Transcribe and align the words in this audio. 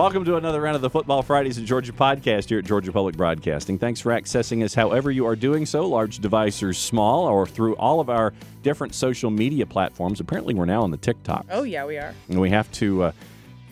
Welcome 0.00 0.24
to 0.24 0.36
another 0.36 0.62
round 0.62 0.76
of 0.76 0.80
the 0.80 0.88
Football 0.88 1.20
Fridays 1.20 1.58
in 1.58 1.66
Georgia 1.66 1.92
podcast 1.92 2.48
here 2.48 2.58
at 2.58 2.64
Georgia 2.64 2.90
Public 2.90 3.18
Broadcasting. 3.18 3.78
Thanks 3.78 4.00
for 4.00 4.12
accessing 4.12 4.64
us 4.64 4.72
however 4.72 5.10
you 5.10 5.26
are 5.26 5.36
doing 5.36 5.66
so, 5.66 5.86
large 5.86 6.20
device 6.20 6.62
or 6.62 6.72
small, 6.72 7.26
or 7.26 7.46
through 7.46 7.76
all 7.76 8.00
of 8.00 8.08
our 8.08 8.32
different 8.62 8.94
social 8.94 9.30
media 9.30 9.66
platforms. 9.66 10.18
Apparently, 10.18 10.54
we're 10.54 10.64
now 10.64 10.84
on 10.84 10.90
the 10.90 10.96
TikTok. 10.96 11.44
Oh, 11.50 11.64
yeah, 11.64 11.84
we 11.84 11.98
are. 11.98 12.14
And 12.30 12.40
we 12.40 12.48
have 12.48 12.72
to 12.72 13.02
uh, 13.02 13.12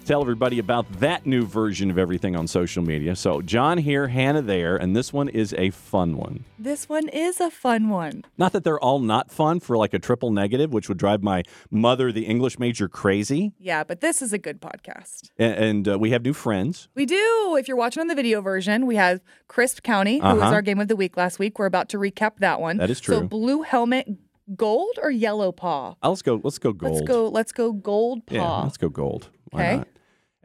tell 0.08 0.22
everybody 0.22 0.58
about 0.58 0.90
that 1.00 1.26
new 1.26 1.44
version 1.44 1.90
of 1.90 1.98
everything 1.98 2.34
on 2.34 2.46
social 2.46 2.82
media. 2.82 3.14
So, 3.14 3.42
John 3.42 3.76
here, 3.76 4.08
Hannah 4.08 4.40
there, 4.40 4.74
and 4.76 4.96
this 4.96 5.12
one 5.12 5.28
is 5.28 5.52
a 5.58 5.68
fun 5.68 6.16
one. 6.16 6.44
This 6.58 6.88
one 6.88 7.08
is 7.10 7.40
a 7.40 7.50
fun 7.50 7.90
one. 7.90 8.24
Not 8.38 8.52
that 8.52 8.64
they're 8.64 8.80
all 8.80 9.00
not 9.00 9.30
fun 9.30 9.60
for 9.60 9.76
like 9.76 9.92
a 9.92 9.98
triple 9.98 10.30
negative, 10.30 10.72
which 10.72 10.88
would 10.88 10.96
drive 10.96 11.22
my 11.22 11.42
mother, 11.70 12.10
the 12.10 12.24
English 12.24 12.58
major, 12.58 12.88
crazy. 12.88 13.52
Yeah, 13.58 13.84
but 13.84 14.00
this 14.00 14.22
is 14.22 14.32
a 14.32 14.38
good 14.38 14.62
podcast. 14.62 15.28
And, 15.38 15.54
and 15.54 15.88
uh, 15.88 15.98
we 15.98 16.10
have 16.10 16.22
new 16.22 16.32
friends. 16.32 16.88
We 16.94 17.04
do. 17.04 17.56
If 17.58 17.68
you're 17.68 17.76
watching 17.76 18.00
on 18.00 18.06
the 18.06 18.14
video 18.14 18.40
version, 18.40 18.86
we 18.86 18.96
have 18.96 19.20
Crisp 19.46 19.82
County, 19.82 20.20
who 20.20 20.24
was 20.26 20.40
Uh-huh. 20.42 20.54
our 20.54 20.62
game 20.62 20.80
of 20.80 20.88
the 20.88 20.96
week 20.96 21.18
last 21.18 21.38
week. 21.38 21.58
We're 21.58 21.66
about 21.66 21.90
to 21.90 21.98
recap 21.98 22.38
that 22.38 22.62
one. 22.62 22.78
That 22.78 22.88
is 22.90 22.98
true. 23.00 23.14
So, 23.16 23.22
blue 23.28 23.60
helmet, 23.60 24.08
gold 24.56 24.98
or 25.02 25.10
yellow 25.10 25.52
paw? 25.52 25.96
Let's 26.02 26.22
go. 26.22 26.40
Let's 26.42 26.58
go 26.58 26.72
gold. 26.72 26.94
Let's 26.94 27.06
go. 27.06 27.28
Let's 27.28 27.52
go 27.52 27.72
gold 27.72 28.26
paw. 28.26 28.34
Yeah, 28.34 28.62
let's 28.62 28.78
go 28.78 28.88
gold. 28.88 29.28
Why 29.50 29.60
Okay. 29.60 29.76
not? 29.76 29.88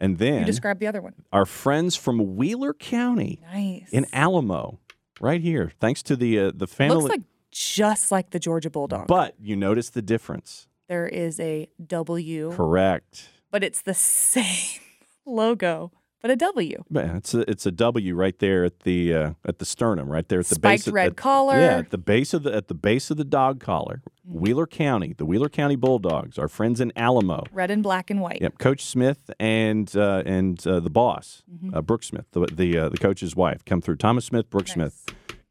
And 0.04 0.18
then 0.18 0.40
You 0.40 0.46
describe 0.46 0.80
the 0.80 0.88
other 0.88 1.02
one. 1.02 1.14
our 1.32 1.46
friends 1.46 1.96
from 1.96 2.36
Wheeler 2.36 2.74
County 2.74 3.40
Nice. 3.54 3.90
in 3.92 4.06
Alamo, 4.12 4.80
right 5.22 5.40
here. 5.42 5.72
Thanks 5.80 6.04
to 6.04 6.16
the 6.16 6.40
uh, 6.40 6.52
the 6.54 6.68
family. 6.68 6.96
Looks 6.98 7.10
like 7.10 7.22
just 7.52 8.12
like 8.12 8.32
the 8.32 8.40
Georgia 8.40 8.70
Bulldog. 8.70 9.08
but 9.08 9.36
you 9.40 9.56
notice 9.56 9.90
the 9.90 10.02
difference. 10.02 10.68
there 10.90 11.08
is 11.08 11.40
a 11.40 11.70
W, 11.86 12.52
Correct. 12.52 13.30
but 13.52 13.64
it's 13.64 13.82
the 13.82 13.94
same 14.34 14.82
logo, 15.26 15.92
but 16.22 16.32
a 16.32 16.36
W. 16.36 16.84
But 16.90 17.06
it's 17.06 17.34
a 17.34 17.50
it's 17.50 17.66
a 17.66 17.72
W 17.72 18.16
right 18.16 18.38
there 18.40 18.66
at 18.66 18.82
the 18.82 19.14
uh, 19.14 19.32
at 19.46 19.60
the 19.60 19.66
sternum, 19.66 20.10
right 20.10 20.28
there 20.28 20.40
at 20.40 20.48
the 20.48 20.56
Spiked 20.56 20.82
base. 20.82 20.88
of- 20.88 20.94
red 20.94 21.08
at- 21.12 21.16
collar. 21.16 21.60
Yeah, 21.60 21.78
at 21.78 21.92
the 21.92 21.98
base 21.98 22.34
of 22.34 22.44
the 22.44 22.54
at 22.54 22.68
the 22.68 22.74
base 22.76 23.10
of 23.12 23.18
the 23.18 23.24
dog 23.40 23.60
collar. 23.60 24.02
Mm-hmm. 24.28 24.40
Wheeler 24.40 24.68
County, 24.68 25.14
the 25.18 25.26
Wheeler 25.26 25.50
County 25.50 25.76
Bulldogs, 25.76 26.38
our 26.40 26.48
friends 26.48 26.80
in 26.80 26.94
Alamo. 26.96 27.44
Red 27.52 27.70
and 27.72 27.84
black 27.84 28.10
and 28.10 28.22
white. 28.22 28.40
Yep, 28.42 28.58
Coach 28.58 28.86
Smith 28.86 29.30
and 29.40 29.94
uh, 29.98 30.24
and 30.26 30.66
uh, 30.66 30.80
the 30.80 30.90
boss, 30.90 31.44
Mm-hmm. 31.54 31.76
uh, 31.76 31.82
Brooke 31.82 32.04
Smith, 32.04 32.26
the 32.32 32.46
the, 32.52 32.78
uh, 32.78 32.90
the 32.90 32.98
coach's 32.98 33.36
wife, 33.36 33.66
come 33.66 33.82
through. 33.82 33.98
Thomas 33.98 34.24
Smith, 34.26 34.50
Brooke 34.50 34.68
Smith, 34.70 35.06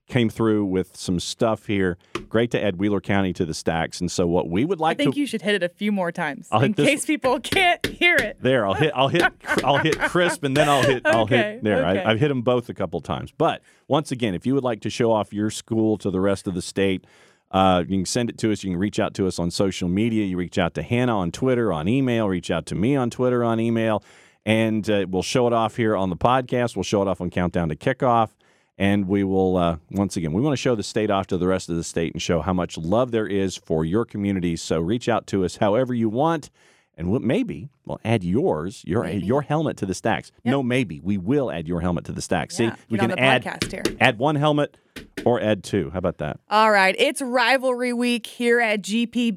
came 0.09 0.31
through 0.31 0.65
with 0.65 0.97
some 0.97 1.21
stuff 1.21 1.67
here. 1.67 1.99
Great 2.31 2.51
to 2.53 2.63
add 2.65 2.77
Wheeler 2.77 3.01
County 3.03 3.35
to 3.35 3.45
the 3.45 3.53
stacks. 3.55 4.01
And 4.01 4.11
so, 4.11 4.27
what 4.27 4.49
we 4.49 4.65
would 4.65 4.81
like 4.81 4.97
to 4.97 5.03
I 5.03 5.05
think 5.05 5.15
to 5.17 5.21
you 5.21 5.27
should 5.27 5.43
hit 5.43 5.55
it 5.55 5.63
a 5.63 5.69
few 5.69 5.93
more 5.93 6.11
times 6.11 6.49
I'll 6.51 6.63
in 6.63 6.73
case 6.73 7.05
people 7.05 7.41
can't 7.41 7.85
hear 7.87 8.17
it. 8.17 8.39
there, 8.41 8.67
I'll 8.67 8.73
hit, 8.75 8.93
I'll 8.95 9.09
hit, 9.09 9.23
I'll 9.63 9.79
hit 9.79 9.99
crisp, 9.99 10.45
and 10.45 10.57
then 10.57 10.69
I'll 10.71 10.83
hit, 10.83 11.03
I'll 11.07 11.23
Okay, 11.25 11.37
hit 11.55 11.65
there. 11.65 11.85
okay. 11.87 12.03
I, 12.03 12.11
I've 12.11 12.21
hit 12.21 12.29
them 12.29 12.41
both 12.41 12.71
a 12.71 12.75
couple 12.75 13.01
times. 13.03 13.33
But 13.37 13.61
once 13.87 14.11
again, 14.11 14.35
if 14.35 14.47
you 14.47 14.55
would 14.55 14.65
like 14.65 14.81
to 14.81 14.91
show 14.91 15.13
off 15.13 15.35
your 15.35 15.51
school 15.51 15.99
to 15.99 16.11
the 16.11 16.21
rest 16.21 16.47
of 16.47 16.55
the 16.55 16.63
state. 16.63 17.07
Uh, 17.53 17.85
you 17.87 17.99
can 17.99 18.07
send 18.07 18.31
it 18.31 18.39
to 18.39 18.51
us. 18.51 18.65
You 18.65 18.71
can 18.71 18.81
reach 18.81 18.99
out 18.99 19.15
to 19.15 19.27
us 19.27 19.39
on 19.39 19.51
social 19.51 19.89
media. 19.89 20.25
You 20.25 20.39
reach 20.39 20.59
out 20.59 20.75
to 20.75 20.83
Hannah 20.83 21.19
on 21.19 21.31
Twitter, 21.31 21.73
on 21.73 21.87
email. 21.87 22.27
Reach 22.29 22.51
out 22.51 22.65
to 22.67 22.75
me 22.75 22.97
on 22.97 23.11
Twitter, 23.11 23.45
on 23.45 23.61
email. 23.61 24.03
And 24.47 24.89
uh, 24.89 25.07
we'll 25.09 25.23
show 25.23 25.47
it 25.47 25.53
off 25.53 25.77
here 25.77 25.95
on 25.95 26.11
the 26.11 26.17
podcast. 26.17 26.75
We'll 26.75 26.83
show 26.83 27.03
it 27.03 27.09
off 27.09 27.21
on 27.21 27.31
Countdown 27.31 27.69
to 27.69 27.77
Kickoff. 27.77 28.31
And 28.79 29.07
we 29.07 29.23
will, 29.23 29.59
uh, 29.59 29.77
once 29.91 30.17
again, 30.17 30.33
we 30.33 30.41
want 30.41 30.55
to 30.55 30.61
show 30.61 30.75
the 30.75 30.83
state 30.83 31.11
off 31.11 31.27
to 31.29 31.37
the 31.37 31.47
rest 31.47 31.69
of 31.69 31.77
the 31.77 31.85
state 31.85 32.15
and 32.15 32.23
show 32.23 32.41
how 32.41 32.55
much 32.55 32.79
love 32.79 33.11
there 33.11 33.27
is 33.27 33.57
for 33.57 33.85
your 33.85 34.05
community. 34.07 34.57
So 34.57 34.81
reach 34.81 35.09
out 35.09 35.27
to 35.29 35.45
us 35.45 35.57
however 35.57 35.93
you 35.93 36.09
want. 36.09 36.51
And 36.97 37.11
we'll, 37.11 37.21
maybe 37.21 37.71
we'll 37.87 38.01
add 38.05 38.23
yours, 38.23 38.83
your 38.87 39.07
your 39.09 39.43
helmet 39.43 39.79
to 39.79 39.87
the 39.87 39.95
stacks. 39.95 40.31
No, 40.45 40.63
maybe 40.63 41.01
we 41.01 41.17
will 41.17 41.51
add 41.51 41.67
your 41.67 41.81
helmet 41.81 42.05
to 42.05 42.13
the 42.13 42.21
stacks. 42.21 42.61
Yeah, 42.61 42.75
See, 42.75 42.83
we 42.91 42.99
get 42.99 43.11
can 43.11 43.19
add 43.19 43.97
add 43.99 44.19
one 44.19 44.37
helmet 44.37 44.77
or 45.25 45.41
Ed 45.41 45.63
two. 45.63 45.91
How 45.91 45.99
about 45.99 46.19
that? 46.19 46.41
All 46.51 46.71
right, 46.73 46.97
it's 46.99 47.23
rivalry 47.23 47.93
week 47.93 48.27
here 48.27 48.61
at 48.61 48.83
GPB, 48.83 49.33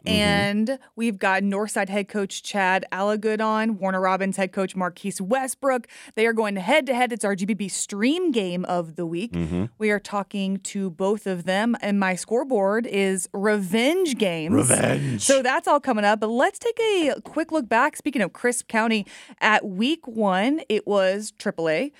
Mm-hmm. 0.00 0.08
and 0.08 0.78
we've 0.96 1.18
got 1.18 1.42
Northside 1.42 1.88
head 1.88 2.08
coach 2.08 2.42
Chad 2.42 2.84
Alligood 2.92 3.40
on, 3.40 3.78
Warner 3.78 4.00
Robins 4.00 4.36
head 4.36 4.52
coach 4.52 4.76
Marquise 4.76 5.20
Westbrook. 5.20 5.86
They 6.14 6.26
are 6.26 6.32
going 6.34 6.56
head 6.56 6.86
to 6.86 6.94
head. 6.94 7.12
It's 7.12 7.24
our 7.24 7.34
GPB 7.34 7.70
stream 7.70 8.30
game 8.32 8.64
of 8.66 8.96
the 8.96 9.06
week. 9.06 9.32
Mm-hmm. 9.32 9.64
We 9.78 9.90
are 9.90 9.98
talking 9.98 10.58
to 10.58 10.90
both 10.90 11.26
of 11.26 11.44
them, 11.44 11.74
and 11.80 11.98
my 11.98 12.14
scoreboard 12.16 12.86
is 12.86 13.28
revenge 13.32 14.18
games. 14.18 14.54
Revenge. 14.54 15.22
So 15.22 15.42
that's 15.42 15.66
all 15.66 15.80
coming 15.80 16.04
up. 16.04 16.20
But 16.20 16.28
let's 16.28 16.58
take 16.58 16.78
a 16.78 17.14
quick 17.24 17.50
look 17.50 17.68
back. 17.68 17.96
Speaking 17.96 18.20
of 18.22 18.32
Crisp 18.34 18.68
County, 18.68 19.06
at 19.40 19.64
week 19.66 20.06
one, 20.06 20.60
it 20.68 20.86
was 20.86 21.32
AAA. 21.38 21.92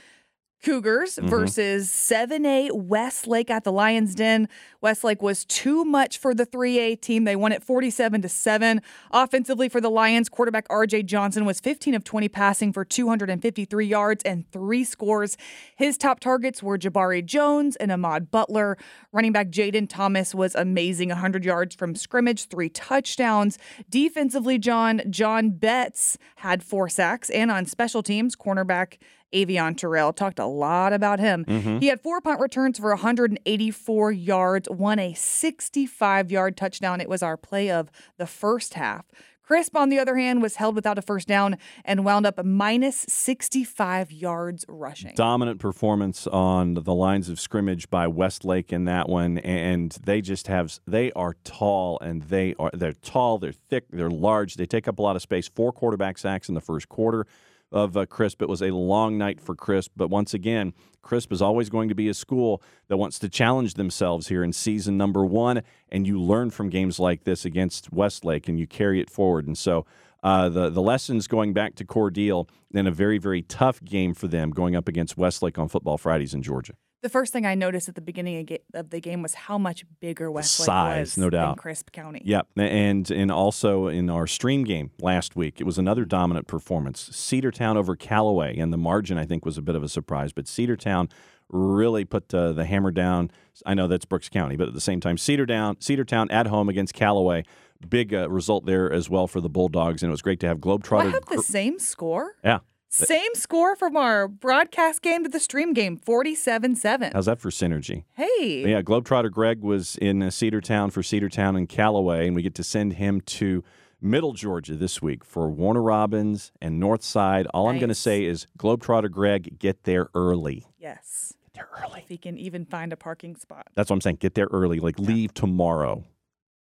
Cougars 0.62 1.16
Mm-hmm. 1.16 1.28
versus 1.28 1.88
7A 1.90 2.72
Westlake 2.72 3.50
at 3.50 3.64
the 3.64 3.72
Lions 3.72 4.14
Den. 4.14 4.48
Westlake 4.80 5.22
was 5.22 5.44
too 5.44 5.84
much 5.84 6.18
for 6.18 6.34
the 6.34 6.46
3A 6.46 7.00
team. 7.00 7.24
They 7.24 7.36
won 7.36 7.52
it 7.52 7.62
47 7.62 8.22
to 8.22 8.28
7. 8.28 8.80
Offensively 9.10 9.68
for 9.68 9.80
the 9.80 9.90
Lions, 9.90 10.28
quarterback 10.28 10.68
RJ 10.68 11.06
Johnson 11.06 11.44
was 11.44 11.60
15 11.60 11.94
of 11.94 12.04
20 12.04 12.28
passing 12.28 12.72
for 12.72 12.84
253 12.84 13.86
yards 13.86 14.22
and 14.24 14.50
3 14.52 14.84
scores. 14.84 15.36
His 15.76 15.96
top 15.98 16.20
targets 16.20 16.62
were 16.62 16.78
Jabari 16.78 17.24
Jones 17.24 17.76
and 17.76 17.90
Ahmad 17.90 18.30
Butler. 18.30 18.76
Running 19.12 19.32
back 19.32 19.48
Jaden 19.48 19.88
Thomas 19.88 20.34
was 20.34 20.54
amazing, 20.54 21.08
100 21.08 21.44
yards 21.44 21.74
from 21.74 21.94
scrimmage, 21.94 22.46
3 22.46 22.68
touchdowns. 22.70 23.58
Defensively, 23.88 24.58
John 24.58 25.02
John 25.10 25.50
Betts 25.50 26.18
had 26.36 26.62
4 26.62 26.88
sacks 26.88 27.30
and 27.30 27.50
on 27.50 27.66
special 27.66 28.02
teams, 28.02 28.36
cornerback 28.36 28.98
Avieon 29.32 29.76
Terrell. 29.76 30.12
Talked 30.12 30.38
a 30.38 30.46
lot 30.46 30.92
about 30.92 31.20
him. 31.20 31.44
Mm-hmm. 31.44 31.78
He 31.78 31.86
had 31.86 32.00
four 32.00 32.20
punt 32.20 32.40
returns 32.40 32.78
for 32.78 32.90
184 32.90 34.12
yards, 34.12 34.68
won 34.70 34.98
a 34.98 35.14
65 35.14 36.30
yard 36.30 36.56
touchdown. 36.56 37.00
It 37.00 37.08
was 37.08 37.22
our 37.22 37.36
play 37.36 37.70
of 37.70 37.90
the 38.18 38.26
first 38.26 38.74
half. 38.74 39.04
Crisp, 39.50 39.76
on 39.76 39.88
the 39.88 39.98
other 39.98 40.16
hand, 40.16 40.42
was 40.42 40.54
held 40.54 40.76
without 40.76 40.96
a 40.96 41.02
first 41.02 41.26
down 41.26 41.58
and 41.84 42.04
wound 42.04 42.24
up 42.24 42.44
minus 42.44 43.04
65 43.08 44.12
yards 44.12 44.64
rushing. 44.68 45.12
Dominant 45.16 45.58
performance 45.58 46.28
on 46.28 46.74
the 46.74 46.94
lines 46.94 47.28
of 47.28 47.40
scrimmage 47.40 47.90
by 47.90 48.06
Westlake 48.06 48.72
in 48.72 48.84
that 48.84 49.08
one, 49.08 49.38
and 49.38 49.90
they 50.04 50.20
just 50.20 50.46
have 50.46 50.78
they 50.86 51.10
are 51.14 51.34
tall 51.42 51.98
and 52.00 52.22
they 52.22 52.54
are 52.60 52.70
they're 52.72 52.92
tall, 52.92 53.38
they're 53.38 53.50
thick, 53.50 53.86
they're 53.90 54.08
large. 54.08 54.54
They 54.54 54.66
take 54.66 54.86
up 54.86 55.00
a 55.00 55.02
lot 55.02 55.16
of 55.16 55.22
space. 55.22 55.48
Four 55.48 55.72
quarterback 55.72 56.18
sacks 56.18 56.48
in 56.48 56.54
the 56.54 56.60
first 56.60 56.88
quarter 56.88 57.26
of 57.72 57.96
uh, 57.96 58.06
Crisp. 58.06 58.42
It 58.42 58.48
was 58.48 58.62
a 58.62 58.70
long 58.70 59.16
night 59.18 59.40
for 59.40 59.54
Crisp, 59.54 59.92
but 59.96 60.08
once 60.08 60.34
again, 60.34 60.72
Crisp 61.02 61.32
is 61.32 61.40
always 61.40 61.70
going 61.70 61.88
to 61.88 61.94
be 61.94 62.08
a 62.08 62.14
school 62.14 62.62
that 62.88 62.96
wants 62.96 63.18
to 63.20 63.28
challenge 63.28 63.74
themselves 63.74 64.28
here 64.28 64.44
in 64.44 64.52
season 64.52 64.96
number 64.96 65.24
one, 65.24 65.62
and 65.88 66.06
you 66.06 66.20
learn 66.20 66.50
from 66.50 66.68
games 66.68 66.98
like 66.98 67.24
this 67.24 67.44
against 67.44 67.92
Westlake, 67.92 68.48
and 68.48 68.58
you 68.58 68.66
carry 68.66 69.00
it 69.00 69.10
forward. 69.10 69.46
And 69.46 69.56
so, 69.56 69.86
uh, 70.22 70.48
the 70.48 70.70
the 70.70 70.82
lessons 70.82 71.26
going 71.26 71.52
back 71.52 71.74
to 71.76 71.84
Cordele 71.84 72.48
in 72.72 72.86
a 72.86 72.90
very 72.90 73.18
very 73.18 73.42
tough 73.42 73.82
game 73.84 74.14
for 74.14 74.28
them 74.28 74.50
going 74.50 74.76
up 74.76 74.88
against 74.88 75.16
Westlake 75.16 75.58
on 75.58 75.68
Football 75.68 75.98
Fridays 75.98 76.34
in 76.34 76.42
Georgia. 76.42 76.74
The 77.02 77.08
first 77.08 77.32
thing 77.32 77.46
I 77.46 77.54
noticed 77.54 77.88
at 77.88 77.94
the 77.94 78.02
beginning 78.02 78.58
of, 78.74 78.90
the 78.90 79.00
game 79.00 79.22
was 79.22 79.32
how 79.32 79.56
much 79.56 79.86
bigger 80.00 80.30
Westlake 80.30 80.66
size, 80.66 81.06
was 81.12 81.18
no 81.18 81.30
doubt. 81.30 81.56
than 81.56 81.62
Crisp 81.62 81.92
County. 81.92 82.20
Yep, 82.26 82.48
and 82.56 83.10
and 83.10 83.30
also 83.30 83.86
in 83.86 84.10
our 84.10 84.26
stream 84.26 84.64
game 84.64 84.90
last 85.00 85.34
week, 85.34 85.62
it 85.62 85.64
was 85.64 85.78
another 85.78 86.04
dominant 86.04 86.46
performance. 86.46 87.08
Cedartown 87.08 87.76
over 87.76 87.96
Callaway, 87.96 88.58
and 88.58 88.70
the 88.70 88.76
margin 88.76 89.16
I 89.16 89.24
think 89.24 89.46
was 89.46 89.56
a 89.56 89.62
bit 89.62 89.76
of 89.76 89.82
a 89.82 89.88
surprise, 89.88 90.34
but 90.34 90.44
Cedartown 90.44 91.10
really 91.48 92.04
put 92.04 92.32
uh, 92.34 92.52
the 92.52 92.66
hammer 92.66 92.90
down. 92.90 93.30
I 93.64 93.74
know 93.74 93.86
that's 93.86 94.04
Brooks 94.04 94.28
County, 94.28 94.56
but 94.56 94.68
at 94.68 94.74
the 94.74 94.80
same 94.80 95.00
time, 95.00 95.16
Cedartown, 95.16 95.78
Cedartown 95.78 96.30
at 96.30 96.46
home 96.48 96.68
against 96.68 96.92
Callaway, 96.94 97.44
big 97.88 98.12
uh, 98.14 98.28
result 98.30 98.66
there 98.66 98.90
as 98.92 99.08
well 99.08 99.26
for 99.26 99.40
the 99.40 99.48
Bulldogs, 99.48 100.02
and 100.02 100.10
it 100.10 100.12
was 100.12 100.22
great 100.22 100.40
to 100.40 100.46
have 100.48 100.60
Do 100.60 100.70
I 100.70 100.76
Globetrotter. 100.76 101.12
have 101.12 101.26
the 101.26 101.42
same 101.42 101.78
score? 101.78 102.34
yeah, 102.44 102.58
Same 102.88 103.34
score 103.34 103.76
from 103.76 103.96
our 103.96 104.26
broadcast 104.28 105.02
game 105.02 105.22
to 105.24 105.28
the 105.30 105.40
stream 105.40 105.72
game, 105.72 105.96
47 105.96 106.76
7. 106.76 107.12
how's 107.14 107.26
that 107.26 107.40
for 107.40 107.50
synergy? 107.50 108.04
Hey. 108.14 108.64
Yeah, 108.68 108.82
Globetrotter 108.82 109.30
Greg 109.30 109.60
was 109.62 109.96
in 109.96 110.22
uh, 110.22 110.26
Cedartown 110.26 110.92
for 110.92 111.02
Cedartown 111.02 111.56
and 111.56 111.68
Callaway, 111.68 112.26
and 112.26 112.34
we 112.36 112.42
get 112.42 112.54
to 112.56 112.64
send 112.64 112.94
him 112.94 113.20
to 113.22 113.62
Middle 114.02 114.32
Georgia 114.32 114.74
this 114.76 115.02
week 115.02 115.24
for 115.24 115.50
Warner 115.50 115.82
Robins 115.82 116.52
and 116.62 116.82
Northside. 116.82 117.46
All 117.52 117.68
I'm 117.68 117.78
going 117.78 117.90
to 117.90 117.94
say 117.94 118.24
is 118.24 118.46
Globetrotter 118.58 119.10
Greg, 119.10 119.58
get 119.58 119.84
there 119.84 120.08
early. 120.14 120.66
Yes. 120.78 121.34
Get 121.44 121.52
there 121.54 121.68
early. 121.84 122.00
If 122.00 122.08
he 122.08 122.16
can 122.16 122.38
even 122.38 122.64
find 122.64 122.92
a 122.94 122.96
parking 122.96 123.36
spot. 123.36 123.66
That's 123.74 123.90
what 123.90 123.96
I'm 123.96 124.00
saying. 124.00 124.16
Get 124.16 124.34
there 124.34 124.48
early. 124.50 124.80
Like 124.80 124.98
leave 124.98 125.34
tomorrow. 125.34 126.04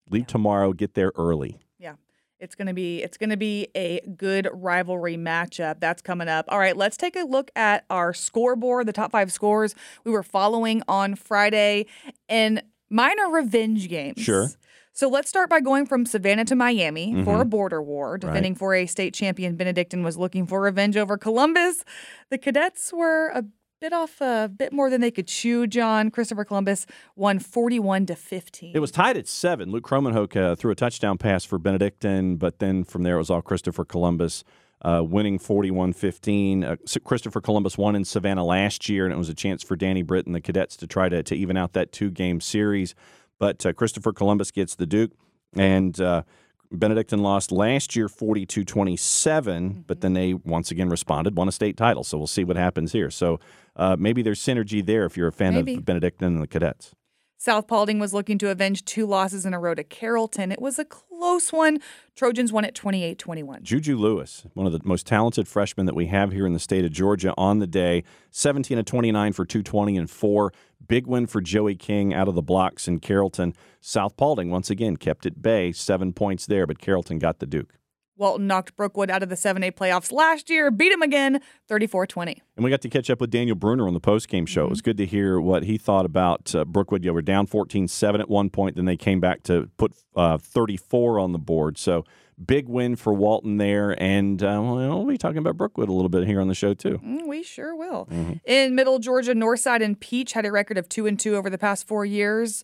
Leave 0.09 0.27
tomorrow, 0.27 0.73
get 0.73 0.93
there 0.93 1.11
early. 1.15 1.59
Yeah. 1.79 1.93
It's 2.39 2.53
gonna 2.55 2.73
be 2.73 3.01
it's 3.01 3.17
gonna 3.17 3.35
be 3.37 3.67
a 3.75 3.99
good 4.15 4.47
rivalry 4.53 5.17
matchup. 5.17 5.79
That's 5.79 6.01
coming 6.01 6.27
up. 6.27 6.45
All 6.49 6.59
right, 6.59 6.77
let's 6.77 6.95
take 6.97 7.15
a 7.15 7.23
look 7.23 7.49
at 7.55 7.83
our 7.89 8.13
scoreboard, 8.13 8.87
the 8.87 8.93
top 8.93 9.11
five 9.11 9.31
scores 9.31 9.73
we 10.03 10.11
were 10.11 10.23
following 10.23 10.83
on 10.87 11.15
Friday, 11.15 11.87
and 12.29 12.61
mine 12.89 13.19
are 13.19 13.31
revenge 13.31 13.89
games. 13.89 14.21
Sure. 14.21 14.49
So 14.93 15.07
let's 15.09 15.29
start 15.29 15.47
by 15.49 15.59
going 15.59 15.85
from 15.85 16.07
Savannah 16.07 16.45
to 16.45 16.55
Miami 16.55 17.23
for 17.23 17.35
a 17.35 17.39
Mm-hmm. 17.41 17.49
border 17.49 17.83
war. 17.83 18.17
Defending 18.17 18.55
4A 18.55 18.89
state 18.89 19.13
champion 19.13 19.55
Benedictine 19.55 20.03
was 20.03 20.17
looking 20.17 20.47
for 20.47 20.59
revenge 20.59 20.97
over 20.97 21.17
Columbus. 21.19 21.83
The 22.31 22.39
cadets 22.39 22.91
were 22.91 23.27
a 23.29 23.43
bit 23.79 23.93
off 23.93 24.21
a 24.21 24.49
bit 24.55 24.73
more 24.73 24.89
than 24.89 25.01
they 25.01 25.11
could 25.11 25.27
chew. 25.27 25.67
John 25.67 26.09
Christopher 26.09 26.43
Columbus 26.43 26.85
won 27.15 27.39
41 27.39 28.07
to 28.07 28.15
15. 28.15 28.75
It 28.75 28.79
was 28.79 28.91
tied 28.91 29.17
at 29.17 29.27
seven. 29.27 29.71
Luke 29.71 29.83
Kromenhoek 29.87 30.35
uh, 30.35 30.55
threw 30.55 30.71
a 30.71 30.75
touchdown 30.75 31.17
pass 31.17 31.45
for 31.45 31.59
Benedictine, 31.59 32.37
but 32.37 32.59
then 32.59 32.83
from 32.83 33.03
there 33.03 33.15
it 33.15 33.19
was 33.19 33.29
all 33.29 33.41
Christopher 33.41 33.85
Columbus 33.85 34.43
uh, 34.81 35.03
winning 35.03 35.37
41 35.39 35.93
15. 35.93 36.63
Uh, 36.63 36.75
Christopher 37.03 37.41
Columbus 37.41 37.77
won 37.77 37.95
in 37.95 38.05
Savannah 38.05 38.45
last 38.45 38.89
year, 38.89 39.05
and 39.05 39.13
it 39.13 39.17
was 39.17 39.29
a 39.29 39.35
chance 39.35 39.63
for 39.63 39.75
Danny 39.75 40.01
Britt 40.01 40.25
and 40.25 40.35
the 40.35 40.41
cadets 40.41 40.75
to 40.77 40.87
try 40.87 41.09
to, 41.09 41.21
to 41.23 41.35
even 41.35 41.57
out 41.57 41.73
that 41.73 41.91
two 41.91 42.09
game 42.09 42.41
series. 42.41 42.95
But 43.39 43.65
uh, 43.65 43.73
Christopher 43.73 44.13
Columbus 44.13 44.51
gets 44.51 44.75
the 44.75 44.87
Duke, 44.87 45.11
and 45.55 45.99
uh, 46.01 46.23
Benedictine 46.71 47.21
lost 47.21 47.51
last 47.51 47.95
year 47.95 48.09
42 48.09 48.65
27, 48.65 49.85
but 49.87 50.01
then 50.01 50.13
they 50.13 50.33
once 50.33 50.71
again 50.71 50.89
responded, 50.89 51.37
won 51.37 51.47
a 51.47 51.51
state 51.51 51.77
title. 51.77 52.03
So 52.03 52.17
we'll 52.17 52.27
see 52.27 52.43
what 52.43 52.57
happens 52.57 52.91
here. 52.91 53.09
So 53.09 53.39
uh, 53.77 53.95
maybe 53.97 54.21
there's 54.21 54.41
synergy 54.41 54.85
there 54.85 55.05
if 55.05 55.15
you're 55.15 55.27
a 55.27 55.31
fan 55.31 55.53
Maybe. 55.53 55.75
of 55.75 55.85
Benedictine 55.85 56.27
and 56.27 56.41
the 56.41 56.47
cadets. 56.47 56.93
South 57.39 57.67
Paulding 57.67 57.99
was 57.99 58.15
looking 58.15 58.39
to 58.39 58.49
avenge 58.49 58.83
two 58.83 59.05
losses 59.05 59.45
in 59.45 59.53
a 59.53 59.59
row 59.59 59.75
to 59.75 59.83
Carrollton. 59.83 60.51
It 60.51 60.59
was 60.59 60.79
a 60.79 60.85
close 60.85 61.53
one. 61.53 61.77
Trojans 62.15 62.51
won 62.51 62.65
at 62.65 62.73
28 62.73 63.19
21. 63.19 63.63
Juju 63.63 63.95
Lewis, 63.95 64.47
one 64.55 64.65
of 64.65 64.73
the 64.73 64.81
most 64.83 65.05
talented 65.05 65.47
freshmen 65.47 65.85
that 65.85 65.95
we 65.95 66.07
have 66.07 66.31
here 66.31 66.47
in 66.47 66.53
the 66.53 66.59
state 66.59 66.83
of 66.83 66.91
Georgia 66.91 67.35
on 67.37 67.59
the 67.59 67.67
day, 67.67 68.03
17 68.31 68.79
of 68.79 68.85
29 68.85 69.33
for 69.33 69.45
220 69.45 69.97
and 69.97 70.09
4. 70.09 70.51
Big 70.87 71.05
win 71.05 71.27
for 71.27 71.39
Joey 71.39 71.75
King 71.75 72.11
out 72.11 72.27
of 72.27 72.33
the 72.33 72.41
blocks 72.41 72.87
in 72.87 72.99
Carrollton. 72.99 73.53
South 73.81 74.17
Paulding, 74.17 74.49
once 74.49 74.71
again, 74.71 74.97
kept 74.97 75.27
at 75.27 75.39
bay, 75.39 75.71
seven 75.71 76.13
points 76.13 76.47
there, 76.47 76.65
but 76.65 76.79
Carrollton 76.79 77.19
got 77.19 77.37
the 77.37 77.45
Duke. 77.45 77.76
Walton 78.17 78.47
knocked 78.47 78.75
Brookwood 78.75 79.09
out 79.09 79.23
of 79.23 79.29
the 79.29 79.35
7A 79.35 79.71
playoffs 79.73 80.11
last 80.11 80.49
year, 80.49 80.71
beat 80.71 80.91
him 80.91 81.01
again 81.01 81.39
34 81.67 82.07
20. 82.07 82.41
And 82.55 82.63
we 82.63 82.69
got 82.69 82.81
to 82.81 82.89
catch 82.89 83.09
up 83.09 83.21
with 83.21 83.29
Daniel 83.29 83.55
Brunner 83.55 83.87
on 83.87 83.93
the 83.93 84.01
postgame 84.01 84.47
show. 84.47 84.65
It 84.65 84.69
was 84.69 84.81
good 84.81 84.97
to 84.97 85.05
hear 85.05 85.39
what 85.39 85.63
he 85.63 85.77
thought 85.77 86.05
about 86.05 86.53
uh, 86.55 86.65
Brookwood. 86.65 87.05
You 87.05 87.13
were 87.13 87.21
down 87.21 87.45
14 87.45 87.87
7 87.87 88.19
at 88.19 88.29
one 88.29 88.49
point, 88.49 88.75
then 88.75 88.85
they 88.85 88.97
came 88.97 89.19
back 89.19 89.43
to 89.43 89.69
put 89.77 89.93
uh, 90.15 90.37
34 90.37 91.19
on 91.19 91.31
the 91.31 91.39
board. 91.39 91.77
So 91.77 92.03
big 92.43 92.67
win 92.67 92.95
for 92.95 93.13
Walton 93.13 93.57
there. 93.57 94.01
And 94.01 94.41
uh, 94.43 94.61
well, 94.63 95.05
be 95.05 95.17
talking 95.17 95.37
about 95.37 95.57
Brookwood 95.57 95.89
a 95.89 95.93
little 95.93 96.09
bit 96.09 96.25
here 96.25 96.41
on 96.41 96.47
the 96.47 96.55
show, 96.55 96.73
too. 96.73 96.99
Mm, 97.03 97.27
we 97.27 97.43
sure 97.43 97.75
will. 97.75 98.07
In 98.45 98.75
Middle 98.75 98.99
Georgia, 98.99 99.33
Northside 99.33 99.83
and 99.83 99.99
Peach 99.99 100.33
had 100.33 100.45
a 100.45 100.51
record 100.51 100.77
of 100.77 100.89
2 100.89 101.07
and 101.07 101.19
2 101.19 101.35
over 101.35 101.49
the 101.49 101.57
past 101.57 101.87
four 101.87 102.05
years, 102.05 102.63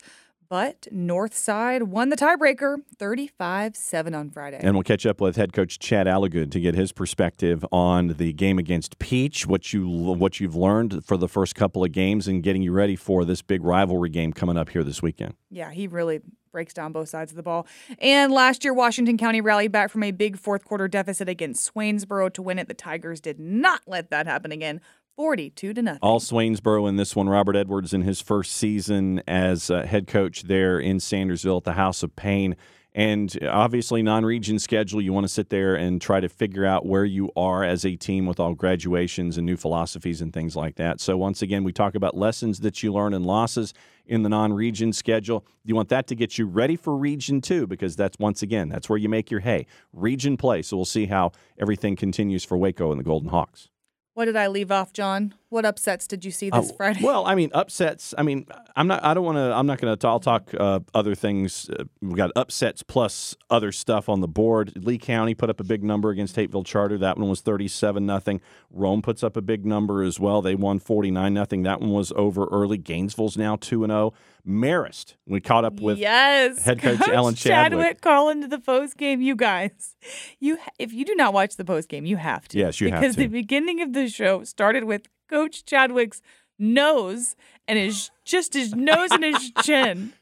but 0.54 0.82
Northside 0.94 1.82
won 1.82 2.10
the 2.10 2.16
tiebreaker 2.16 2.78
35 3.00 3.76
7 3.76 4.14
on 4.14 4.30
Friday. 4.30 4.60
And 4.62 4.76
we'll 4.76 4.84
catch 4.84 5.04
up 5.04 5.20
with 5.20 5.36
head 5.36 5.52
coach 5.52 5.80
Chad 5.80 6.06
Alligood 6.06 6.52
to 6.52 6.60
get 6.60 6.76
his 6.76 6.92
perspective 6.92 7.66
on 7.72 8.10
the 8.20 8.34
game 8.34 8.60
against 8.60 9.00
Peach, 9.00 9.48
what 9.48 9.74
you 9.74 9.90
what 9.90 10.40
you've 10.40 10.56
learned 10.56 11.04
for 11.04 11.18
the 11.18 11.28
first 11.28 11.56
couple 11.56 11.84
of 11.84 11.92
games, 11.92 12.28
and 12.28 12.44
getting 12.44 12.62
you 12.62 12.72
ready 12.72 12.96
for 12.96 13.26
this 13.26 13.42
big 13.42 13.64
rivalry 13.64 14.10
game 14.10 14.32
coming 14.32 14.56
up 14.56 14.70
here 14.70 14.84
this 14.84 15.02
weekend. 15.02 15.34
Yeah, 15.50 15.72
he 15.72 15.88
really 15.88 16.22
breaks 16.52 16.72
down 16.72 16.92
both 16.92 17.10
sides 17.10 17.32
of 17.32 17.36
the 17.36 17.42
ball. 17.42 17.66
And 17.98 18.32
last 18.32 18.64
year, 18.64 18.76
Washington 18.76 19.18
County 19.18 19.42
rallied 19.42 19.72
back 19.72 19.90
from 19.90 20.04
a 20.04 20.12
big 20.12 20.38
fourth 20.38 20.64
quarter 20.64 20.88
deficit 20.88 21.28
against 21.28 21.74
Swainsboro 21.74 22.32
to 22.32 22.44
win 22.44 22.60
it. 22.60 22.68
The 22.68 22.76
Tigers 22.76 23.20
did 23.20 23.40
not 23.40 23.82
let 23.88 24.12
that 24.12 24.28
happen 24.28 24.52
again. 24.52 24.80
42 25.15 25.74
to 25.74 25.81
nothing. 25.81 26.00
All 26.01 26.19
Swainsboro 26.19 26.88
in 26.89 26.95
this 26.95 27.15
one. 27.15 27.30
Robert 27.30 27.56
Edwards 27.56 27.94
in 27.94 28.01
his 28.01 28.21
first 28.21 28.54
season 28.54 29.21
as 29.27 29.69
uh, 29.69 29.86
head 29.86 30.07
coach 30.07 30.44
there 30.44 30.80
in 30.80 30.98
Sandersville 30.98 31.57
at 31.57 31.63
the 31.63 31.74
House 31.74 32.04
of 32.04 32.15
Pain. 32.15 32.56
And 32.95 33.36
obviously, 33.50 34.04
non 34.04 34.24
region 34.24 34.60
schedule, 34.60 35.01
you 35.01 35.13
want 35.13 35.24
to 35.24 35.33
sit 35.33 35.50
there 35.50 35.75
and 35.75 36.00
try 36.00 36.19
to 36.19 36.30
figure 36.30 36.63
out 36.63 36.86
where 36.86 37.06
you 37.06 37.31
are 37.36 37.63
as 37.63 37.86
a 37.86 37.95
team 37.95 38.27
with 38.27 38.39
all 38.39 38.54
graduations 38.54 39.38
and 39.38 39.48
new 39.48 39.57
philosophies 39.57 40.21
and 40.21 40.31
things 40.31 40.56
like 40.56 40.75
that. 40.75 41.01
So, 41.01 41.18
once 41.18 41.42
again, 41.42 41.63
we 41.63 41.74
talk 41.74 41.95
about 41.95 42.15
lessons 42.15 42.60
that 42.60 42.83
you 42.83 42.94
learn 42.94 43.15
and 43.15 43.25
losses 43.25 43.74
in 44.06 44.21
the 44.21 44.30
non 44.30 44.54
region 44.54 44.94
schedule. 44.94 45.44
You 45.65 45.75
want 45.75 45.89
that 45.89 46.06
to 46.07 46.15
get 46.15 46.38
you 46.38 46.45
ready 46.45 46.75
for 46.75 46.95
region 46.95 47.42
two 47.42 47.65
because 47.65 47.95
that's, 47.95 48.19
once 48.19 48.44
again, 48.44 48.69
that's 48.69 48.88
where 48.88 49.00
you 49.00 49.10
make 49.10 49.31
your 49.31 49.39
hay. 49.39 49.65
Region 49.92 50.38
play. 50.38 50.62
So, 50.62 50.77
we'll 50.77 50.86
see 50.86 51.07
how 51.07 51.31
everything 51.60 51.95
continues 51.95 52.44
for 52.44 52.60
Waco 52.60 52.92
and 52.92 53.00
the 53.00 53.04
Golden 53.04 53.30
Hawks. 53.30 53.69
What 54.15 54.25
did 54.25 54.36
I 54.36 54.45
leave 54.45 54.71
off, 54.71 54.94
John? 54.94 55.33
What 55.50 55.65
upsets 55.65 56.06
did 56.06 56.24
you 56.24 56.30
see 56.30 56.51
this 56.51 56.69
Uh, 56.69 56.74
Friday? 56.75 57.00
Well, 57.04 57.25
I 57.25 57.33
mean, 57.33 57.50
upsets. 57.51 58.13
I 58.15 58.21
mean, 58.21 58.45
I'm 58.75 58.86
not. 58.88 59.04
I 59.04 59.15
don't 59.15 59.25
want 59.25 59.38
to. 59.38 59.51
I'm 59.54 59.65
not 59.65 59.80
going 59.81 59.98
to. 59.98 60.07
I'll 60.07 60.19
talk 60.19 60.51
uh, 60.60 60.81
other 60.94 61.15
things. 61.15 61.68
Uh, 61.69 61.86
we 62.01 62.13
got 62.13 62.30
upsets 62.36 62.83
plus 62.83 63.36
other 63.50 63.71
stuff 63.71 64.10
on 64.10 64.21
the 64.21 64.27
board. 64.27 64.74
Lee 64.75 65.00
County 65.00 65.33
put 65.33 65.50
up 65.50 65.60
a 65.60 65.63
big 65.63 65.83
number 65.83 66.12
against 66.12 66.36
Hapeville 66.36 66.63
Charter. 66.63 67.00
That 67.00 67.18
one 67.18 67.27
was 67.27 67.42
37 67.42 68.06
nothing. 68.06 68.39
Rome 68.69 69.01
puts 69.01 69.24
up 69.24 69.36
a 69.36 69.42
big 69.42 69.65
number 69.65 70.04
as 70.04 70.19
well. 70.19 70.44
They 70.44 70.54
won 70.56 70.77
49 70.77 71.33
nothing. 71.33 71.63
That 71.63 71.81
one 71.81 71.92
was 71.92 72.12
over 72.15 72.45
early. 72.51 72.77
Gainesville's 72.77 73.36
now 73.36 73.56
two 73.56 73.83
and 73.83 73.89
zero. 73.92 74.13
Marist. 74.48 75.16
We 75.25 75.40
caught 75.40 75.66
up 75.66 75.80
with. 75.80 75.98
yes, 75.98 76.63
head 76.63 76.80
coach 76.80 77.00
Alan 77.07 77.36
Chadwick. 77.36 78.01
calling 78.01 78.42
to 78.42 78.48
the 78.48 78.60
post 78.60 78.98
game. 78.98 79.22
You 79.22 79.36
guys, 79.36 79.95
you 80.40 80.57
if 80.78 80.92
you 80.92 81.06
do 81.06 81.16
not 81.16 81.34
watch 81.34 81.56
the 81.56 81.66
post 81.66 81.90
game, 81.90 82.06
you 82.06 82.18
have 82.18 82.48
to. 82.50 82.57
Yes, 82.57 82.81
you 82.81 82.90
have 82.90 83.00
to. 83.00 83.01
because 83.01 83.16
the 83.16 83.28
beginning 83.28 83.81
of 83.81 83.94
the 83.94 84.10
show 84.10 84.44
started 84.44 84.84
with 84.84 85.07
Coach 85.30 85.66
Chadwick's 85.66 86.22
nose 86.60 87.36
and 87.68 87.80
his 87.80 88.12
just 88.25 88.54
his 88.54 88.74
nose 88.75 89.12
and 89.12 89.24
his 89.24 89.51
chin. 89.63 90.13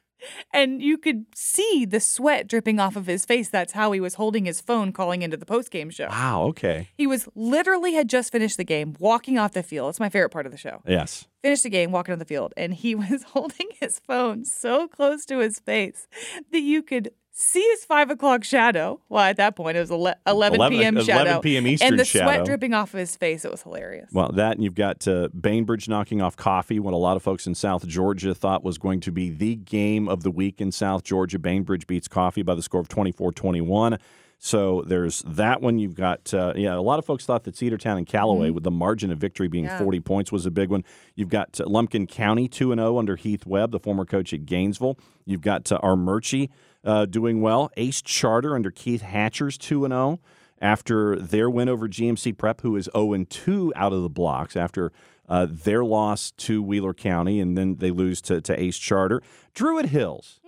And 0.54 0.82
you 0.82 0.98
could 0.98 1.26
see 1.36 1.86
the 1.86 2.00
sweat 2.00 2.48
dripping 2.48 2.80
off 2.80 2.96
of 2.96 3.06
his 3.06 3.26
face. 3.26 3.50
That's 3.50 3.74
how 3.74 3.92
he 3.92 4.00
was 4.00 4.16
holding 4.16 4.46
his 4.46 4.62
phone 4.62 4.92
calling 4.92 5.22
into 5.22 5.38
the 5.38 5.46
post 5.46 5.72
game 5.72 5.90
show. 5.90 6.08
Wow. 6.08 6.44
Okay. 6.50 6.90
He 6.98 7.08
was 7.08 7.28
literally 7.36 7.94
had 7.94 8.10
just 8.10 8.32
finished 8.32 8.58
the 8.58 8.64
game, 8.64 8.96
walking 9.00 9.38
off 9.38 9.54
the 9.54 9.64
field. 9.64 9.90
It's 9.90 10.00
my 10.00 10.10
favorite 10.10 10.30
part 10.30 10.46
of 10.46 10.52
the 10.52 10.58
show. 10.58 10.82
Yes. 10.86 11.26
Finished 11.42 11.64
the 11.64 11.70
game, 11.70 11.92
walking 11.92 12.14
on 12.14 12.20
the 12.20 12.26
field, 12.26 12.54
and 12.56 12.74
he 12.74 12.96
was 12.96 13.24
holding 13.24 13.68
his 13.80 14.00
phone 14.00 14.46
so 14.46 14.88
close 14.88 15.26
to 15.26 15.40
his 15.40 15.60
face 15.60 16.08
that 16.52 16.62
you 16.62 16.84
could 16.84 17.12
see 17.32 17.62
his 17.72 17.86
five 17.86 18.10
o'clock 18.10 18.44
shadow. 18.44 19.00
Well, 19.10 19.24
at 19.24 19.38
that 19.38 19.56
point, 19.56 19.78
it 19.78 19.80
was 19.80 19.92
ele- 19.92 20.14
11, 20.28 20.56
11 20.56 20.78
p.m. 20.78 20.98
11 20.98 21.06
shadow. 21.06 21.40
p.m. 21.42 21.68
Eastern 21.68 21.88
and 21.90 22.00
the 22.00 22.06
shadow. 22.06 22.26
sweat 22.26 22.46
dripping 22.46 22.74
off 22.74 22.94
of 22.94 23.00
his 23.00 23.16
face. 23.16 23.46
It 23.46 23.52
was 23.52 23.64
hilarious. 23.64 24.10
Well, 24.14 24.32
that 24.34 24.54
and 24.54 24.64
you've 24.64 24.76
got 24.76 25.08
uh, 25.08 25.30
Bainbridge 25.30 25.88
knocking 25.88 26.22
off 26.22 26.36
Coffee, 26.36 26.80
what 26.80 26.94
a 26.94 26.98
lot 26.98 27.18
of 27.18 27.24
folks 27.24 27.48
in 27.48 27.56
South 27.56 27.88
Georgia 27.88 28.36
thought 28.36 28.64
was 28.64 28.78
going 28.78 29.00
to 29.02 29.12
be 29.12 29.30
the 29.30 29.56
game 29.56 30.08
of 30.08 30.24
the 30.24 30.32
week 30.32 30.62
in 30.62 30.72
South 30.72 31.04
Georgia. 31.04 31.40
Bainbridge 31.40 31.88
beats 31.88 32.08
Coffee 32.08 32.44
by 32.44 32.56
the 32.56 32.62
score 32.62 32.82
of 32.82 32.88
24 32.88 33.32
21. 33.32 33.98
So 34.44 34.82
there's 34.88 35.22
that 35.28 35.62
one. 35.62 35.78
You've 35.78 35.94
got, 35.94 36.34
uh, 36.34 36.54
yeah, 36.56 36.74
a 36.76 36.82
lot 36.82 36.98
of 36.98 37.06
folks 37.06 37.26
thought 37.28 37.44
that 37.44 37.54
Cedartown 37.54 37.98
and 38.00 38.08
Callaway, 38.08 38.50
with 38.50 38.64
the 38.64 38.72
margin 38.72 39.12
of 39.12 39.20
victory 39.20 39.48
being 39.48 39.66
Yeah. 39.66 39.78
40 39.78 40.00
points, 40.00 40.32
was 40.32 40.48
a 40.48 40.52
big 40.52 40.70
one. 40.72 40.84
You've 41.14 41.30
got 41.30 41.62
uh, 41.62 41.66
Lumpkin 41.68 42.08
County 42.08 42.48
2 42.48 42.72
and 42.72 42.80
0 42.80 42.98
under 42.98 43.18
Heath 43.18 43.46
Webb, 43.46 43.70
the 43.70 43.80
former 43.80 44.04
coach 44.04 44.34
at 44.34 44.48
Gainesville. 44.48 44.98
You've 45.26 45.42
got 45.42 45.72
uh, 45.72 45.80
Armuchee 45.84 46.50
uh, 46.84 47.06
doing 47.06 47.42
well. 47.42 47.70
Ace 47.78 48.02
Charter 48.02 48.56
under 48.56 48.72
Keith 48.72 49.04
Hatchers 49.04 49.60
2 49.60 49.86
and 49.86 49.92
0 49.92 50.20
after 50.60 51.18
their 51.18 51.48
win 51.48 51.70
over 51.70 51.88
GMC 51.88 52.36
Prep, 52.36 52.62
who 52.62 52.76
is 52.76 52.90
0 52.98 53.24
2 53.30 53.74
out 53.76 53.94
of 53.94 54.02
the 54.02 54.10
blocks 54.10 54.56
after 54.56 54.92
uh, 55.30 55.46
their 55.48 55.86
loss 55.86 56.32
to 56.38 56.64
Wheeler 56.64 56.96
County, 56.96 57.40
and 57.40 57.56
then 57.56 57.76
they 57.76 57.92
lose 57.92 58.22
to, 58.24 58.42
to 58.42 58.60
Ace 58.60 58.80
Charter. 58.80 59.22
Druid 59.54 59.86
Hills 59.90 60.40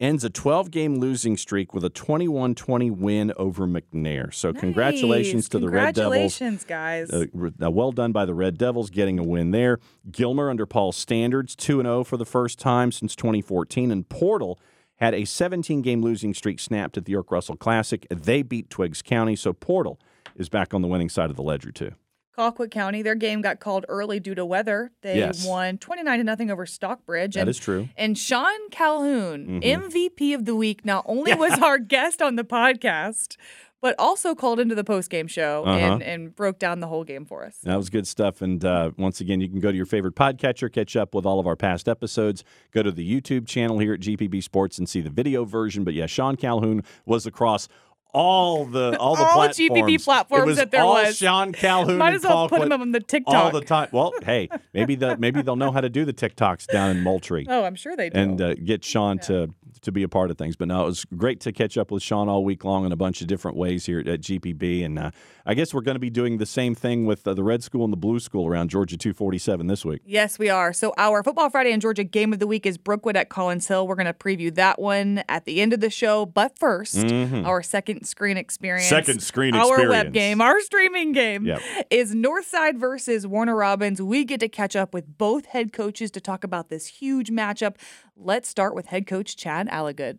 ends 0.00 0.24
a 0.24 0.30
12 0.30 0.70
game 0.70 0.96
losing 0.96 1.36
streak 1.36 1.72
with 1.72 1.84
a 1.84 1.90
21 1.90 2.54
20 2.54 2.90
win 2.90 3.32
over 3.36 3.66
McNair. 3.66 4.32
So, 4.34 4.52
congratulations 4.52 5.44
Nice. 5.44 5.48
to 5.50 5.58
the 5.58 5.68
Red 5.68 5.94
Devils. 5.94 6.38
Congratulations, 6.38 6.64
guys. 6.64 7.10
Uh, 7.10 7.26
uh, 7.62 7.70
well 7.70 7.92
done 7.92 8.12
by 8.12 8.24
the 8.24 8.34
Red 8.34 8.58
Devils 8.58 8.90
getting 8.90 9.18
a 9.18 9.22
win 9.22 9.50
there. 9.50 9.78
Gilmer 10.10 10.50
under 10.50 10.66
Paul 10.66 10.92
Standards 10.92 11.54
2 11.56 11.82
0 11.82 12.04
for 12.04 12.16
the 12.16 12.26
first 12.26 12.58
time 12.58 12.92
since 12.92 13.14
2014. 13.16 13.90
And 13.90 14.08
Portal 14.08 14.58
had 14.96 15.14
a 15.14 15.24
17 15.24 15.82
game 15.82 16.02
losing 16.02 16.34
streak 16.34 16.60
snapped 16.60 16.96
at 16.96 17.04
the 17.04 17.12
York 17.12 17.30
Russell 17.30 17.56
Classic. 17.56 18.06
They 18.10 18.42
beat 18.42 18.70
Twiggs 18.70 19.02
County. 19.02 19.36
So 19.36 19.52
Portal 19.52 20.00
is 20.36 20.48
back 20.48 20.74
on 20.74 20.82
the 20.82 20.88
winning 20.88 21.08
side 21.08 21.30
of 21.30 21.36
the 21.36 21.42
ledger, 21.42 21.70
too. 21.72 21.92
Colquitt 22.36 22.70
County, 22.70 23.02
their 23.02 23.14
game 23.14 23.40
got 23.40 23.60
called 23.60 23.84
early 23.88 24.18
due 24.20 24.34
to 24.34 24.44
weather. 24.44 24.90
They 25.02 25.18
Yes. 25.18 25.46
won 25.46 25.78
29 25.78 26.18
to 26.18 26.24
nothing 26.24 26.50
over 26.50 26.66
Stockbridge. 26.66 27.34
That 27.34 27.40
and, 27.42 27.48
is 27.48 27.58
true. 27.58 27.88
And 27.96 28.18
Sean 28.18 28.70
Calhoun, 28.70 29.60
Mhm. 29.60 29.64
MVP 29.64 30.34
of 30.34 30.44
the 30.44 30.56
week, 30.56 30.84
not 30.84 31.04
only 31.06 31.32
was 31.34 31.58
our 31.60 31.78
guest 31.78 32.20
on 32.20 32.36
the 32.36 32.44
podcast, 32.44 33.36
but 33.80 33.94
also 33.98 34.34
called 34.34 34.58
into 34.58 34.74
the 34.74 34.82
post 34.82 35.10
game 35.10 35.26
show 35.26 35.62
Uh-huh. 35.66 35.78
and, 35.94 36.02
and 36.02 36.34
broke 36.34 36.58
down 36.58 36.80
the 36.80 36.86
whole 36.86 37.04
game 37.04 37.24
for 37.26 37.44
us. 37.44 37.58
That 37.64 37.76
was 37.76 37.90
good 37.90 38.06
stuff. 38.06 38.40
And 38.40 38.64
uh, 38.64 38.92
once 38.96 39.20
again, 39.20 39.40
you 39.42 39.48
can 39.48 39.60
go 39.60 39.70
to 39.70 39.76
your 39.76 39.84
favorite 39.86 40.14
podcatcher, 40.14 40.72
catch 40.72 40.96
up 40.96 41.14
with 41.14 41.26
all 41.26 41.38
of 41.38 41.46
our 41.46 41.54
past 41.56 41.86
episodes. 41.88 42.42
Go 42.72 42.82
to 42.82 42.90
the 42.90 43.08
YouTube 43.20 43.46
channel 43.46 43.78
here 43.78 43.92
at 43.94 44.00
GPB 44.00 44.42
Sports 44.42 44.78
and 44.78 44.88
see 44.88 45.02
the 45.02 45.10
video 45.10 45.44
version. 45.44 45.84
But 45.84 45.92
yeah, 45.94 46.06
Sean 46.06 46.36
Calhoun 46.36 46.82
was 47.04 47.26
across 47.26 47.68
all 48.14 48.64
the 48.64 48.96
all 48.98 49.16
the 49.16 49.22
All 49.24 49.34
platforms. 49.34 49.58
GPB 49.58 50.04
platforms 50.04 50.42
it 50.42 50.46
was 50.46 50.56
that 50.58 50.70
there 50.70 50.82
all 50.82 50.94
was. 50.94 51.16
Sean 51.16 51.52
Calhoun. 51.52 51.98
Might 51.98 52.14
as 52.14 52.22
well 52.22 52.48
Paul 52.48 52.60
put 52.60 52.62
him 52.72 52.80
on 52.80 52.92
the 52.92 53.00
TikTok. 53.00 53.34
all 53.34 53.50
the 53.50 53.60
time. 53.60 53.88
Well, 53.92 54.12
hey, 54.24 54.48
maybe 54.72 54.94
the 54.94 55.16
maybe 55.18 55.42
they'll 55.42 55.56
know 55.56 55.72
how 55.72 55.80
to 55.80 55.90
do 55.90 56.04
the 56.04 56.12
TikToks 56.12 56.68
down 56.68 56.96
in 56.96 57.02
Moultrie. 57.02 57.46
Oh, 57.48 57.64
I'm 57.64 57.74
sure 57.74 57.96
they 57.96 58.10
do. 58.10 58.18
and 58.18 58.40
uh, 58.40 58.54
get 58.54 58.84
Sean 58.84 59.18
to 59.20 59.52
to 59.82 59.92
be 59.92 60.02
a 60.02 60.08
part 60.08 60.30
of 60.30 60.38
things. 60.38 60.56
But 60.56 60.68
no, 60.68 60.82
it 60.82 60.86
was 60.86 61.04
great 61.04 61.40
to 61.40 61.52
catch 61.52 61.76
up 61.78 61.90
with 61.90 62.02
Sean 62.02 62.28
all 62.28 62.44
week 62.44 62.64
long 62.64 62.84
in 62.86 62.92
a 62.92 62.96
bunch 62.96 63.20
of 63.20 63.26
different 63.26 63.56
ways 63.56 63.86
here 63.86 64.00
at 64.00 64.20
GPB. 64.20 64.84
And 64.84 64.98
uh, 64.98 65.10
I 65.46 65.54
guess 65.54 65.72
we're 65.74 65.80
going 65.82 65.94
to 65.96 66.00
be 66.00 66.10
doing 66.10 66.38
the 66.38 66.46
same 66.46 66.74
thing 66.74 67.06
with 67.06 67.26
uh, 67.26 67.34
the 67.34 67.44
Red 67.44 67.62
School 67.62 67.84
and 67.84 67.92
the 67.92 67.96
Blue 67.96 68.18
School 68.20 68.46
around 68.46 68.70
Georgia 68.70 68.96
247 68.96 69.66
this 69.66 69.84
week. 69.84 70.02
Yes, 70.04 70.38
we 70.38 70.48
are. 70.48 70.72
So 70.72 70.92
our 70.96 71.22
Football 71.22 71.50
Friday 71.50 71.72
in 71.72 71.80
Georgia 71.80 72.04
game 72.04 72.32
of 72.32 72.38
the 72.38 72.46
week 72.46 72.66
is 72.66 72.78
Brookwood 72.78 73.16
at 73.16 73.28
Collins 73.28 73.66
Hill. 73.68 73.86
We're 73.86 73.94
going 73.96 74.06
to 74.06 74.12
preview 74.14 74.54
that 74.54 74.80
one 74.80 75.22
at 75.28 75.44
the 75.44 75.60
end 75.60 75.72
of 75.72 75.80
the 75.80 75.90
show. 75.90 76.26
But 76.26 76.58
1st 76.58 77.44
our 77.44 77.62
second 77.62 78.04
screen 78.06 78.36
experience. 78.36 78.86
Mm-hmm. 78.86 79.04
Second 79.04 79.22
screen 79.22 79.54
our 79.54 79.62
experience. 79.74 79.90
web 80.04 80.12
game, 80.12 80.40
our 80.40 80.60
streaming 80.60 81.12
game 81.12 81.46
Yep. 81.46 81.60
is 81.90 82.14
Northside 82.14 82.78
versus 82.78 83.26
Warner 83.26 83.56
Robins. 83.56 84.00
We 84.00 84.24
get 84.24 84.40
to 84.40 84.48
catch 84.48 84.76
up 84.76 84.94
with 84.94 85.18
both 85.18 85.46
head 85.46 85.72
coaches 85.72 86.10
to 86.12 86.20
talk 86.20 86.44
about 86.44 86.68
this 86.68 86.86
huge 86.86 87.30
matchup. 87.30 87.76
Let's 88.16 88.48
start 88.48 88.74
with 88.74 88.86
head 88.86 89.06
coach 89.06 89.36
Chad 89.36 89.68
Alligood. 89.68 90.18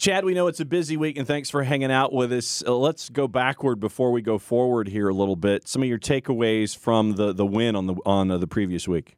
Chad, 0.00 0.24
we 0.24 0.34
know 0.34 0.46
it's 0.46 0.60
a 0.60 0.64
busy 0.64 0.96
week, 0.96 1.16
and 1.18 1.26
thanks 1.26 1.50
for 1.50 1.62
hanging 1.62 1.92
out 1.92 2.12
with 2.12 2.32
us. 2.32 2.62
Uh, 2.66 2.74
let's 2.76 3.08
go 3.08 3.28
backward 3.28 3.78
before 3.78 4.10
we 4.10 4.22
go 4.22 4.38
forward 4.38 4.88
here 4.88 5.08
a 5.08 5.14
little 5.14 5.36
bit. 5.36 5.68
Some 5.68 5.82
of 5.82 5.88
your 5.88 5.98
takeaways 5.98 6.76
from 6.76 7.12
the, 7.12 7.32
the 7.32 7.46
win 7.46 7.76
on 7.76 7.86
the 7.86 7.94
on 8.06 8.30
uh, 8.30 8.38
the 8.38 8.46
previous 8.46 8.88
week. 8.88 9.16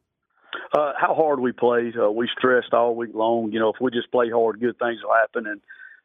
uh, 0.75 0.93
how 0.99 1.13
hard 1.13 1.39
we 1.39 1.51
played. 1.51 1.93
Uh, 1.97 2.11
we 2.11 2.29
stressed 2.37 2.73
all 2.73 2.95
week 2.95 3.11
long. 3.13 3.51
You 3.51 3.59
know, 3.59 3.69
if 3.69 3.75
we 3.79 3.91
just 3.91 4.11
play 4.11 4.29
hard, 4.29 4.59
good 4.59 4.77
things 4.77 4.99
will 5.03 5.13
happen. 5.13 5.47
And 5.47 5.61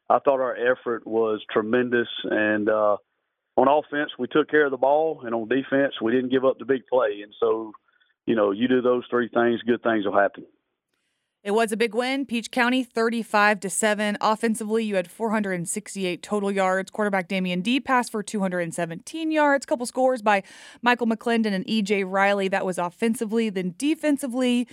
I 0.09 0.19
thought 0.19 0.39
our 0.39 0.55
effort 0.55 1.05
was 1.05 1.41
tremendous. 1.51 2.07
And 2.23 2.69
uh, 2.69 2.97
on 3.57 3.67
offense, 3.67 4.11
we 4.17 4.27
took 4.27 4.49
care 4.49 4.65
of 4.65 4.71
the 4.71 4.77
ball, 4.77 5.21
and 5.25 5.35
on 5.35 5.49
defense, 5.49 5.95
we 6.01 6.11
didn't 6.11 6.31
give 6.31 6.45
up 6.45 6.57
the 6.57 6.65
big 6.65 6.87
play. 6.87 7.21
And 7.23 7.33
so, 7.39 7.73
you 8.25 8.35
know, 8.35 8.51
you 8.51 8.67
do 8.67 8.81
those 8.81 9.03
three 9.09 9.29
things, 9.33 9.61
good 9.63 9.83
things 9.83 10.05
will 10.05 10.17
happen. 10.17 10.45
It 11.43 11.51
was 11.51 11.71
a 11.71 11.77
big 11.77 11.95
win. 11.95 12.27
Peach 12.27 12.51
County 12.51 12.83
35 12.83 13.61
to 13.61 13.69
7. 13.69 14.15
Offensively, 14.21 14.85
you 14.85 14.95
had 14.95 15.09
468 15.09 16.21
total 16.21 16.51
yards. 16.51 16.91
Quarterback 16.91 17.27
Damian 17.27 17.61
D 17.61 17.79
passed 17.79 18.11
for 18.11 18.21
217 18.21 19.31
yards. 19.31 19.65
Couple 19.65 19.87
scores 19.87 20.21
by 20.21 20.43
Michael 20.83 21.07
McClendon 21.07 21.53
and 21.53 21.65
EJ 21.65 22.03
Riley. 22.07 22.47
That 22.47 22.63
was 22.63 22.77
offensively. 22.77 23.49
Then 23.49 23.73
defensively, 23.75 24.67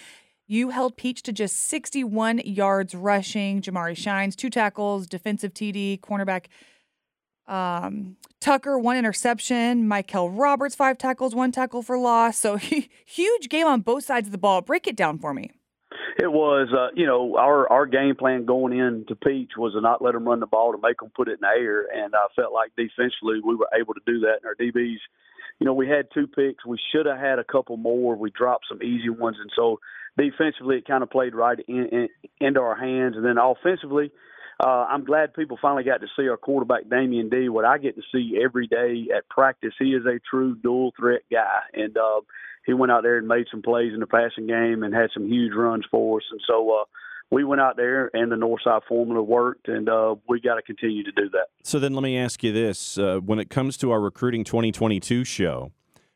you 0.47 0.69
held 0.69 0.99
Peach 0.99 1.23
to 1.23 1.33
just 1.33 1.57
61 1.57 2.43
yards 2.45 2.95
rushing. 2.95 3.63
Jamari 3.63 3.97
Shines, 3.97 4.37
two 4.37 4.51
tackles, 4.51 5.07
defensive 5.07 5.55
TD, 5.55 6.01
cornerback 6.01 6.47
um, 7.47 8.17
Tucker, 8.41 8.79
one 8.79 8.99
interception. 8.99 9.89
Michael 9.89 10.31
Roberts, 10.31 10.75
five 10.75 10.99
tackles, 10.99 11.35
one 11.35 11.51
tackle 11.51 11.83
for 11.83 11.99
loss. 11.99 12.37
So 12.39 12.57
huge 13.07 13.49
game 13.49 13.67
on 13.67 13.81
both 13.81 14.05
sides 14.05 14.29
of 14.29 14.33
the 14.33 14.39
ball. 14.39 14.61
Break 14.61 14.87
it 14.87 14.97
down 14.97 15.19
for 15.19 15.33
me. 15.33 15.51
It 16.19 16.31
was, 16.31 16.69
uh, 16.73 16.93
you 16.95 17.07
know, 17.07 17.37
our 17.39 17.71
our 17.71 17.87
game 17.87 18.15
plan 18.15 18.45
going 18.45 18.79
into 18.79 19.15
Peach 19.17 19.53
was 19.57 19.73
to 19.73 19.81
not 19.81 20.03
let 20.03 20.13
them 20.13 20.29
run 20.29 20.41
the 20.41 20.47
ball, 20.47 20.73
to 20.73 20.79
make 20.83 21.01
them 21.01 21.11
put 21.15 21.29
it 21.29 21.33
in 21.33 21.41
the 21.41 21.49
air, 21.49 21.87
and 21.93 22.15
I 22.15 22.27
felt 22.37 22.53
like 22.53 22.73
defensively 22.77 23.41
we 23.43 23.55
were 23.55 23.69
able 23.79 23.95
to 23.95 24.01
do 24.05 24.21
that. 24.21 24.41
And 24.43 24.47
our 24.47 24.55
DBs, 24.55 24.99
you 25.59 25.65
know, 25.65 25.73
we 25.73 25.89
had 25.89 26.09
two 26.13 26.27
picks. 26.27 26.67
We 26.67 26.79
should 26.93 27.07
have 27.07 27.19
had 27.19 27.39
a 27.39 27.45
couple 27.45 27.77
more. 27.77 28.17
We 28.17 28.31
dropped 28.31 28.67
some 28.69 28.83
easy 28.83 29.09
ones, 29.09 29.39
and 29.41 29.51
so 29.57 29.81
defensively 30.19 30.77
it 30.77 30.87
kind 30.87 31.03
of 31.03 31.11
played 31.11 31.35
right 31.35 31.59
in, 31.67 31.87
in, 31.87 32.09
into 32.41 32.61
our 32.61 32.77
hands. 32.77 33.17
And 33.17 33.25
then 33.25 33.39
offensively, 33.39 34.11
uh, 34.61 34.87
I'm 34.89 35.05
glad 35.05 35.35
people 35.35 35.59
finally 35.61 35.85
got 35.85 36.01
to 36.01 36.09
see 36.17 36.29
our 36.29 36.37
quarterback 36.37 36.89
Damian 36.89 37.29
D. 37.29 37.49
What 37.49 37.65
I 37.65 37.79
get 37.79 37.97
to 37.97 38.03
see 38.13 38.41
every 38.43 38.67
day 38.67 39.07
at 39.17 39.29
practice, 39.29 39.75
he 39.79 39.95
is 39.95 40.05
a 40.05 40.19
true 40.29 40.57
dual 40.57 40.93
threat 40.99 41.23
guy, 41.31 41.61
and 41.75 41.97
uh, 41.97 42.21
he 42.67 42.73
went 42.73 42.91
out 42.91 43.03
there 43.03 43.19
and 43.19 43.29
made 43.29 43.47
some 43.51 43.63
plays 43.63 43.93
in 43.95 44.01
the 44.01 44.07
passing 44.07 44.47
game 44.47 44.83
and 44.83 44.93
had 44.93 45.11
some 45.15 45.29
huge 45.29 45.55
runs 45.55 45.85
for 45.91 46.19
us. 46.19 46.25
And 46.31 46.41
so 46.47 46.71
uh, 46.81 46.85
we 47.31 47.45
went 47.45 47.61
out 47.61 47.77
there, 47.77 48.11
and 48.13 48.33
the 48.33 48.37
Northside 48.37 48.83
formula 48.89 49.23
worked, 49.23 49.69
and 49.69 49.89
uh, 49.89 50.17
we 50.29 50.41
got 50.41 50.57
to 50.57 50.63
continue 50.63 51.05
to 51.05 51.13
do 51.13 51.29
that. 51.31 51.47
So 51.63 51.79
then 51.79 51.95
let 51.95 52.03
me 52.03 52.19
ask 52.19 52.43
you 52.43 52.53
this. 52.53 52.99
Uh, 52.99 53.21
when 53.25 53.39
it 53.39 53.51
comes 53.51 53.77
to 53.79 53.93
our 53.93 54.01
Recruiting 54.01 54.45
2022 54.45 55.25
show, 55.25 55.73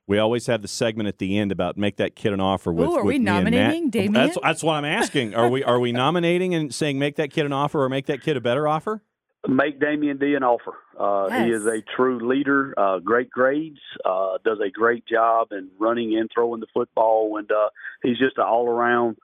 we 0.06 0.18
always 0.18 0.46
have 0.46 0.62
the 0.62 0.68
segment 0.68 1.08
at 1.08 1.18
the 1.18 1.38
end 1.38 1.52
about 1.52 1.76
make 1.76 1.96
that 1.96 2.16
kid 2.16 2.32
an 2.32 2.40
offer 2.40 2.72
with. 2.72 2.88
Ooh, 2.88 2.94
are 2.94 3.04
with 3.04 3.06
we 3.06 3.12
me 3.12 3.16
and 3.16 3.24
nominating 3.24 3.90
Damien? 3.90 4.12
That's, 4.12 4.38
that's 4.42 4.62
what 4.62 4.74
I'm 4.74 4.84
asking. 4.84 5.34
Are 5.34 5.48
we 5.48 5.62
are 5.64 5.78
we 5.78 5.92
nominating 5.92 6.54
and 6.54 6.74
saying 6.74 6.98
make 6.98 7.16
that 7.16 7.30
kid 7.30 7.46
an 7.46 7.52
offer 7.52 7.82
or 7.82 7.88
make 7.88 8.06
that 8.06 8.22
kid 8.22 8.36
a 8.36 8.40
better 8.40 8.66
offer? 8.66 9.02
Make 9.48 9.80
Damien 9.80 10.18
D 10.18 10.34
an 10.34 10.44
offer. 10.44 10.74
Uh, 10.98 11.44
He 11.44 11.50
is 11.50 11.66
a 11.66 11.82
true 11.96 12.28
leader, 12.28 12.74
uh, 12.78 13.00
great 13.00 13.28
grades, 13.28 13.80
uh, 14.04 14.38
does 14.44 14.58
a 14.64 14.70
great 14.70 15.04
job 15.06 15.48
in 15.50 15.68
running 15.80 16.16
and 16.16 16.30
throwing 16.32 16.60
the 16.60 16.68
football, 16.72 17.36
and 17.38 17.50
uh, 17.50 17.70
he's 18.04 18.18
just 18.18 18.38
an 18.38 18.44
all 18.44 18.68
around 18.68 19.16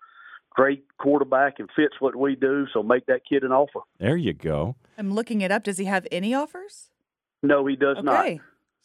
great 0.51 0.85
quarterback 0.99 1.61
and 1.61 1.69
fits 1.77 1.95
what 2.01 2.17
we 2.17 2.35
do. 2.35 2.67
So 2.73 2.83
make 2.83 3.07
that 3.07 3.21
kid 3.29 3.45
an 3.45 3.53
offer. 3.53 3.81
There 3.99 4.17
you 4.17 4.33
go. 4.33 4.75
I'm 4.97 5.15
looking 5.15 5.41
it 5.41 5.53
up. 5.53 5.63
Does 5.63 5.79
he 5.79 5.85
have 5.85 6.05
any 6.11 6.35
offers? 6.35 6.91
No, 7.41 7.65
he 7.67 7.77
does 7.77 7.99
not. 8.03 8.25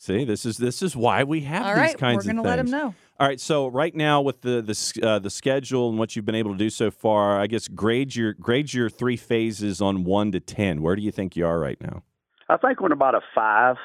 Okay. 0.02 0.20
See, 0.20 0.26
this 0.26 0.46
is 0.46 0.58
this 0.58 0.82
is 0.82 0.96
why 0.96 1.24
we 1.24 1.42
have 1.42 1.66
All 1.66 1.70
these 1.70 1.78
right. 1.78 1.98
kinds 1.98 2.26
of 2.26 2.26
things. 2.26 2.38
We're 2.38 2.44
going 2.44 2.44
to 2.44 2.50
let 2.50 2.60
him 2.60 2.66
things. 2.66 2.72
know. 2.72 2.96
All 3.20 3.28
right, 3.28 3.40
so 3.40 3.68
right 3.68 3.94
now 3.96 4.22
with 4.22 4.42
the 4.42 4.62
the 4.62 5.08
uh, 5.08 5.20
the 5.20 5.30
schedule 5.30 5.90
and 5.90 5.98
what 6.00 6.16
you've 6.16 6.26
been 6.26 6.36
able 6.36 6.52
to 6.52 6.58
do 6.58 6.70
so 6.70 6.92
far, 6.92 7.40
I 7.40 7.48
guess 7.48 7.68
grade 7.68 8.16
your 8.16 8.34
grade 8.34 8.74
your 8.74 8.90
three 8.90 9.18
phases 9.18 9.82
on 9.82 10.04
one 10.04 10.32
to 10.34 10.40
ten. 10.40 10.82
Where 10.82 10.96
do 10.96 11.02
you 11.02 11.12
think 11.12 11.36
you 11.36 11.46
are 11.46 11.60
right 11.60 11.80
now? 11.80 12.04
I 12.50 12.58
think 12.58 12.82
we're 12.82 12.88
in 12.88 12.92
about 12.92 13.16
a 13.16 13.22
five 13.34 13.78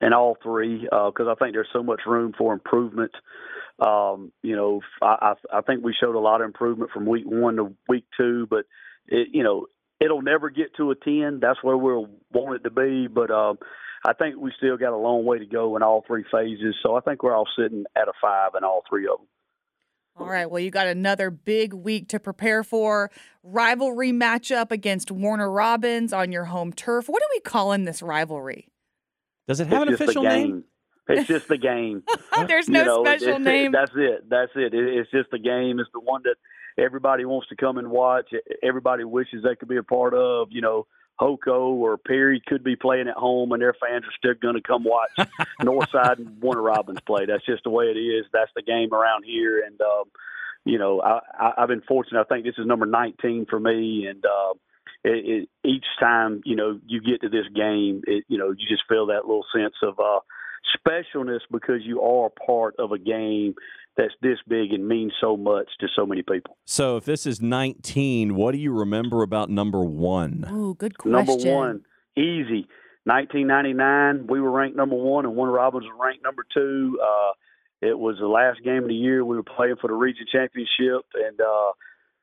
in 0.00 0.12
all 0.12 0.36
three 0.42 0.82
because 0.82 1.26
I 1.28 1.34
think 1.34 1.54
there's 1.54 1.68
so 1.72 1.82
much 1.82 2.02
room 2.06 2.32
for 2.38 2.52
improvement. 2.52 3.12
Um, 3.84 4.32
you 4.42 4.56
know, 4.56 4.80
I, 5.02 5.34
I, 5.52 5.58
I 5.58 5.60
think 5.60 5.84
we 5.84 5.94
showed 6.00 6.14
a 6.14 6.18
lot 6.20 6.40
of 6.40 6.46
improvement 6.46 6.90
from 6.92 7.04
week 7.06 7.24
one 7.26 7.56
to 7.56 7.74
week 7.88 8.04
two, 8.16 8.46
but 8.48 8.64
it, 9.08 9.28
you 9.32 9.42
know, 9.42 9.66
it'll 10.00 10.22
never 10.22 10.48
get 10.48 10.74
to 10.76 10.90
a 10.92 10.94
ten. 10.94 11.40
That's 11.40 11.62
where 11.62 11.76
we'll 11.76 12.08
want 12.32 12.56
it 12.56 12.64
to 12.64 12.70
be, 12.70 13.08
but 13.08 13.30
um, 13.30 13.58
I 14.06 14.12
think 14.12 14.36
we 14.38 14.52
still 14.56 14.76
got 14.76 14.92
a 14.92 14.96
long 14.96 15.24
way 15.24 15.38
to 15.38 15.46
go 15.46 15.76
in 15.76 15.82
all 15.82 16.04
three 16.06 16.24
phases. 16.30 16.76
So 16.82 16.94
I 16.96 17.00
think 17.00 17.22
we're 17.22 17.34
all 17.34 17.48
sitting 17.58 17.84
at 17.96 18.08
a 18.08 18.12
five 18.22 18.52
in 18.56 18.62
all 18.64 18.82
three 18.88 19.06
of 19.06 19.18
them. 19.18 19.26
All 20.18 20.26
right. 20.28 20.48
Well, 20.50 20.60
you 20.60 20.70
got 20.70 20.86
another 20.86 21.28
big 21.30 21.74
week 21.74 22.08
to 22.10 22.20
prepare 22.20 22.62
for. 22.64 23.10
Rivalry 23.42 24.12
matchup 24.12 24.70
against 24.70 25.10
Warner 25.10 25.50
Robins 25.50 26.12
on 26.12 26.32
your 26.32 26.44
home 26.46 26.72
turf. 26.72 27.08
What 27.08 27.22
are 27.22 27.28
we 27.34 27.40
calling 27.40 27.84
this 27.84 28.00
rivalry? 28.00 28.68
Does 29.48 29.60
it 29.60 29.66
have 29.66 29.82
an 29.82 29.88
it's 29.88 29.98
just 29.98 30.02
official 30.10 30.22
name? 30.22 30.64
It's 31.08 31.28
just 31.28 31.48
the 31.48 31.58
game. 31.58 32.02
There's 32.48 32.66
You 32.68 32.74
no 32.74 32.84
know, 32.84 33.04
special 33.04 33.28
it's- 33.28 33.40
name. 33.44 33.72
That's 33.72 33.92
it. 33.94 34.28
That's 34.28 34.52
it. 34.56 34.72
It- 34.72 34.98
It's 34.98 35.10
just 35.10 35.30
the 35.30 35.38
game. 35.38 35.78
It's 35.80 35.90
the 35.92 36.00
one 36.00 36.22
that 36.24 36.36
everybody 36.82 37.24
wants 37.24 37.48
to 37.48 37.56
come 37.56 37.76
and 37.78 37.90
watch. 37.90 38.30
Everybody 38.62 39.04
wishes 39.04 39.42
they 39.44 39.54
could 39.56 39.68
be 39.68 39.76
a 39.76 39.82
part 39.82 40.14
of. 40.14 40.48
You 40.50 40.62
know, 40.62 40.86
Hoko 41.20 41.70
or 41.70 41.96
Perry 41.96 42.42
could 42.46 42.62
be 42.62 42.76
playing 42.76 43.08
at 43.08 43.16
home, 43.16 43.52
and 43.52 43.62
their 43.62 43.74
fans 43.74 44.04
are 44.04 44.16
still 44.16 44.34
going 44.34 44.54
to 44.54 44.62
come 44.62 44.84
watch 44.84 45.10
Northside 45.60 46.18
and 46.18 46.40
Warner 46.40 46.62
Robins 46.62 47.00
play. 47.06 47.26
That's 47.26 47.44
just 47.46 47.64
the 47.64 47.70
way 47.70 47.86
it 47.86 47.98
is. 47.98 48.26
That's 48.32 48.50
the 48.54 48.62
game 48.62 48.92
around 48.92 49.24
here, 49.24 49.64
and 49.64 49.80
um, 49.80 50.04
you 50.64 50.78
know, 50.78 51.00
I, 51.00 51.20
I, 51.38 51.52
I've 51.58 51.68
been 51.68 51.82
fortunate. 51.82 52.20
I 52.20 52.24
think 52.24 52.44
this 52.44 52.58
is 52.58 52.66
number 52.66 52.86
19 52.86 53.46
for 53.48 53.60
me, 53.60 54.06
and. 54.08 54.24
Uh, 54.24 54.54
it, 55.04 55.48
it, 55.64 55.68
each 55.68 55.84
time 56.00 56.42
you 56.44 56.56
know 56.56 56.80
you 56.84 57.00
get 57.00 57.20
to 57.20 57.28
this 57.28 57.46
game, 57.54 58.02
it, 58.08 58.24
you 58.26 58.38
know 58.38 58.50
you 58.50 58.66
just 58.68 58.82
feel 58.88 59.06
that 59.06 59.24
little 59.24 59.44
sense 59.54 59.74
of 59.80 60.00
uh, 60.00 60.18
specialness 60.76 61.40
because 61.50 61.82
you 61.82 62.02
are 62.02 62.30
part 62.44 62.74
of 62.78 62.90
a 62.90 62.98
game 62.98 63.54
that's 63.96 64.14
this 64.20 64.38
big 64.46 64.72
and 64.72 64.86
means 64.86 65.12
so 65.20 65.36
much 65.36 65.68
to 65.80 65.86
so 65.94 66.04
many 66.06 66.22
people. 66.22 66.56
So 66.64 66.96
if 66.96 67.04
this 67.04 67.26
is 67.26 67.40
19, 67.40 68.34
what 68.34 68.52
do 68.52 68.58
you 68.58 68.72
remember 68.72 69.22
about 69.22 69.50
number 69.50 69.82
one? 69.82 70.44
Ooh, 70.52 70.74
good 70.74 70.98
question. 70.98 71.12
Number 71.12 71.50
one, 71.50 71.82
easy. 72.16 72.68
1999, 73.04 74.26
we 74.26 74.40
were 74.40 74.50
ranked 74.50 74.76
number 74.76 74.96
one, 74.96 75.24
and 75.24 75.36
Warner 75.36 75.52
Robins 75.52 75.84
was 75.84 75.96
ranked 75.98 76.24
number 76.24 76.44
two. 76.52 76.98
Uh, 77.00 77.32
it 77.80 77.98
was 77.98 78.16
the 78.18 78.26
last 78.26 78.62
game 78.64 78.82
of 78.82 78.88
the 78.88 78.94
year. 78.94 79.24
We 79.24 79.36
were 79.36 79.44
playing 79.44 79.76
for 79.80 79.88
the 79.88 79.94
region 79.94 80.26
championship, 80.30 81.06
and 81.14 81.40
uh, 81.40 81.72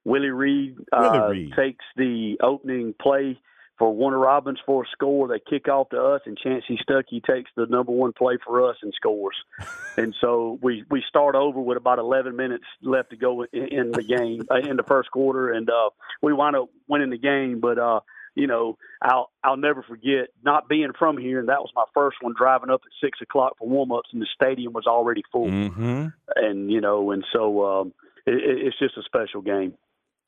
Willie 0.04 0.30
Reed, 0.30 0.76
uh, 0.92 1.10
Willie 1.12 1.32
Reed. 1.32 1.54
takes 1.56 1.86
the 1.96 2.38
opening 2.44 2.94
play 3.02 3.40
for 3.80 3.94
Warner 3.94 4.20
Robins 4.20 4.60
for 4.66 4.84
a 4.84 4.88
score. 4.92 5.28
They 5.28 5.40
kick 5.40 5.68
off 5.68 5.90
to 5.90 6.02
us, 6.02 6.22
and 6.26 6.38
Chancey 6.38 6.80
Stuckey 6.88 7.24
takes 7.24 7.50
the 7.56 7.66
number 7.66 7.92
one 7.92 8.14
play 8.14 8.38
for 8.46 8.70
us 8.70 8.78
and 8.84 8.94
scores. 8.96 9.36
and 9.98 10.14
so 10.22 10.60
we 10.62 10.84
we 10.90 11.04
start 11.08 11.36
over 11.36 11.60
with 11.60 11.78
about 11.78 12.00
11 12.00 12.36
minutes 12.36 12.66
left 12.82 13.10
to 13.12 13.16
go 13.18 13.44
in, 13.52 13.68
in 13.68 13.92
the 13.92 14.04
game 14.04 14.44
uh, 14.52 14.56
in 14.58 14.78
the 14.78 14.84
first 14.84 15.10
quarter, 15.12 15.52
and 15.52 15.70
uh, 15.70 15.90
we 16.22 16.34
wind 16.34 16.56
up 16.56 16.70
winning 16.88 17.10
the 17.10 17.18
game. 17.18 17.60
But 17.60 17.78
uh, 17.80 18.02
you 18.36 18.48
know, 18.48 18.78
I'll 19.02 19.30
I'll 19.44 19.58
never 19.58 19.84
forget 19.84 20.30
not 20.44 20.68
being 20.70 20.92
from 20.98 21.18
here, 21.18 21.40
and 21.40 21.50
that 21.50 21.60
was 21.62 21.72
my 21.76 21.86
first 21.94 22.18
one 22.22 22.34
driving 22.38 22.70
up 22.70 22.82
at 22.86 22.92
six 23.06 23.20
o'clock 23.22 23.58
for 23.60 23.68
warm 23.68 23.92
ups, 23.92 24.10
and 24.14 24.22
the 24.22 24.28
stadium 24.34 24.74
was 24.74 24.86
already 24.88 25.24
full, 25.32 25.48
Mm-hmm. 25.48 26.08
and 26.36 26.72
you 26.72 26.82
know, 26.82 27.12
and 27.12 27.24
so 27.34 27.64
um, 27.66 27.94
it- 28.26 28.68
it's 28.68 28.80
just 28.80 28.98
a 28.98 29.04
special 29.04 29.42
game. 29.42 29.74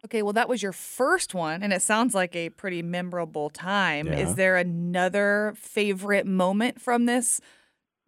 Okay, 0.05 0.21
well, 0.21 0.33
that 0.33 0.47
was 0.47 0.61
your 0.61 0.71
first 0.71 1.33
one, 1.33 1.63
and 1.63 1.73
it 1.73 1.81
sounds 1.81 2.13
like 2.13 2.35
a 2.35 2.51
pretty 2.51 2.83
memorable 2.83 3.49
time. 3.49 4.05
Yeah. 4.05 4.19
Is 4.19 4.35
there 4.35 4.55
another 4.55 5.55
favorite 5.57 6.27
moment 6.27 6.79
from 6.79 7.07
this 7.07 7.41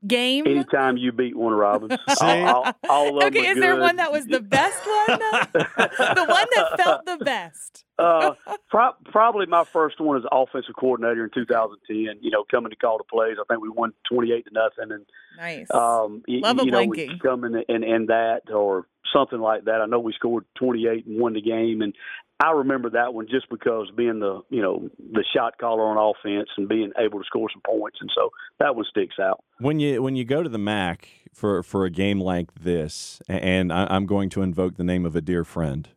game? 0.05 0.45
Anytime 0.45 0.97
you 0.97 1.11
beat 1.11 1.35
Warner 1.35 1.55
Robins, 1.57 1.99
all, 2.21 2.45
all, 2.45 2.73
all 2.87 3.17
of 3.17 3.23
okay, 3.23 3.47
are 3.47 3.51
is 3.53 3.57
there 3.57 3.79
one 3.79 3.95
that 3.95 4.11
was 4.11 4.27
the 4.27 4.41
best 4.41 4.79
one? 4.85 5.19
the 5.53 6.25
one 6.29 6.47
that 6.55 6.73
felt 6.77 7.05
the 7.05 7.17
best. 7.25 7.83
Uh, 7.99 8.33
pro- 8.69 8.93
probably 9.05 9.45
my 9.45 9.63
first 9.65 9.99
one 9.99 10.17
as 10.17 10.23
offensive 10.31 10.75
coordinator 10.79 11.23
in 11.23 11.29
2010. 11.33 12.19
You 12.21 12.31
know, 12.31 12.43
coming 12.49 12.69
to 12.69 12.75
call 12.75 12.97
the 12.97 13.03
plays. 13.03 13.37
I 13.39 13.43
think 13.51 13.61
we 13.61 13.69
won 13.69 13.93
28 14.11 14.45
to 14.45 14.51
nothing, 14.53 14.91
and 14.93 15.05
Nice. 15.37 15.71
um, 15.71 16.23
y- 16.27 16.39
Love 16.41 16.59
a 16.59 16.65
you 16.65 16.71
know, 16.71 16.79
blanking. 16.79 16.89
we 17.09 17.19
come 17.19 17.43
in 17.43 17.55
and, 17.67 17.83
and 17.83 18.07
that 18.09 18.41
or 18.53 18.87
something 19.13 19.39
like 19.39 19.65
that. 19.65 19.81
I 19.81 19.85
know 19.85 19.99
we 19.99 20.13
scored 20.13 20.45
28 20.59 21.05
and 21.05 21.19
won 21.19 21.33
the 21.33 21.41
game, 21.41 21.81
and 21.81 21.93
I 22.39 22.51
remember 22.51 22.91
that 22.91 23.13
one 23.15 23.27
just 23.29 23.49
because 23.49 23.89
being 23.95 24.19
the 24.19 24.41
you 24.49 24.61
know 24.61 24.89
the 24.99 25.23
shot 25.35 25.57
caller 25.57 25.83
on 25.85 25.97
offense 25.97 26.49
and 26.57 26.67
being 26.69 26.91
able 26.99 27.19
to 27.19 27.25
score 27.25 27.49
some 27.51 27.61
points, 27.65 27.97
and 28.01 28.11
so 28.15 28.29
that 28.59 28.75
one 28.75 28.85
sticks 28.89 29.15
out. 29.19 29.43
When 29.59 29.79
you 29.79 30.03
when 30.03 30.15
you 30.15 30.23
go 30.23 30.43
to 30.43 30.49
the 30.49 30.59
MAC 30.59 31.09
for 31.33 31.63
for 31.63 31.85
a 31.85 31.89
game 31.89 32.19
like 32.19 32.53
this, 32.53 33.21
and 33.27 33.73
I, 33.73 33.87
I'm 33.89 34.05
going 34.05 34.29
to 34.31 34.43
invoke 34.43 34.75
the 34.75 34.83
name 34.83 35.03
of 35.05 35.15
a 35.15 35.21
dear 35.21 35.43
friend, 35.43 35.89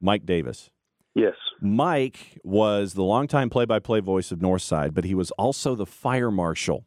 Mike 0.00 0.24
Davis. 0.24 0.70
Yes, 1.14 1.34
Mike 1.60 2.40
was 2.42 2.94
the 2.94 3.02
longtime 3.02 3.50
play-by-play 3.50 4.00
voice 4.00 4.32
of 4.32 4.40
Northside, 4.40 4.94
but 4.94 5.04
he 5.04 5.14
was 5.14 5.30
also 5.32 5.74
the 5.74 5.86
fire 5.86 6.30
marshal 6.30 6.84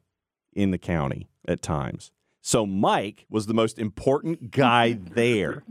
in 0.53 0.71
the 0.71 0.77
county 0.77 1.29
at 1.47 1.61
times. 1.61 2.11
So 2.41 2.65
Mike 2.65 3.25
was 3.29 3.45
the 3.45 3.53
most 3.53 3.79
important 3.79 4.51
guy 4.51 4.93
there. 5.01 5.63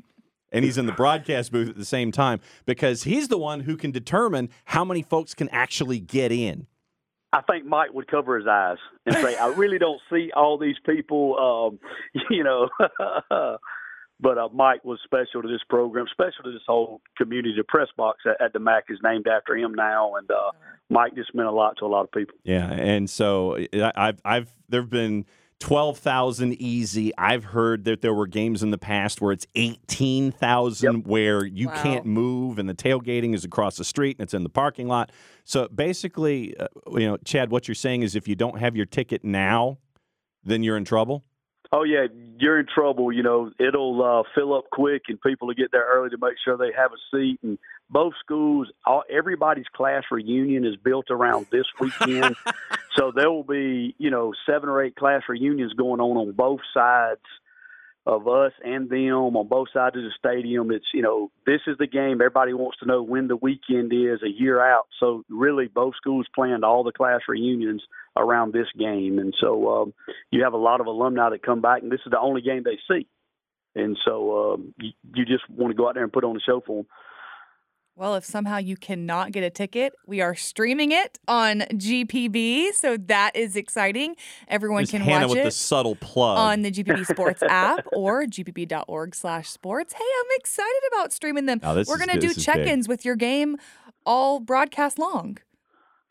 And 0.53 0.65
he's 0.65 0.79
in 0.79 0.87
the 0.87 0.93
broadcast 0.93 1.53
booth 1.53 1.69
at 1.69 1.77
the 1.77 1.85
same 1.85 2.13
time 2.13 2.41
because 2.65 3.03
he's 3.03 3.29
the 3.29 3.37
one 3.37 3.61
who 3.61 3.77
can 3.77 3.91
determine 3.91 4.49
how 4.65 4.85
many 4.85 5.03
folks 5.03 5.35
can 5.35 5.49
actually 5.51 5.99
get 5.99 6.33
in. 6.33 6.67
I 7.33 7.43
think 7.43 7.67
Mike 7.67 7.93
would 7.93 8.07
cover 8.09 8.39
his 8.39 8.47
eyes 8.47 8.79
and 9.05 9.17
say, 9.17 9.37
"I 9.37 9.49
really 9.49 9.79
don't 9.79 10.01
see 10.11 10.31
all 10.35 10.57
these 10.57 10.77
people," 10.87 11.37
um, 11.39 11.79
you 12.31 12.45
know. 12.45 12.69
but 14.21 14.39
uh, 14.39 14.49
Mike 14.53 14.85
was 14.85 14.99
special 15.05 15.43
to 15.43 15.49
this 15.49 15.61
program, 15.69 16.07
special 16.11 16.45
to 16.45 16.53
this 16.53 16.63
whole 16.67 17.01
community. 17.17 17.55
The 17.57 17.65
press 17.65 17.89
box 17.97 18.21
at, 18.27 18.41
at 18.41 18.53
the 18.53 18.59
MAC 18.59 18.85
is 18.89 18.99
named 19.03 19.27
after 19.27 19.57
him 19.57 19.75
now, 19.75 20.15
and 20.17 20.31
uh, 20.31 20.51
Mike 20.91 21.15
just 21.15 21.35
meant 21.35 21.49
a 21.49 21.53
lot 21.53 21.77
to 21.79 21.85
a 21.85 21.89
lot 21.89 22.03
of 22.05 22.13
people. 22.13 22.35
Yeah, 22.45 22.71
and 22.71 23.09
so 23.11 23.57
I- 23.75 23.93
I've 23.95 24.21
I've 24.25 24.51
there've 24.69 24.89
been 24.91 25.27
twelve 25.59 25.99
thousand 25.99 26.55
easy. 26.55 27.13
I've 27.19 27.45
heard 27.45 27.85
that 27.85 28.01
there 28.03 28.13
were 28.15 28.27
games 28.27 28.63
in 28.63 28.71
the 28.71 28.79
past 28.79 29.21
where 29.21 29.33
it's 29.33 29.47
eighteen 29.55 30.31
thousand, 30.33 31.07
where 31.07 31.45
you 31.45 31.69
Wow. 31.69 31.83
can't 31.83 32.07
move, 32.07 32.59
and 32.59 32.69
the 32.69 32.75
tailgating 32.75 33.35
is 33.35 33.45
across 33.45 33.77
the 33.77 33.85
street 33.85 34.17
and 34.19 34.25
it's 34.25 34.35
in 34.35 34.43
the 34.45 34.49
parking 34.51 34.87
lot. 34.89 35.13
So 35.45 35.69
basically, 35.69 36.57
uh, 36.59 36.69
you 36.93 37.07
know, 37.07 37.17
Chad, 37.25 37.51
what 37.51 37.69
you're 37.69 37.75
saying 37.75 38.03
is 38.03 38.15
if 38.17 38.27
you 38.29 38.35
don't 38.35 38.59
have 38.59 38.77
your 38.77 38.87
ticket 38.87 39.25
now, 39.25 39.79
then 40.45 40.63
you're 40.63 40.77
in 40.77 40.85
trouble. 40.85 41.25
Oh 41.73 41.83
yeah, 41.83 42.07
you're 42.39 42.61
in 42.61 42.67
trouble. 42.67 43.13
You 43.13 43.23
know, 43.23 43.51
it'll 43.59 44.03
uh, 44.03 44.23
fill 44.35 44.55
up 44.55 44.65
quick, 44.71 45.03
and 45.09 45.21
people 45.21 45.49
will 45.49 45.55
get 45.55 45.73
there 45.73 45.87
early 45.87 46.11
to 46.11 46.19
make 46.21 46.37
sure 46.45 46.57
they 46.57 46.73
have 46.77 46.93
a 46.93 47.17
seat. 47.17 47.41
And 47.43 47.59
both 47.91 48.15
schools, 48.21 48.69
all, 48.85 49.03
everybody's 49.11 49.67
class 49.75 50.05
reunion 50.11 50.65
is 50.65 50.77
built 50.77 51.07
around 51.11 51.47
this 51.51 51.67
weekend, 51.81 52.37
so 52.97 53.13
there 53.15 53.31
will 53.31 53.45
be 53.45 53.95
you 53.99 54.11
know 54.11 54.33
seven 54.47 54.69
or 54.69 54.83
eight 54.83 54.97
class 54.97 55.23
reunions 55.29 55.73
going 55.73 56.01
on 56.01 56.17
on 56.17 56.33
both 56.33 56.61
sides 56.73 57.21
of 58.07 58.29
us 58.29 58.53
and 58.65 58.89
them 58.89 59.37
on 59.37 59.49
both 59.49 59.69
sides 59.73 59.97
of 59.97 60.03
the 60.03 60.11
stadium. 60.17 60.71
It's 60.71 60.87
you 60.95 61.03
know 61.03 61.31
this 61.45 61.61
is 61.67 61.77
the 61.79 61.87
game 61.87 62.15
everybody 62.15 62.55
wants 62.55 62.79
to 62.79 62.87
know 62.87 63.03
when 63.03 63.27
the 63.29 63.37
weekend 63.37 63.93
is 63.93 64.23
a 64.23 64.31
year 64.31 64.61
out. 64.61 64.87
So 65.01 65.25
really, 65.29 65.67
both 65.67 65.95
schools 65.97 66.27
planned 66.35 66.65
all 66.65 66.85
the 66.85 66.93
class 66.93 67.21
reunions 67.29 67.83
around 68.17 68.53
this 68.53 68.69
game, 68.79 69.19
and 69.19 69.35
so 69.41 69.83
um, 69.83 69.95
you 70.31 70.45
have 70.45 70.53
a 70.53 70.59
lot 70.59 70.81
of 70.81 70.87
alumni 70.87 71.31
that 71.31 71.43
come 71.43 71.61
back, 71.61 71.83
and 71.83 71.91
this 71.91 72.01
is 72.07 72.11
the 72.13 72.21
only 72.21 72.43
game 72.43 72.63
they 72.65 72.79
see. 72.89 73.07
And 73.75 73.99
so 74.07 74.55
um, 74.55 74.75
you, 74.79 74.93
you 75.15 75.25
just 75.27 75.49
want 75.51 75.71
to 75.71 75.77
go 75.77 75.89
out 75.89 75.95
there 75.95 76.05
and 76.05 76.13
put 76.13 76.25
on 76.25 76.37
a 76.37 76.41
show 76.41 76.63
for 76.67 76.79
them. 76.79 76.87
Well, 77.99 78.15
if 78.15 78.27
somehow 78.27 78.59
you 78.59 78.77
cannot 78.77 79.33
get 79.33 79.43
a 79.43 79.49
ticket, 79.49 79.95
we 80.07 80.21
are 80.21 80.35
streaming 80.35 80.93
it 80.93 81.19
on 81.27 81.61
GPB, 81.61 82.75
so 82.75 82.99
that 82.99 83.35
is 83.35 83.57
exciting. 83.57 84.17
Everyone 84.49 84.81
There's 84.81 84.91
can 84.91 85.01
Hannah 85.01 85.29
watch 85.29 85.37
with 85.37 85.39
it 85.39 85.45
the 85.45 85.51
subtle 85.51 85.97
plug. 85.97 86.39
on 86.39 86.61
the 86.61 86.71
GPB 86.71 87.07
Sports 87.07 87.43
app 87.49 87.87
or 87.95 88.25
gpb.org/sports. 88.27 89.93
Hey, 89.95 90.05
I'm 90.21 90.27
excited 90.39 90.83
about 90.93 91.15
streaming 91.15 91.47
them. 91.47 91.61
Oh, 91.63 91.83
We're 91.89 91.97
gonna 91.97 92.13
good. 92.13 92.21
do 92.21 92.35
This 92.35 92.45
check-ins 92.45 92.87
with 92.87 93.07
your 93.07 93.17
game 93.17 93.57
all 94.05 94.41
broadcast 94.41 94.99
long. 94.99 95.39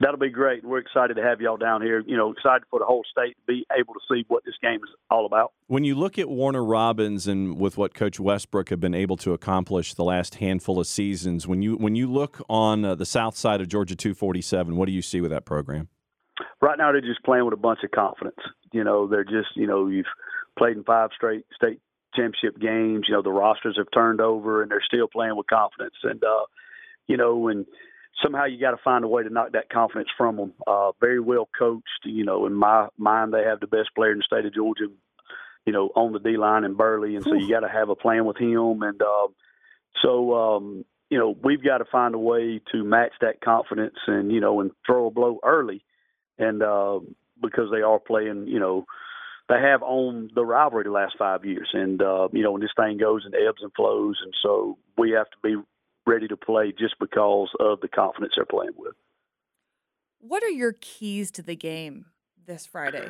That'll 0.01 0.19
be 0.19 0.29
great. 0.29 0.65
We're 0.65 0.79
excited 0.79 1.13
to 1.15 1.23
have 1.23 1.39
y'all 1.39 1.55
down 1.55 1.81
here. 1.81 2.03
You 2.05 2.17
know, 2.17 2.31
excited 2.31 2.63
for 2.69 2.79
the 2.79 2.85
whole 2.85 3.03
state 3.09 3.37
to 3.37 3.43
be 3.47 3.65
able 3.77 3.93
to 3.93 3.99
see 4.11 4.25
what 4.27 4.43
this 4.43 4.55
game 4.61 4.81
is 4.83 4.89
all 5.09 5.25
about. 5.25 5.53
When 5.67 5.85
you 5.85 5.95
look 5.95 6.19
at 6.19 6.27
Warner 6.27 6.65
Robins 6.65 7.27
and 7.27 7.57
with 7.57 7.77
what 7.77 7.93
Coach 7.93 8.19
Westbrook 8.19 8.69
have 8.69 8.81
been 8.81 8.93
able 8.93 9.15
to 9.17 9.31
accomplish 9.31 9.93
the 9.93 10.03
last 10.03 10.35
handful 10.35 10.79
of 10.79 10.87
seasons, 10.87 11.47
when 11.47 11.61
you 11.61 11.77
when 11.77 11.95
you 11.95 12.11
look 12.11 12.41
on 12.49 12.83
uh, 12.83 12.95
the 12.95 13.05
south 13.05 13.37
side 13.37 13.61
of 13.61 13.69
Georgia 13.69 13.95
247, 13.95 14.75
what 14.75 14.87
do 14.87 14.91
you 14.91 15.01
see 15.01 15.21
with 15.21 15.31
that 15.31 15.45
program? 15.45 15.87
right 16.61 16.77
now 16.77 16.91
they're 16.91 17.01
just 17.01 17.23
playing 17.23 17.45
with 17.45 17.53
a 17.53 17.57
bunch 17.57 17.79
of 17.83 17.91
confidence. 17.91 18.39
You 18.71 18.83
know, 18.83 19.07
they're 19.07 19.23
just 19.23 19.55
you 19.55 19.67
know 19.67 19.87
you've 19.87 20.05
played 20.57 20.77
in 20.77 20.83
five 20.83 21.11
straight 21.15 21.45
state 21.55 21.79
championship 22.15 22.59
games. 22.59 23.05
You 23.07 23.15
know 23.15 23.21
the 23.21 23.31
rosters 23.31 23.75
have 23.77 23.87
turned 23.93 24.21
over 24.21 24.61
and 24.61 24.71
they're 24.71 24.83
still 24.85 25.07
playing 25.07 25.35
with 25.35 25.47
confidence. 25.47 25.95
And 26.03 26.23
uh, 26.23 26.45
you 27.07 27.17
know, 27.17 27.47
and 27.47 27.65
somehow 28.21 28.45
you 28.45 28.59
got 28.59 28.71
to 28.71 28.83
find 28.83 29.03
a 29.03 29.07
way 29.07 29.23
to 29.23 29.29
knock 29.29 29.51
that 29.53 29.69
confidence 29.69 30.09
from 30.17 30.37
them. 30.37 30.53
Uh, 30.65 30.91
very 30.99 31.19
well 31.19 31.49
coached. 31.57 32.05
You 32.05 32.25
know, 32.25 32.45
in 32.45 32.53
my 32.53 32.87
mind, 32.97 33.33
they 33.33 33.43
have 33.43 33.59
the 33.59 33.67
best 33.67 33.89
player 33.95 34.11
in 34.11 34.17
the 34.19 34.23
state 34.23 34.45
of 34.45 34.53
Georgia. 34.53 34.87
You 35.65 35.73
know, 35.73 35.89
on 35.95 36.13
the 36.13 36.19
D 36.19 36.37
line 36.37 36.63
in 36.63 36.75
Burley, 36.75 37.15
and 37.15 37.23
so 37.23 37.33
you 37.33 37.49
got 37.49 37.61
to 37.61 37.69
have 37.69 37.89
a 37.89 37.95
plan 37.95 38.25
with 38.25 38.37
him. 38.37 38.83
And 38.83 39.01
uh, 39.01 39.27
so 40.03 40.35
um, 40.35 40.85
you 41.09 41.17
know, 41.17 41.35
we've 41.43 41.63
got 41.63 41.79
to 41.79 41.85
find 41.85 42.13
a 42.13 42.19
way 42.19 42.61
to 42.71 42.83
match 42.83 43.13
that 43.21 43.41
confidence 43.41 43.95
and 44.05 44.31
you 44.31 44.39
know, 44.39 44.61
and 44.61 44.69
throw 44.85 45.07
a 45.07 45.11
blow 45.11 45.39
early 45.43 45.83
and 46.37 46.61
uh, 46.61 46.99
because 47.41 47.69
they 47.71 47.81
are 47.81 47.99
playing, 47.99 48.47
you 48.47 48.59
know, 48.59 48.85
they 49.47 49.59
have 49.61 49.83
owned 49.83 50.31
the 50.33 50.45
rivalry 50.45 50.85
the 50.85 50.91
last 50.91 51.15
five 51.19 51.45
years, 51.45 51.69
and 51.73 52.01
uh, 52.01 52.27
you 52.31 52.41
know, 52.41 52.51
when 52.51 52.61
this 52.61 52.71
thing 52.75 52.97
goes 52.97 53.23
and 53.25 53.35
ebbs 53.35 53.61
and 53.61 53.71
flows, 53.75 54.19
and 54.23 54.33
so 54.41 54.77
we 54.97 55.11
have 55.11 55.29
to 55.29 55.37
be 55.43 55.55
ready 56.05 56.27
to 56.27 56.37
play 56.37 56.73
just 56.77 56.95
because 56.99 57.49
of 57.59 57.81
the 57.81 57.87
confidence 57.87 58.33
they're 58.35 58.45
playing 58.45 58.73
with. 58.77 58.93
What 60.19 60.43
are 60.43 60.49
your 60.49 60.73
keys 60.73 61.31
to 61.31 61.41
the 61.41 61.55
game 61.55 62.05
this 62.45 62.65
Friday? 62.65 63.09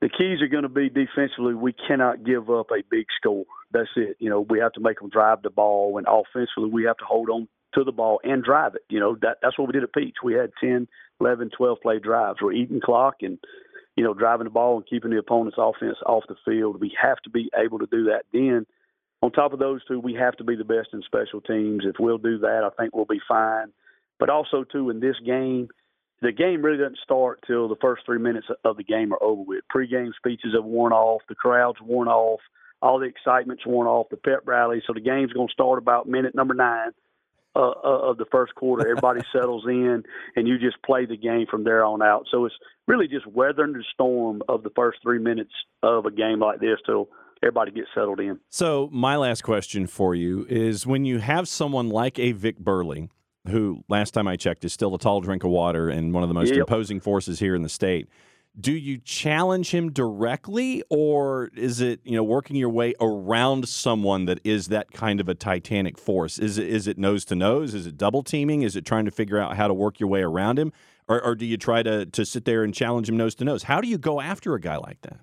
The 0.00 0.08
keys 0.08 0.40
are 0.40 0.48
going 0.48 0.62
to 0.62 0.68
be 0.68 0.88
defensively. 0.88 1.54
We 1.54 1.74
cannot 1.74 2.24
give 2.24 2.48
up 2.48 2.70
a 2.70 2.82
big 2.90 3.06
score. 3.20 3.44
That's 3.72 3.88
it. 3.96 4.16
You 4.18 4.30
know, 4.30 4.40
we 4.40 4.58
have 4.60 4.72
to 4.72 4.80
make 4.80 4.98
them 4.98 5.10
drive 5.10 5.42
the 5.42 5.50
ball, 5.50 5.98
and 5.98 6.06
offensively, 6.08 6.70
we 6.70 6.84
have 6.84 6.96
to 6.98 7.04
hold 7.04 7.28
on 7.28 7.48
to 7.74 7.84
the 7.84 7.92
ball 7.92 8.20
and 8.24 8.42
drive 8.42 8.74
it. 8.74 8.82
You 8.88 8.98
know, 8.98 9.16
that 9.22 9.38
that's 9.42 9.58
what 9.58 9.68
we 9.68 9.72
did 9.72 9.82
at 9.82 9.92
Peach. 9.92 10.16
We 10.22 10.34
had 10.34 10.50
10, 10.60 10.88
11, 11.20 11.50
12 11.56 11.78
play 11.82 11.98
drives. 11.98 12.38
We're 12.40 12.52
eating 12.52 12.80
clock 12.80 13.16
and 13.20 13.38
you 13.96 14.04
know 14.04 14.14
driving 14.14 14.44
the 14.44 14.50
ball 14.50 14.76
and 14.76 14.86
keeping 14.86 15.10
the 15.10 15.18
opponent's 15.18 15.58
offense 15.58 15.98
off 16.06 16.24
the 16.28 16.36
field. 16.44 16.80
We 16.80 16.96
have 17.00 17.18
to 17.24 17.30
be 17.30 17.50
able 17.56 17.78
to 17.80 17.86
do 17.86 18.04
that. 18.04 18.22
Then, 18.32 18.66
on 19.22 19.32
top 19.32 19.52
of 19.52 19.58
those 19.58 19.84
two, 19.86 20.00
we 20.00 20.14
have 20.14 20.36
to 20.36 20.44
be 20.44 20.56
the 20.56 20.64
best 20.64 20.88
in 20.92 21.02
special 21.02 21.40
teams. 21.40 21.84
If 21.84 21.96
we'll 21.98 22.18
do 22.18 22.38
that, 22.38 22.62
I 22.64 22.70
think 22.80 22.94
we'll 22.94 23.04
be 23.04 23.20
fine. 23.28 23.72
But 24.18 24.30
also, 24.30 24.64
too, 24.64 24.90
in 24.90 25.00
this 25.00 25.16
game, 25.24 25.68
the 26.22 26.32
game 26.32 26.62
really 26.62 26.78
doesn't 26.78 26.98
start 27.02 27.40
till 27.46 27.68
the 27.68 27.76
first 27.80 28.02
three 28.04 28.18
minutes 28.18 28.46
of 28.64 28.76
the 28.76 28.84
game 28.84 29.12
are 29.12 29.22
over 29.22 29.42
with. 29.42 29.64
Pre-game 29.68 30.12
speeches 30.16 30.52
have 30.54 30.64
worn 30.64 30.92
off, 30.92 31.22
the 31.28 31.34
crowd's 31.34 31.80
worn 31.80 32.08
off, 32.08 32.40
all 32.82 32.98
the 32.98 33.06
excitement's 33.06 33.66
worn 33.66 33.86
off, 33.86 34.08
the 34.10 34.16
pep 34.16 34.40
rally. 34.44 34.82
So 34.86 34.92
the 34.92 35.00
game's 35.00 35.32
going 35.32 35.48
to 35.48 35.52
start 35.52 35.78
about 35.78 36.08
minute 36.08 36.34
number 36.34 36.54
nine 36.54 36.90
uh, 37.56 37.70
uh, 37.70 38.10
of 38.10 38.18
the 38.18 38.26
first 38.30 38.54
quarter. 38.54 38.86
Everybody 38.86 39.20
settles 39.32 39.64
in, 39.66 40.02
and 40.36 40.48
you 40.48 40.58
just 40.58 40.82
play 40.82 41.06
the 41.06 41.16
game 41.16 41.46
from 41.50 41.64
there 41.64 41.84
on 41.84 42.02
out. 42.02 42.26
So 42.30 42.44
it's 42.44 42.54
really 42.86 43.08
just 43.08 43.26
weathering 43.26 43.72
the 43.72 43.84
storm 43.94 44.42
of 44.48 44.62
the 44.62 44.70
first 44.76 44.98
three 45.02 45.18
minutes 45.18 45.52
of 45.82 46.06
a 46.06 46.10
game 46.10 46.40
like 46.40 46.60
this 46.60 46.78
till 46.84 47.08
everybody 47.42 47.70
gets 47.72 47.88
settled 47.94 48.20
in. 48.20 48.38
So, 48.48 48.88
my 48.92 49.16
last 49.16 49.42
question 49.42 49.86
for 49.86 50.14
you 50.14 50.46
is 50.48 50.86
when 50.86 51.04
you 51.04 51.18
have 51.18 51.48
someone 51.48 51.88
like 51.88 52.18
a 52.18 52.32
Vic 52.32 52.58
Burley, 52.58 53.08
who 53.48 53.82
last 53.88 54.12
time 54.12 54.28
I 54.28 54.36
checked 54.36 54.64
is 54.64 54.72
still 54.72 54.94
a 54.94 54.98
tall 54.98 55.20
drink 55.20 55.44
of 55.44 55.50
water 55.50 55.88
and 55.88 56.12
one 56.12 56.22
of 56.22 56.28
the 56.28 56.34
most 56.34 56.50
Yep. 56.50 56.58
imposing 56.58 57.00
forces 57.00 57.38
here 57.40 57.54
in 57.54 57.62
the 57.62 57.68
state, 57.68 58.08
do 58.58 58.72
you 58.72 58.98
challenge 58.98 59.70
him 59.70 59.92
directly 59.92 60.82
or 60.90 61.50
is 61.54 61.80
it 61.80 62.00
you 62.04 62.16
know 62.16 62.24
working 62.24 62.56
your 62.56 62.68
way 62.68 62.94
around 63.00 63.68
someone 63.68 64.24
that 64.26 64.40
is 64.44 64.68
that 64.68 64.90
kind 64.90 65.20
of 65.20 65.28
a 65.28 65.34
titanic 65.34 65.96
force? 65.96 66.38
Is 66.38 66.58
it 66.58 66.66
is 66.66 66.86
it 66.86 66.98
nose 66.98 67.24
to 67.26 67.34
nose? 67.36 67.74
Is 67.74 67.86
it 67.86 67.96
double 67.96 68.22
teaming? 68.22 68.62
Is 68.62 68.76
it 68.76 68.84
trying 68.84 69.04
to 69.04 69.10
figure 69.10 69.38
out 69.38 69.56
how 69.56 69.68
to 69.68 69.74
work 69.74 70.00
your 70.00 70.08
way 70.08 70.22
around 70.22 70.58
him? 70.58 70.72
Or, 71.08 71.22
or 71.24 71.34
do 71.34 71.46
you 71.46 71.56
try 71.56 71.82
to 71.82 72.04
to 72.06 72.26
sit 72.26 72.44
there 72.44 72.62
and 72.64 72.74
challenge 72.74 73.08
him 73.08 73.16
nose 73.16 73.34
to 73.36 73.44
nose? 73.44 73.62
How 73.62 73.80
do 73.80 73.88
you 73.88 73.98
go 73.98 74.20
after 74.20 74.54
a 74.54 74.60
guy 74.60 74.76
like 74.76 75.00
that 75.02 75.20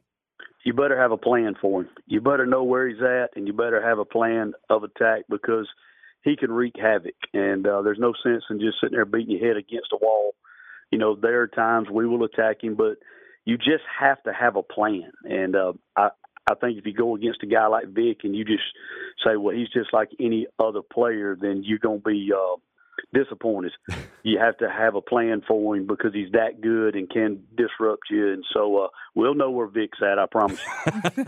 you 0.68 0.74
better 0.74 1.02
have 1.02 1.14
a 1.14 1.18
plan 1.18 1.56
for 1.62 1.84
him. 1.84 1.90
You 2.08 2.20
better 2.20 2.46
know 2.46 2.66
where 2.66 2.90
he's 2.90 3.02
at 3.02 3.38
and 3.38 3.48
you 3.48 3.54
better 3.54 3.82
have 3.82 4.00
a 4.00 4.04
plan 4.04 4.52
of 4.70 4.84
attack 4.84 5.22
because 5.30 5.66
he 6.24 6.36
can 6.36 6.52
wreak 6.52 6.74
havoc. 6.78 7.16
And 7.34 7.66
uh, 7.66 7.84
there's 7.84 8.00
no 8.02 8.12
sense 8.22 8.44
in 8.50 8.60
just 8.60 8.82
sitting 8.82 8.98
there 8.98 9.06
beating 9.06 9.38
your 9.38 9.48
head 9.48 9.56
against 9.56 9.94
a 9.94 9.98
wall. 10.02 10.36
You 10.92 10.98
know 10.98 11.16
there 11.16 11.40
are 11.40 11.48
times 11.48 11.88
we 11.90 12.06
will 12.06 12.26
attack 12.26 12.66
him 12.66 12.76
but 12.76 12.98
you 13.46 13.58
just 13.58 13.86
have 13.98 14.22
to 14.24 14.34
have 14.34 14.58
a 14.58 14.62
plan. 14.62 15.10
And 15.24 15.56
uh, 15.56 15.72
I 15.96 16.10
I 16.52 16.56
think 16.56 16.78
if 16.78 16.86
you 16.86 16.94
go 16.94 17.16
against 17.16 17.44
a 17.44 17.48
guy 17.48 17.68
like 17.68 17.88
Vic 17.88 18.26
and 18.26 18.36
you 18.36 18.44
just 18.44 18.64
say, 19.26 19.38
well, 19.38 19.56
he's 19.56 19.70
just 19.70 19.94
like 19.94 20.10
any 20.20 20.48
other 20.60 20.82
player, 20.82 21.38
then 21.40 21.62
you're 21.64 21.80
going 21.80 22.00
to 22.00 22.10
be 22.10 22.30
uh, 22.36 22.58
disappointed. 23.14 23.72
you 24.24 24.40
have 24.40 24.58
to 24.58 24.70
have 24.70 24.96
a 24.96 25.02
plan 25.02 25.42
for 25.48 25.76
him 25.76 25.88
because 25.88 26.14
he's 26.14 26.32
that 26.32 26.62
good 26.62 26.96
and 26.96 27.10
can 27.10 27.44
disrupt 27.56 28.04
you. 28.10 28.34
And 28.34 28.44
so 28.54 28.78
uh, 28.78 28.88
we'll 29.16 29.36
know 29.36 29.52
where 29.52 29.68
Vic's 29.68 30.00
at, 30.02 30.20
I 30.20 30.26
promise. 30.26 30.60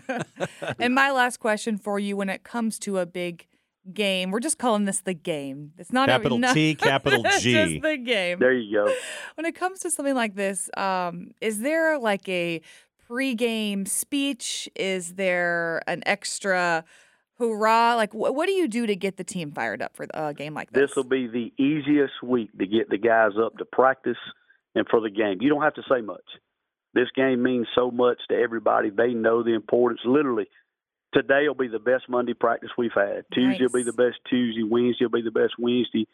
and 0.79 0.93
my 0.93 1.11
last 1.11 1.37
question 1.37 1.77
for 1.77 1.99
you 1.99 2.17
when 2.17 2.29
it 2.29 2.43
comes 2.43 2.79
to 2.79 2.99
a 2.99 3.05
big 3.05 3.47
game. 3.93 4.31
We're 4.31 4.39
just 4.39 4.57
calling 4.57 4.85
this 4.85 5.01
the 5.01 5.13
game. 5.13 5.73
It's 5.77 5.91
not 5.91 6.09
capital 6.09 6.37
a, 6.37 6.41
no, 6.41 6.53
T, 6.53 6.75
capital 6.75 7.23
G. 7.39 7.53
just 7.53 7.81
the 7.81 7.97
game. 7.97 8.39
There 8.39 8.53
you 8.53 8.85
go. 8.85 8.93
When 9.35 9.45
it 9.45 9.55
comes 9.55 9.79
to 9.79 9.91
something 9.91 10.15
like 10.15 10.35
this, 10.35 10.69
um, 10.77 11.31
is 11.41 11.59
there 11.59 11.97
like 11.97 12.27
a 12.29 12.61
pre-game 13.07 13.85
speech? 13.85 14.69
Is 14.75 15.15
there 15.15 15.81
an 15.87 16.03
extra 16.05 16.83
hoorah? 17.39 17.95
Like, 17.95 18.11
wh- 18.11 18.35
what 18.35 18.45
do 18.45 18.51
you 18.51 18.67
do 18.67 18.85
to 18.85 18.95
get 18.95 19.17
the 19.17 19.23
team 19.23 19.51
fired 19.51 19.81
up 19.81 19.95
for 19.95 20.05
a 20.13 20.33
game 20.33 20.53
like 20.53 20.71
this? 20.71 20.89
This 20.89 20.95
will 20.95 21.03
be 21.05 21.27
the 21.27 21.51
easiest 21.61 22.21
week 22.21 22.51
to 22.59 22.67
get 22.67 22.89
the 22.89 22.97
guys 22.97 23.31
up 23.41 23.57
to 23.57 23.65
practice 23.65 24.17
and 24.75 24.85
for 24.89 25.01
the 25.01 25.09
game. 25.09 25.37
You 25.41 25.49
don't 25.49 25.63
have 25.63 25.73
to 25.75 25.83
say 25.89 26.01
much. 26.01 26.23
This 26.93 27.07
game 27.15 27.41
means 27.41 27.67
so 27.75 27.89
much 27.91 28.17
to 28.29 28.35
everybody. 28.35 28.89
They 28.89 29.13
know 29.13 29.43
the 29.43 29.53
importance. 29.53 30.01
Literally, 30.05 30.47
today 31.13 31.47
will 31.47 31.55
be 31.55 31.67
the 31.67 31.79
best 31.79 32.09
Monday 32.09 32.33
practice 32.33 32.69
we've 32.77 32.91
had. 32.93 33.25
Tuesday 33.33 33.63
Nice. 33.63 33.71
will 33.73 33.79
be 33.79 33.83
the 33.83 33.93
best 33.93 34.17
Tuesday. 34.29 34.63
Wednesday 34.63 35.05
will 35.05 35.11
be 35.11 35.21
the 35.21 35.31
best 35.31 35.53
Wednesday, 35.59 36.07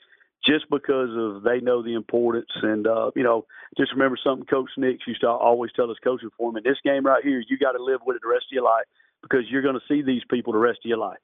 just 0.46 0.66
because 0.70 1.10
of 1.18 1.44
they 1.44 1.60
know 1.62 1.82
the 1.82 1.94
importance. 1.94 2.50
And 2.62 2.86
uh, 2.88 3.12
you 3.16 3.24
know, 3.24 3.46
just 3.78 3.94
remember 3.94 4.18
something 4.22 4.46
Coach 4.46 4.70
Nix 4.78 5.00
used 5.08 5.22
to 5.22 5.30
always 5.30 5.72
tell 5.76 5.90
us 5.90 5.98
coaching 6.04 6.30
for 6.38 6.50
him. 6.52 6.58
In 6.58 6.64
this 6.64 6.78
game 6.84 7.06
right 7.06 7.24
here, 7.24 7.42
you 7.48 7.58
got 7.58 7.72
to 7.72 7.84
live 7.84 8.02
with 8.06 8.18
it 8.18 8.22
the 8.22 8.30
rest 8.30 8.46
of 8.52 8.54
your 8.54 8.64
life 8.66 8.86
because 9.28 9.46
you're 9.50 9.64
going 9.64 9.76
to 9.76 9.82
see 9.88 10.02
these 10.02 10.22
people 10.30 10.54
the 10.54 10.60
rest 10.60 10.80
of 10.86 10.90
your 10.90 11.00
life. 11.00 11.18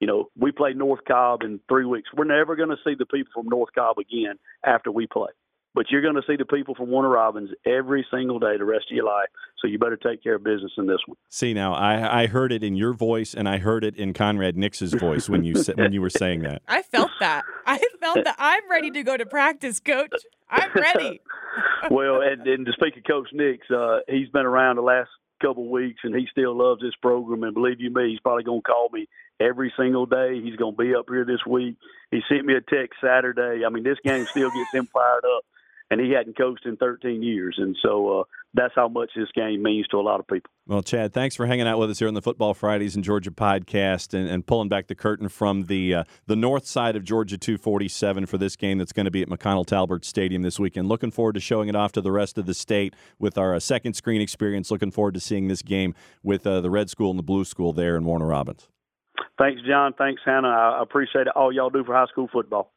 You 0.00 0.06
know, 0.06 0.28
we 0.38 0.52
play 0.52 0.74
North 0.74 1.00
Cobb 1.08 1.42
in 1.42 1.58
three 1.68 1.86
weeks. 1.86 2.10
We're 2.14 2.24
never 2.24 2.54
going 2.54 2.68
to 2.68 2.76
see 2.84 2.94
the 2.98 3.06
people 3.06 3.30
from 3.34 3.48
North 3.48 3.70
Cobb 3.74 3.96
again 3.98 4.34
after 4.64 4.90
we 4.92 5.06
play. 5.06 5.30
But 5.74 5.90
you're 5.90 6.02
going 6.02 6.14
to 6.14 6.22
see 6.26 6.36
the 6.36 6.44
people 6.44 6.74
from 6.74 6.88
Warner 6.88 7.10
Robins 7.10 7.50
every 7.66 8.06
single 8.10 8.38
day 8.38 8.56
the 8.58 8.64
rest 8.64 8.86
of 8.90 8.96
your 8.96 9.04
life. 9.04 9.28
So 9.60 9.68
you 9.68 9.78
better 9.78 9.96
take 9.96 10.22
care 10.22 10.34
of 10.34 10.44
business 10.44 10.72
in 10.76 10.86
this 10.86 10.98
one. 11.06 11.16
See 11.28 11.54
now, 11.54 11.74
I, 11.74 12.22
I 12.22 12.26
heard 12.26 12.52
it 12.52 12.62
in 12.62 12.76
your 12.76 12.94
voice, 12.94 13.34
and 13.34 13.48
I 13.48 13.58
heard 13.58 13.84
it 13.84 13.96
in 13.96 14.12
Conrad 14.12 14.56
Nix's 14.56 14.94
voice 14.94 15.28
when 15.28 15.44
you 15.44 15.54
sa- 15.54 15.74
when 15.74 15.92
you 15.92 16.00
were 16.00 16.10
saying 16.10 16.40
that. 16.42 16.62
I 16.68 16.82
felt 16.82 17.10
that. 17.20 17.44
I 17.66 17.78
felt 18.00 18.24
that. 18.24 18.36
I'm 18.38 18.70
ready 18.70 18.90
to 18.90 19.02
go 19.02 19.16
to 19.18 19.26
practice, 19.26 19.80
Coach. 19.80 20.12
I'm 20.48 20.70
ready. 20.74 21.20
well, 21.90 22.22
and, 22.22 22.46
and 22.46 22.64
to 22.64 22.72
speak 22.72 22.96
of 22.96 23.04
Coach 23.04 23.28
Nix, 23.34 23.70
uh, 23.70 23.98
he's 24.08 24.28
been 24.30 24.46
around 24.46 24.76
the 24.76 24.82
last 24.82 25.10
couple 25.40 25.70
weeks, 25.70 26.00
and 26.04 26.14
he 26.14 26.26
still 26.30 26.56
loves 26.56 26.80
this 26.80 26.94
program. 27.00 27.42
And 27.42 27.54
believe 27.54 27.80
you 27.80 27.90
me, 27.90 28.10
he's 28.10 28.20
probably 28.20 28.44
going 28.44 28.62
to 28.62 28.68
call 28.68 28.88
me 28.92 29.08
every 29.40 29.72
single 29.76 30.06
day. 30.06 30.40
He's 30.42 30.56
going 30.56 30.76
to 30.76 30.82
be 30.82 30.94
up 30.94 31.06
here 31.08 31.24
this 31.24 31.44
week. 31.46 31.76
He 32.10 32.20
sent 32.28 32.46
me 32.46 32.54
a 32.54 32.60
text 32.60 33.00
Saturday. 33.00 33.64
I 33.64 33.68
mean, 33.68 33.84
this 33.84 33.98
game 34.04 34.26
still 34.26 34.50
gets 34.50 34.72
him 34.72 34.86
fired 34.86 35.24
up, 35.24 35.44
and 35.90 36.00
he 36.00 36.10
hadn't 36.10 36.36
coached 36.36 36.66
in 36.66 36.76
13 36.76 37.22
years, 37.22 37.56
and 37.58 37.76
so 37.82 38.20
uh, 38.20 38.24
that's 38.54 38.74
how 38.74 38.88
much 38.88 39.10
this 39.14 39.28
game 39.34 39.62
means 39.62 39.86
to 39.88 39.98
a 39.98 40.02
lot 40.02 40.18
of 40.18 40.26
people. 40.26 40.50
Well, 40.66 40.82
Chad, 40.82 41.12
thanks 41.12 41.36
for 41.36 41.46
hanging 41.46 41.68
out 41.68 41.78
with 41.78 41.90
us 41.90 41.98
here 41.98 42.08
on 42.08 42.14
the 42.14 42.22
Football 42.22 42.54
Fridays 42.54 42.96
in 42.96 43.02
Georgia 43.02 43.30
podcast 43.30 44.14
and, 44.14 44.28
and 44.28 44.44
pulling 44.44 44.68
back 44.68 44.88
the 44.88 44.94
curtain 44.94 45.28
from 45.28 45.64
the 45.64 45.94
uh, 45.94 46.04
the 46.26 46.34
north 46.34 46.66
side 46.66 46.96
of 46.96 47.04
Georgia 47.04 47.38
247 47.38 48.26
for 48.26 48.38
this 48.38 48.56
game 48.56 48.78
that's 48.78 48.92
going 48.92 49.04
to 49.04 49.10
be 49.10 49.22
at 49.22 49.28
McConnell 49.28 49.66
Talbert 49.66 50.04
Stadium 50.04 50.42
this 50.42 50.58
weekend. 50.58 50.88
Looking 50.88 51.10
forward 51.10 51.34
to 51.34 51.40
showing 51.40 51.68
it 51.68 51.76
off 51.76 51.92
to 51.92 52.00
the 52.00 52.12
rest 52.12 52.38
of 52.38 52.46
the 52.46 52.54
state 52.54 52.94
with 53.18 53.38
our 53.38 53.54
uh, 53.54 53.60
second 53.60 53.94
screen 53.94 54.20
experience. 54.20 54.70
Looking 54.70 54.90
forward 54.90 55.14
to 55.14 55.20
seeing 55.20 55.48
this 55.48 55.62
game 55.62 55.94
with 56.22 56.46
uh, 56.46 56.60
the 56.60 56.70
Red 56.70 56.90
School 56.90 57.10
and 57.10 57.18
the 57.18 57.24
Blue 57.24 57.44
School 57.44 57.72
there 57.72 57.96
in 57.96 58.04
Warner 58.04 58.26
Robins. 58.26 58.68
Thanks, 59.38 59.60
John. 59.68 59.92
Thanks, 59.92 60.22
Hannah. 60.24 60.48
I 60.48 60.82
appreciate 60.82 61.28
all 61.28 61.52
y'all 61.52 61.70
do 61.70 61.84
for 61.84 61.94
high 61.94 62.06
school 62.06 62.28
football. 62.32 62.72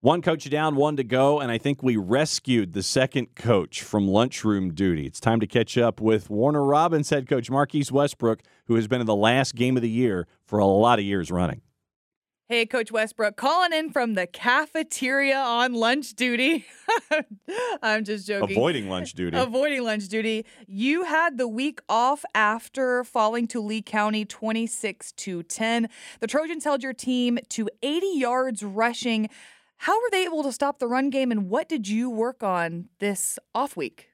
One 0.00 0.22
coach 0.22 0.48
down, 0.48 0.76
one 0.76 0.94
to 0.94 1.02
go, 1.02 1.40
and 1.40 1.50
I 1.50 1.58
think 1.58 1.82
we 1.82 1.96
rescued 1.96 2.72
the 2.72 2.84
second 2.84 3.34
coach 3.34 3.82
from 3.82 4.06
lunchroom 4.06 4.72
duty. 4.72 5.06
It's 5.06 5.18
time 5.18 5.40
to 5.40 5.46
catch 5.48 5.76
up 5.76 6.00
with 6.00 6.30
Warner 6.30 6.62
Robins 6.62 7.10
head 7.10 7.28
coach 7.28 7.50
Marquise 7.50 7.90
Westbrook, 7.90 8.42
who 8.66 8.76
has 8.76 8.86
been 8.86 9.00
in 9.00 9.08
the 9.08 9.16
last 9.16 9.56
game 9.56 9.74
of 9.74 9.82
the 9.82 9.90
year 9.90 10.28
for 10.46 10.60
a 10.60 10.66
lot 10.66 11.00
of 11.00 11.04
years 11.04 11.32
running. 11.32 11.62
Hey, 12.48 12.64
Coach 12.64 12.92
Westbrook, 12.92 13.36
calling 13.36 13.72
in 13.72 13.90
from 13.90 14.14
the 14.14 14.28
cafeteria 14.28 15.36
on 15.36 15.74
lunch 15.74 16.14
duty. 16.14 16.64
I'm 17.82 18.04
just 18.04 18.26
joking. 18.26 18.56
Avoiding 18.56 18.88
lunch 18.88 19.14
duty. 19.14 19.36
Avoiding 19.36 19.82
lunch 19.82 20.06
duty. 20.08 20.46
You 20.68 21.02
had 21.04 21.38
the 21.38 21.48
week 21.48 21.80
off 21.88 22.24
after 22.36 23.02
falling 23.02 23.48
to 23.48 23.60
Lee 23.60 23.82
County 23.82 24.24
26 24.24 25.12
to 25.12 25.42
10. 25.42 25.88
The 26.20 26.26
Trojans 26.28 26.62
held 26.62 26.84
your 26.84 26.94
team 26.94 27.38
to 27.50 27.68
80 27.82 28.06
yards 28.14 28.62
rushing. 28.62 29.28
How 29.78 29.96
were 30.00 30.10
they 30.10 30.24
able 30.24 30.42
to 30.42 30.52
stop 30.52 30.80
the 30.80 30.88
run 30.88 31.08
game, 31.08 31.30
and 31.30 31.48
what 31.48 31.68
did 31.68 31.88
you 31.88 32.10
work 32.10 32.42
on 32.42 32.88
this 32.98 33.38
off 33.54 33.76
week? 33.76 34.10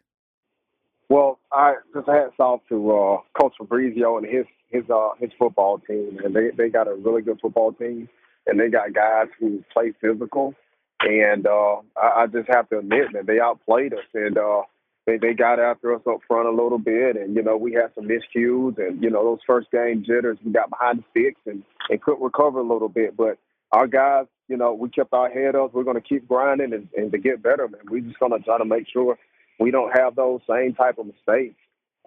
Well, 1.09 1.39
I 1.53 1.77
just 1.95 2.07
hats 2.07 2.35
off 2.39 2.61
to 2.69 2.91
uh, 2.91 3.19
Coach 3.41 3.55
Fabrizio 3.59 4.19
and 4.19 4.27
his 4.27 4.47
his 4.71 4.85
uh, 4.91 5.11
his 5.19 5.31
football 5.39 5.79
team, 5.79 6.19
and 6.23 6.35
they 6.35 6.51
they 6.57 6.69
got 6.69 6.87
a 6.87 6.95
really 6.95 7.23
good 7.23 7.39
football 7.41 7.73
team, 7.73 8.09
and 8.47 8.61
they 8.61 8.69
got 8.69 8.93
guys 8.93 9.29
who 9.39 9.65
play 9.73 9.93
physical, 10.01 10.55
and 11.01 11.47
uh, 11.47 11.77
I, 11.97 12.23
I 12.23 12.27
just 12.27 12.49
have 12.49 12.69
to 12.69 12.79
admit 12.79 13.13
that 13.15 13.27
they 13.27 13.41
outplayed 13.41 13.95
us, 13.95 14.05
and 14.13 14.37
uh, 14.37 14.63
they 15.07 15.17
they 15.17 15.33
got 15.33 15.61
after 15.61 15.95
us 15.95 16.03
up 16.07 16.21
front 16.29 16.47
a 16.47 16.63
little 16.63 16.79
bit, 16.79 17.17
and 17.17 17.35
you 17.35 17.43
know 17.43 17.57
we 17.57 17.73
had 17.73 17.91
some 17.95 18.09
miscues, 18.09 18.77
and 18.79 19.03
you 19.03 19.09
know 19.09 19.25
those 19.25 19.41
first 19.47 19.71
game 19.71 20.05
jitters, 20.07 20.39
we 20.45 20.53
got 20.53 20.69
behind 20.69 20.99
the 20.99 21.05
sticks 21.11 21.41
and 21.47 21.63
and 21.89 22.03
couldn't 22.03 22.23
recover 22.23 22.59
a 22.59 22.69
little 22.69 22.89
bit, 22.89 23.17
but 23.17 23.39
our 23.73 23.87
guys, 23.87 24.27
you 24.49 24.57
know, 24.57 24.75
we 24.75 24.89
kept 24.91 25.13
our 25.13 25.31
head 25.31 25.55
up. 25.55 25.73
We're 25.73 25.85
going 25.85 26.01
to 26.01 26.07
keep 26.07 26.29
grinding 26.29 26.73
and, 26.73 26.89
and 26.97 27.13
to 27.13 27.19
get 27.19 27.43
better, 27.43 27.69
man. 27.69 27.81
We're 27.89 28.01
just 28.01 28.19
going 28.19 28.33
to 28.33 28.45
try 28.45 28.59
to 28.59 28.65
make 28.65 28.87
sure 28.93 29.19
we 29.59 29.71
don't 29.71 29.97
have 29.97 30.17
those 30.17 30.41
same 30.49 30.75
type 30.75 30.99
of 30.99 31.07
mistakes 31.07 31.57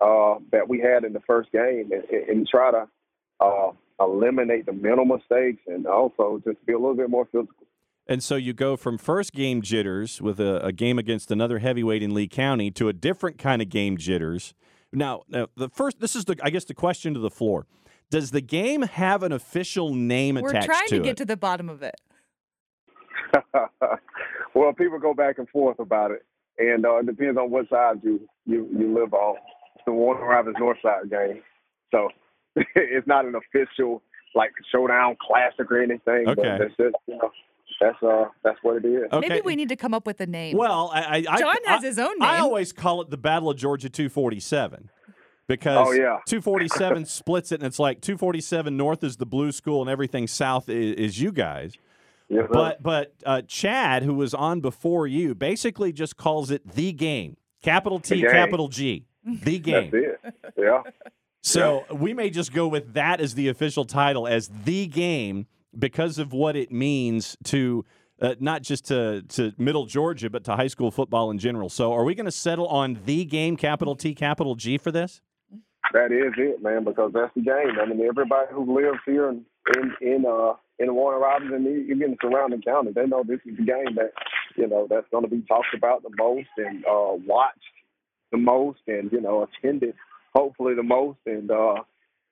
uh, 0.02 0.36
that 0.52 0.68
we 0.68 0.80
had 0.80 1.04
in 1.04 1.14
the 1.14 1.22
first 1.22 1.52
game 1.52 1.92
and, 1.92 2.04
and 2.30 2.48
try 2.48 2.72
to 2.72 2.88
uh, 3.40 3.72
eliminate 4.00 4.66
the 4.66 4.74
mental 4.74 5.06
mistakes 5.06 5.62
and 5.68 5.88
also 5.88 6.42
just 6.46 6.64
be 6.66 6.74
a 6.74 6.78
little 6.78 6.96
bit 6.96 7.10
more 7.10 7.26
physical. 7.26 7.66
And 8.10 8.24
so 8.24 8.36
you 8.36 8.54
go 8.54 8.78
from 8.78 8.98
first 8.98 9.34
game 9.34 9.62
jitters 9.62 10.22
with 10.22 10.40
a, 10.40 10.66
a 10.66 10.72
game 10.72 10.98
against 10.98 11.30
another 11.30 11.60
heavyweight 11.60 12.02
in 12.02 12.14
Lee 12.14 12.28
County 12.28 12.72
to 12.72 12.88
a 12.88 12.94
different 12.94 13.38
kind 13.38 13.62
of 13.62 13.70
game 13.70 13.98
jitters. 13.98 14.54
Now, 14.94 15.24
now, 15.28 15.48
the 15.58 15.68
first, 15.70 16.00
this 16.00 16.16
is 16.16 16.24
the, 16.26 16.38
I 16.42 16.50
guess, 16.50 16.64
the 16.64 16.74
question 16.74 17.14
to 17.16 17.20
the 17.20 17.30
floor. 17.30 17.66
Does 18.10 18.32
the 18.32 18.40
game 18.40 18.84
have 18.84 19.24
an 19.24 19.34
official 19.34 19.94
name 19.94 20.36
We're 20.36 20.50
attached 20.50 20.68
to 20.68 20.70
it? 20.70 20.70
We're 20.70 20.74
trying 20.74 20.88
to, 20.88 20.98
to 20.98 21.04
get 21.04 21.10
it? 21.10 21.18
to 21.18 21.26
the 21.26 21.36
bottom 21.36 21.68
of 21.68 21.84
it. 21.84 21.96
well, 24.56 24.74
people 24.74 25.00
go 25.00 25.14
back 25.14 25.38
and 25.38 25.48
forth 25.50 25.80
about 25.80 26.12
it, 26.12 26.26
and 26.58 26.86
uh, 26.86 26.98
it 26.98 27.06
depends 27.06 27.38
on 27.38 27.50
what 27.52 27.70
side 27.70 27.98
you 28.04 28.28
you, 28.46 28.68
you 28.78 28.94
live 28.94 29.14
on. 29.14 29.36
It's 29.76 29.84
the 29.86 29.92
Warner 29.94 30.26
Robins 30.26 30.56
North 30.60 30.78
Side 30.82 31.10
game, 31.10 31.42
so 31.92 32.10
it's 32.76 33.08
not 33.08 33.26
an 33.26 33.36
official 33.36 34.02
like 34.36 34.52
showdown 34.72 35.16
classic 35.22 35.72
or 35.72 35.82
anything. 35.82 36.28
Okay. 36.28 36.34
but 36.36 36.44
that's 36.60 36.78
just 36.78 36.96
you 37.08 37.18
know 37.18 37.32
that's 37.82 38.02
uh 38.04 38.26
that's 38.44 38.58
what 38.64 38.78
it 38.84 38.86
is. 38.88 39.04
okay. 39.12 39.28
Maybe 39.30 39.42
we 39.42 39.56
need 39.56 39.70
to 39.70 39.76
come 39.76 39.94
up 39.94 40.06
with 40.06 40.20
a 40.22 40.28
name. 40.28 40.58
Well, 40.58 40.90
I, 40.94 41.02
I, 41.02 41.24
I- 41.30 41.40
John 41.40 41.56
has 41.66 41.84
I- 41.84 41.88
his 41.88 42.00
own 42.00 42.18
name. 42.20 42.30
I 42.30 42.40
always 42.40 42.72
call 42.72 43.02
it 43.02 43.10
the 43.10 43.18
Battle 43.18 43.50
of 43.50 43.58
Georgia 43.58 43.90
247 43.90 44.90
because 45.48 45.88
Oh, 45.88 45.92
yeah. 45.92 46.18
247 46.26 47.06
splits 47.06 47.52
it, 47.52 47.56
and 47.62 47.64
it's 47.68 47.80
like 47.80 48.02
247 48.02 48.76
north 48.76 49.04
is 49.04 49.18
the 49.18 49.26
blue 49.26 49.52
school, 49.52 49.82
and 49.82 49.90
everything 49.90 50.28
south 50.28 50.70
is, 50.70 50.96
is 50.96 51.22
you 51.22 51.32
guys. 51.32 51.74
Yes. 52.30 52.48
But 52.52 52.84
but 52.84 53.14
uh, 53.26 53.42
Chad, 53.48 54.04
who 54.04 54.14
was 54.14 54.34
on 54.34 54.62
before 54.62 55.08
you, 55.08 55.34
basically 55.34 55.94
just 55.94 56.18
calls 56.18 56.52
it 56.52 56.68
the 56.76 56.92
game, 56.92 57.38
capital 57.64 58.00
T, 58.00 58.22
game. 58.22 58.32
capital 58.32 58.68
G, 58.68 59.06
the 59.24 59.60
game. 59.60 59.92
that's 59.92 60.06
it. 60.24 60.54
Yeah. 60.58 60.84
So 61.42 61.86
we 61.94 62.14
may 62.14 62.30
just 62.30 62.52
go 62.52 62.68
with 62.68 62.94
that 62.94 63.22
as 63.22 63.36
the 63.36 63.48
official 63.48 63.86
title, 63.86 64.28
as 64.28 64.50
the 64.66 64.88
game, 64.88 65.48
because 65.78 66.20
of 66.20 66.34
what 66.34 66.58
it 66.58 66.72
means 66.72 67.38
to 67.46 67.86
uh, 68.22 68.36
not 68.40 68.64
just 68.64 68.86
to, 68.86 69.22
to 69.30 69.54
middle 69.58 69.86
Georgia, 69.86 70.30
but 70.30 70.44
to 70.46 70.56
high 70.56 70.68
school 70.68 70.92
football 70.92 71.32
in 71.32 71.38
general. 71.38 71.70
So, 71.70 71.94
are 71.94 72.04
we 72.04 72.16
going 72.16 72.26
to 72.26 72.32
settle 72.32 72.68
on 72.68 73.00
the 73.06 73.26
game, 73.26 73.56
capital 73.58 73.96
T, 73.96 74.16
capital 74.16 74.56
G, 74.56 74.78
for 74.78 74.92
this? 74.92 75.22
That 75.94 76.12
is 76.12 76.34
it, 76.38 76.62
man, 76.62 76.84
because 76.84 77.12
that's 77.14 77.34
the 77.36 77.42
game. 77.42 77.80
I 77.82 77.86
mean, 77.86 78.02
everybody 78.02 78.48
who 78.52 78.76
lives 78.76 79.00
here 79.06 79.30
in 79.30 79.46
in, 79.76 79.94
in 80.02 80.26
uh 80.26 80.54
in 80.80 80.94
Warner 80.94 81.20
Robins 81.20 81.52
and 81.54 81.68
even 81.90 82.18
surrounding 82.22 82.62
counties, 82.62 82.94
they 82.94 83.06
know 83.06 83.24
this 83.24 83.40
is 83.46 83.58
the 83.58 83.66
game 83.66 83.96
that 83.96 84.12
you 84.56 84.68
know 84.68 84.88
that's 84.90 85.08
going 85.12 85.24
to 85.24 85.30
be 85.30 85.42
talked 85.48 85.74
about 85.76 86.04
the 86.04 86.12
most 86.18 86.50
and 86.58 86.86
uh 86.86 87.16
watched 87.26 87.60
the 88.32 88.38
most, 88.38 88.80
and 88.88 89.12
you 89.12 89.22
know 89.22 89.48
attended 89.48 89.96
hopefully 90.36 90.76
the 90.76 90.84
most, 90.84 91.20
and 91.26 91.52
uh 91.52 91.76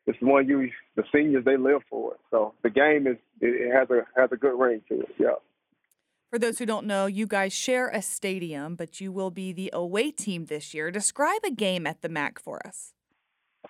it's 0.07 0.17
one 0.21 0.47
you 0.47 0.69
the 0.95 1.03
seniors 1.13 1.45
they 1.45 1.57
live 1.57 1.81
for 1.89 2.13
it. 2.13 2.19
So 2.31 2.53
the 2.63 2.69
game 2.69 3.07
is 3.07 3.17
it 3.41 3.73
has 3.73 3.89
a 3.89 4.01
has 4.19 4.29
a 4.31 4.37
good 4.37 4.57
ring 4.57 4.81
to 4.89 5.01
it. 5.01 5.09
Yeah. 5.19 5.35
For 6.29 6.39
those 6.39 6.59
who 6.59 6.65
don't 6.65 6.85
know, 6.85 7.05
you 7.05 7.27
guys 7.27 7.53
share 7.53 7.87
a 7.87 8.01
stadium, 8.01 8.75
but 8.75 8.99
you 8.99 9.11
will 9.11 9.31
be 9.31 9.53
the 9.53 9.69
away 9.71 10.11
team 10.11 10.45
this 10.45 10.73
year. 10.73 10.91
Describe 10.91 11.41
a 11.45 11.51
game 11.51 11.87
at 11.87 12.01
the 12.01 12.09
MAC 12.09 12.39
for 12.39 12.65
us. 12.67 12.93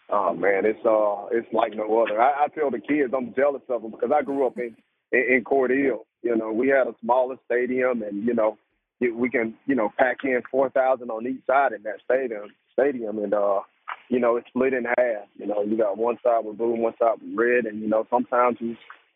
Oh 0.09 0.33
man, 0.33 0.65
it's 0.65 0.85
uh, 0.85 1.27
it's 1.31 1.51
like 1.53 1.73
no 1.75 2.01
other. 2.01 2.21
I, 2.21 2.45
I 2.45 2.47
tell 2.49 2.71
the 2.71 2.79
kids 2.79 3.13
I'm 3.15 3.33
jealous 3.35 3.61
of 3.69 3.81
them 3.81 3.91
because 3.91 4.11
I 4.15 4.21
grew 4.23 4.45
up 4.47 4.57
in 4.57 4.75
in, 5.11 5.35
in 5.37 5.43
Cordele. 5.43 5.99
You 6.21 6.35
know, 6.35 6.51
we 6.51 6.69
had 6.69 6.87
a 6.87 6.95
smaller 7.01 7.35
stadium, 7.45 8.01
and 8.01 8.25
you 8.25 8.33
know, 8.33 8.57
we 8.99 9.29
can 9.29 9.55
you 9.65 9.75
know 9.75 9.91
pack 9.97 10.17
in 10.23 10.41
four 10.51 10.69
thousand 10.69 11.09
on 11.09 11.27
each 11.27 11.45
side 11.47 11.73
in 11.73 11.83
that 11.83 12.01
stadium. 12.03 12.49
Stadium, 12.73 13.19
and 13.19 13.33
uh, 13.33 13.61
you 14.09 14.19
know, 14.19 14.37
it's 14.37 14.47
split 14.47 14.73
in 14.73 14.85
half. 14.85 15.27
You 15.37 15.47
know, 15.47 15.63
you 15.63 15.77
got 15.77 15.97
one 15.97 16.17
side 16.23 16.45
with 16.45 16.57
blue 16.57 16.73
and 16.73 16.83
one 16.83 16.93
side 16.99 17.15
with 17.21 17.37
red, 17.37 17.65
and 17.65 17.81
you 17.81 17.87
know, 17.87 18.05
sometimes 18.09 18.57
you 18.59 18.75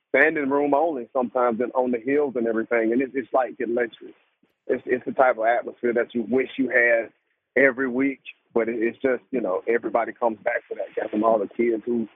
standing 0.09 0.49
room 0.49 0.73
only, 0.73 1.07
sometimes 1.13 1.59
on 1.75 1.91
the 1.91 1.99
hills 1.99 2.33
and 2.35 2.47
everything, 2.47 2.91
and 2.91 3.01
it's, 3.01 3.13
it's 3.15 3.33
like 3.33 3.55
electric. 3.59 4.13
It's 4.67 4.83
it's 4.85 5.05
the 5.05 5.11
type 5.11 5.37
of 5.37 5.45
atmosphere 5.45 5.93
that 5.93 6.13
you 6.13 6.25
wish 6.29 6.49
you 6.57 6.69
had 6.69 7.09
every 7.55 7.87
week 7.89 8.21
but 8.53 8.67
it's 8.67 8.97
just 9.01 9.23
you 9.31 9.41
know 9.41 9.61
everybody 9.67 10.11
comes 10.11 10.37
back 10.43 10.67
to 10.69 10.75
that 10.75 11.11
game. 11.11 11.23
All 11.23 11.39
the 11.39 11.47
kids 11.47 11.83
who 11.85 12.07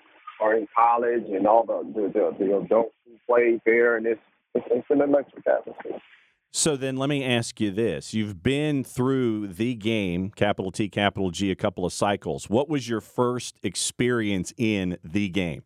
are 0.42 0.56
in 0.56 0.68
college 0.76 1.26
and 1.32 1.48
all 1.48 1.66
the 1.66 1.84
the, 1.94 2.08
the, 2.08 2.46
the 2.46 2.58
adults 2.58 2.96
who 3.06 3.18
play 3.28 3.62
there, 3.66 3.98
and 3.98 4.06
it's, 4.06 4.22
it's 4.56 4.66
it's 4.72 4.88
an 4.90 5.02
electric 5.02 5.46
atmosphere. 5.48 6.00
So 6.56 6.78
then 6.78 6.98
let 6.98 7.10
me 7.10 7.24
ask 7.24 7.60
you 7.60 7.72
this. 7.72 8.14
You've 8.14 8.44
been 8.44 8.84
through 8.84 9.48
the 9.48 9.74
game, 9.74 10.30
capital 10.30 10.72
T, 10.72 10.88
capital 10.88 11.32
G, 11.32 11.50
a 11.50 11.56
couple 11.56 11.84
of 11.84 11.92
cycles. 11.92 12.48
What 12.48 12.70
was 12.70 12.88
your 12.88 13.02
first 13.02 13.58
experience 13.64 14.54
in 14.56 15.00
the 15.04 15.30
game? 15.30 15.64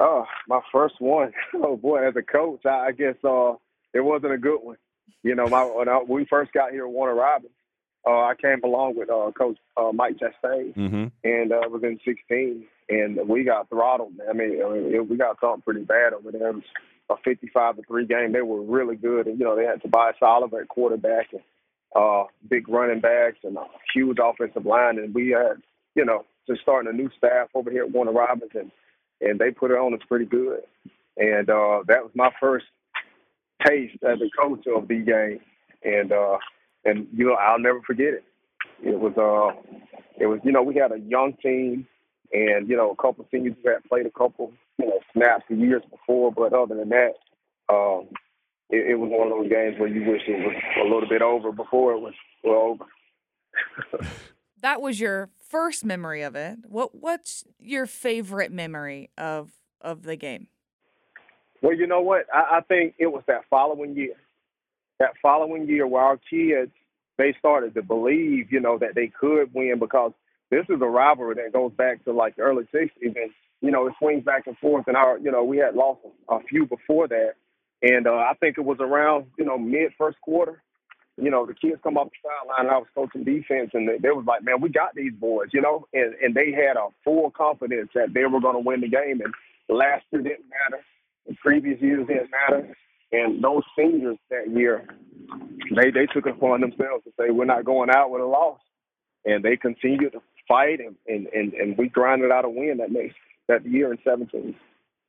Oh, 0.00 0.24
my 0.48 0.60
first 0.72 0.94
one. 1.00 1.32
Oh 1.54 1.76
boy, 1.76 2.08
as 2.08 2.14
a 2.16 2.22
coach, 2.22 2.64
I, 2.64 2.86
I 2.88 2.92
guess 2.92 3.14
uh, 3.24 3.52
it 3.92 4.00
wasn't 4.00 4.32
a 4.32 4.38
good 4.38 4.58
one. 4.60 4.76
You 5.22 5.34
know, 5.34 5.46
my 5.46 5.64
when, 5.64 5.88
I, 5.88 6.00
we 6.06 6.24
first 6.24 6.52
got 6.52 6.72
here 6.72 6.88
Warner 6.88 7.14
Robins, 7.14 7.52
I 8.10 8.34
came 8.40 8.60
along 8.64 8.96
with 8.96 9.10
uh, 9.10 9.30
Coach 9.32 9.58
uh, 9.76 9.92
Mike 9.92 10.16
Chastain, 10.18 10.74
mm-hmm. 10.74 11.06
and 11.24 11.52
uh, 11.52 11.60
was 11.68 11.82
in 11.84 12.00
16, 12.04 12.64
and 12.88 13.28
we 13.28 13.44
got 13.44 13.68
throttled. 13.68 14.12
I 14.28 14.32
mean, 14.32 14.60
I 14.64 14.72
mean 14.72 14.94
it, 14.94 15.08
we 15.08 15.16
got 15.16 15.38
something 15.40 15.62
pretty 15.62 15.84
bad 15.84 16.12
over 16.12 16.32
there. 16.32 16.48
It 16.48 16.54
was 16.56 16.64
a 17.10 17.16
55 17.24 17.76
to 17.76 17.82
three 17.82 18.06
game. 18.06 18.32
They 18.32 18.42
were 18.42 18.62
really 18.62 18.96
good, 18.96 19.26
and 19.26 19.38
you 19.38 19.44
know 19.44 19.56
they 19.56 19.64
had 19.64 19.82
Tobias 19.82 20.16
Oliver 20.20 20.62
at 20.62 20.68
quarterback 20.68 21.32
and 21.32 21.42
uh, 21.94 22.24
big 22.48 22.68
running 22.68 23.00
backs 23.00 23.38
and 23.44 23.56
a 23.56 23.66
huge 23.94 24.18
offensive 24.22 24.66
line, 24.66 24.98
and 24.98 25.14
we 25.14 25.30
had 25.30 25.62
you 25.94 26.04
know 26.04 26.24
just 26.48 26.62
starting 26.62 26.90
a 26.92 26.96
new 26.96 27.10
staff 27.16 27.48
over 27.54 27.70
here 27.70 27.84
at 27.84 27.92
Warner 27.92 28.12
Robins, 28.12 28.50
and 28.54 28.70
and 29.20 29.38
they 29.38 29.50
put 29.50 29.70
it 29.70 29.78
on 29.78 29.94
us 29.94 30.00
pretty 30.08 30.24
good, 30.24 30.60
and 31.16 31.48
uh, 31.48 31.82
that 31.86 32.02
was 32.02 32.10
my 32.14 32.30
first 32.40 32.66
taste 33.64 33.96
as 34.02 34.18
a 34.20 34.30
coach 34.40 34.66
of 34.66 34.88
the 34.88 34.98
game, 34.98 35.40
and 35.84 36.12
uh, 36.12 36.38
and 36.84 37.06
you 37.14 37.26
know 37.26 37.34
I'll 37.34 37.58
never 37.58 37.80
forget 37.82 38.14
it. 38.14 38.24
It 38.82 38.98
was 38.98 39.12
uh, 39.16 39.60
it 40.18 40.26
was 40.26 40.40
you 40.44 40.52
know 40.52 40.62
we 40.62 40.74
had 40.74 40.92
a 40.92 40.98
young 40.98 41.34
team, 41.42 41.86
and 42.32 42.68
you 42.68 42.76
know 42.76 42.90
a 42.90 42.96
couple 42.96 43.24
of 43.24 43.30
seniors 43.30 43.56
who 43.62 43.70
had 43.70 43.84
played 43.84 44.06
a 44.06 44.10
couple 44.10 44.52
you 44.78 44.86
know 44.86 45.00
snaps 45.12 45.44
the 45.48 45.56
years 45.56 45.82
before, 45.90 46.32
but 46.32 46.52
other 46.52 46.74
than 46.74 46.88
that, 46.90 47.12
um, 47.68 48.08
it, 48.70 48.92
it 48.92 48.94
was 48.98 49.10
one 49.12 49.30
of 49.30 49.38
those 49.38 49.50
games 49.50 49.78
where 49.78 49.88
you 49.88 50.10
wish 50.10 50.22
it 50.26 50.38
was 50.38 50.56
a 50.80 50.84
little 50.84 51.08
bit 51.08 51.22
over 51.22 51.52
before 51.52 51.92
it 51.92 52.00
was 52.00 52.14
well 52.42 52.78
over. 53.92 54.06
that 54.62 54.80
was 54.80 55.00
your 55.00 55.30
first 55.38 55.84
memory 55.84 56.22
of 56.22 56.34
it. 56.34 56.58
What 56.68 56.94
what's 56.94 57.44
your 57.58 57.86
favorite 57.86 58.52
memory 58.52 59.10
of 59.16 59.52
of 59.80 60.02
the 60.02 60.16
game? 60.16 60.48
Well, 61.60 61.76
you 61.76 61.86
know 61.86 62.00
what? 62.00 62.26
I, 62.34 62.58
I 62.58 62.60
think 62.62 62.94
it 62.98 63.06
was 63.06 63.22
that 63.28 63.42
following 63.48 63.94
year 63.94 64.14
that 64.98 65.12
following 65.22 65.66
year 65.68 65.86
our 65.96 66.18
kids 66.30 66.70
they 67.18 67.34
started 67.38 67.74
to 67.74 67.82
believe, 67.82 68.50
you 68.50 68.60
know, 68.60 68.78
that 68.78 68.94
they 68.94 69.08
could 69.08 69.52
win 69.54 69.78
because 69.78 70.12
this 70.50 70.64
is 70.68 70.80
a 70.80 70.86
rivalry 70.86 71.36
that 71.36 71.52
goes 71.52 71.72
back 71.72 72.04
to 72.04 72.12
like 72.12 72.36
the 72.36 72.42
early 72.42 72.64
'60s, 72.74 72.90
and 73.00 73.30
you 73.60 73.70
know 73.70 73.86
it 73.86 73.94
swings 73.98 74.24
back 74.24 74.46
and 74.46 74.56
forth. 74.58 74.84
And 74.86 74.96
our, 74.96 75.18
you 75.18 75.30
know, 75.30 75.44
we 75.44 75.58
had 75.58 75.74
lost 75.74 76.00
a 76.28 76.40
few 76.40 76.66
before 76.66 77.08
that, 77.08 77.34
and 77.82 78.06
uh, 78.06 78.14
I 78.14 78.34
think 78.40 78.58
it 78.58 78.64
was 78.64 78.78
around, 78.80 79.26
you 79.38 79.44
know, 79.44 79.58
mid 79.58 79.92
first 79.96 80.20
quarter. 80.20 80.62
You 81.18 81.30
know, 81.30 81.44
the 81.44 81.54
kids 81.54 81.78
come 81.82 81.98
off 81.98 82.08
the 82.08 82.28
sideline, 82.28 82.66
and 82.66 82.74
I 82.74 82.78
was 82.78 82.88
coaching 82.94 83.22
defense, 83.24 83.70
and 83.74 83.86
they, 83.86 83.98
they 83.98 84.10
was 84.10 84.24
like, 84.26 84.42
"Man, 84.42 84.60
we 84.60 84.70
got 84.70 84.94
these 84.94 85.12
boys," 85.12 85.48
you 85.52 85.60
know, 85.60 85.86
and 85.92 86.14
and 86.22 86.34
they 86.34 86.52
had 86.52 86.76
a 86.76 86.88
full 87.04 87.30
confidence 87.30 87.90
that 87.94 88.14
they 88.14 88.24
were 88.24 88.40
going 88.40 88.56
to 88.56 88.66
win 88.66 88.80
the 88.80 88.88
game. 88.88 89.20
And 89.20 89.32
last 89.68 90.04
year 90.10 90.22
didn't 90.22 90.46
matter, 90.48 90.82
the 91.26 91.34
previous 91.36 91.80
years 91.80 92.06
didn't 92.06 92.30
matter, 92.30 92.76
and 93.12 93.42
those 93.42 93.62
seniors 93.76 94.16
that 94.30 94.50
year, 94.50 94.86
they 95.74 95.90
they 95.90 96.06
took 96.06 96.26
it 96.26 96.34
upon 96.36 96.60
themselves 96.60 97.04
to 97.04 97.10
say 97.18 97.30
we're 97.30 97.44
not 97.44 97.64
going 97.64 97.90
out 97.90 98.10
with 98.10 98.22
a 98.22 98.26
loss, 98.26 98.60
and 99.24 99.44
they 99.44 99.56
continued 99.56 100.12
to 100.12 100.22
fight, 100.48 100.80
and 100.80 100.96
and 101.06 101.26
and, 101.28 101.52
and 101.54 101.78
we 101.78 101.88
grinded 101.88 102.30
out 102.30 102.44
a 102.44 102.48
win 102.48 102.78
that 102.78 102.90
next 102.90 103.16
that 103.48 103.66
year 103.66 103.92
in 103.92 103.98
17. 104.04 104.54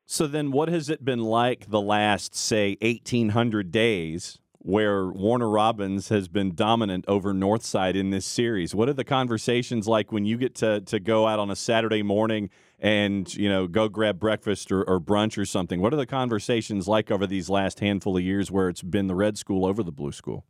So 0.05 0.27
then, 0.27 0.51
what 0.51 0.67
has 0.69 0.89
it 0.89 1.05
been 1.05 1.23
like 1.23 1.69
the 1.69 1.81
last 1.81 2.35
say 2.35 2.77
1800 2.81 3.71
days? 3.71 4.39
Where 4.63 5.07
Warner 5.07 5.49
Robins 5.49 6.07
has 6.09 6.27
been 6.29 6.55
dominant 6.55 7.03
over 7.07 7.33
Northside 7.33 7.95
in 7.95 8.11
this 8.11 8.25
series. 8.25 8.73
What 8.73 8.87
are 8.87 8.93
the 8.93 9.03
conversations 9.03 9.87
like 9.89 10.11
when 10.11 10.25
you 10.25 10.37
get 10.37 10.55
to, 10.55 10.79
to 10.81 10.99
go 10.99 11.27
out 11.27 11.37
on 11.37 11.51
a 11.51 11.55
Saturday 11.55 12.01
morning 12.01 12.49
and 12.83 13.33
you 13.35 13.49
know 13.49 13.65
go 13.65 13.87
grab 13.87 14.19
breakfast 14.19 14.71
or, 14.71 14.83
or, 14.83 14.99
brunch 14.99 15.37
or 15.37 15.45
something 15.45 15.79
what 15.79 15.93
are 15.93 15.97
the 15.97 16.05
conversations 16.05 16.87
like 16.87 17.09
over 17.09 17.25
these 17.25 17.49
last 17.49 17.79
handful 17.79 18.17
of 18.17 18.23
years 18.23 18.51
where 18.51 18.67
it's 18.67 18.81
been 18.83 19.07
the 19.07 19.15
red 19.15 19.37
school 19.37 19.65
over 19.65 19.81
the 19.81 19.91
blue 19.91 20.11
school 20.11 20.45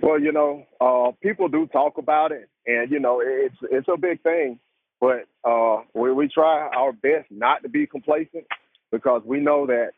well 0.00 0.18
you 0.18 0.32
know 0.32 0.64
uh, 0.80 1.12
people 1.22 1.46
do 1.46 1.66
talk 1.66 1.98
about 1.98 2.32
it 2.32 2.48
and 2.66 2.90
you 2.90 2.98
know 2.98 3.20
it's 3.22 3.56
it's 3.70 3.86
a 3.92 3.98
big 3.98 4.20
thing 4.22 4.58
but 4.98 5.26
uh, 5.44 5.82
we, 5.94 6.10
we 6.12 6.26
try 6.26 6.68
our 6.74 6.92
best 6.92 7.26
not 7.30 7.62
to 7.62 7.68
be 7.68 7.86
complacent 7.86 8.46
because 8.90 9.20
we 9.26 9.38
know 9.38 9.66
that 9.66 9.90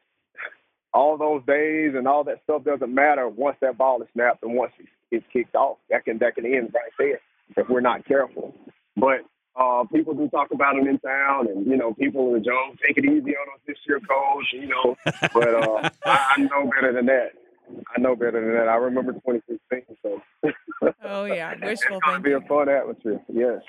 all 0.98 1.16
those 1.16 1.42
days 1.46 1.92
and 1.96 2.08
all 2.08 2.24
that 2.24 2.40
stuff 2.44 2.64
doesn't 2.64 2.92
matter 2.92 3.28
once 3.28 3.56
that 3.60 3.78
ball 3.78 4.02
is 4.02 4.08
snapped 4.14 4.42
and 4.42 4.54
once 4.54 4.72
it's 5.10 5.24
kicked 5.32 5.54
off 5.54 5.78
that 5.90 6.04
can 6.04 6.18
that 6.18 6.34
can 6.34 6.44
end 6.44 6.70
right 6.74 6.92
there 6.98 7.20
if 7.56 7.68
we're 7.68 7.80
not 7.80 8.04
careful 8.04 8.52
but 8.96 9.20
uh, 9.58 9.84
people 9.92 10.14
do 10.14 10.28
talk 10.28 10.48
about 10.52 10.76
him 10.76 10.86
in 10.86 10.98
town, 11.00 11.48
and 11.48 11.66
you 11.66 11.76
know, 11.76 11.92
people 11.92 12.28
in 12.28 12.34
the 12.34 12.40
Jones 12.40 12.78
take 12.86 12.96
it 12.96 13.04
easy 13.04 13.34
on 13.34 13.48
us 13.54 13.60
this 13.66 13.76
year, 13.88 13.98
coach. 13.98 14.44
You 14.52 14.68
know, 14.68 14.96
but 15.34 15.54
uh, 15.54 15.90
I, 16.06 16.34
I 16.36 16.40
know 16.42 16.70
better 16.70 16.92
than 16.92 17.06
that. 17.06 17.32
I 17.96 18.00
know 18.00 18.14
better 18.14 18.40
than 18.40 18.52
that. 18.54 18.68
I 18.68 18.76
remember 18.76 19.12
2016. 19.14 19.96
So. 20.02 20.22
oh 21.02 21.24
yeah, 21.24 21.54
wishful 21.60 21.96
it's 21.96 22.06
thinking. 22.06 22.22
Be 22.22 22.32
a 22.32 22.40
fun 22.42 22.68
atmosphere. 22.68 23.20
Yes. 23.32 23.62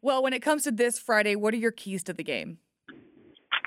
Well, 0.00 0.22
when 0.22 0.32
it 0.32 0.40
comes 0.40 0.62
to 0.64 0.70
this 0.70 0.98
Friday, 1.00 1.34
what 1.34 1.52
are 1.52 1.58
your 1.58 1.72
keys 1.72 2.04
to 2.04 2.12
the 2.12 2.22
game? 2.22 2.58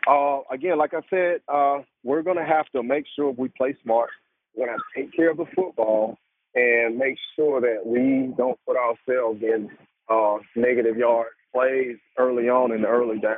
Uh, 0.08 0.40
again, 0.52 0.78
like 0.78 0.94
I 0.94 1.02
said, 1.10 1.42
uh, 1.48 1.80
we're 2.04 2.24
going 2.24 2.38
to 2.38 2.46
have 2.46 2.66
to 2.76 2.84
make 2.84 3.06
sure 3.16 3.32
we 3.32 3.50
play 3.50 3.76
smart. 3.84 4.10
We're 4.56 4.68
going 4.68 4.78
to 4.78 5.02
take 5.02 5.16
care 5.16 5.32
of 5.32 5.38
the 5.38 5.46
football 5.56 6.18
and 6.56 6.98
make 6.98 7.18
sure 7.36 7.62
that 7.62 7.86
we 7.86 8.34
don't 8.36 8.60
put 8.66 8.76
ourselves 8.76 9.42
in 9.42 9.70
uh, 10.10 10.38
negative 10.56 10.98
yard 10.98 11.28
plays 11.54 11.98
early 12.18 12.50
on 12.50 12.72
in 12.72 12.82
the 12.82 12.88
early 12.88 13.20
down. 13.20 13.36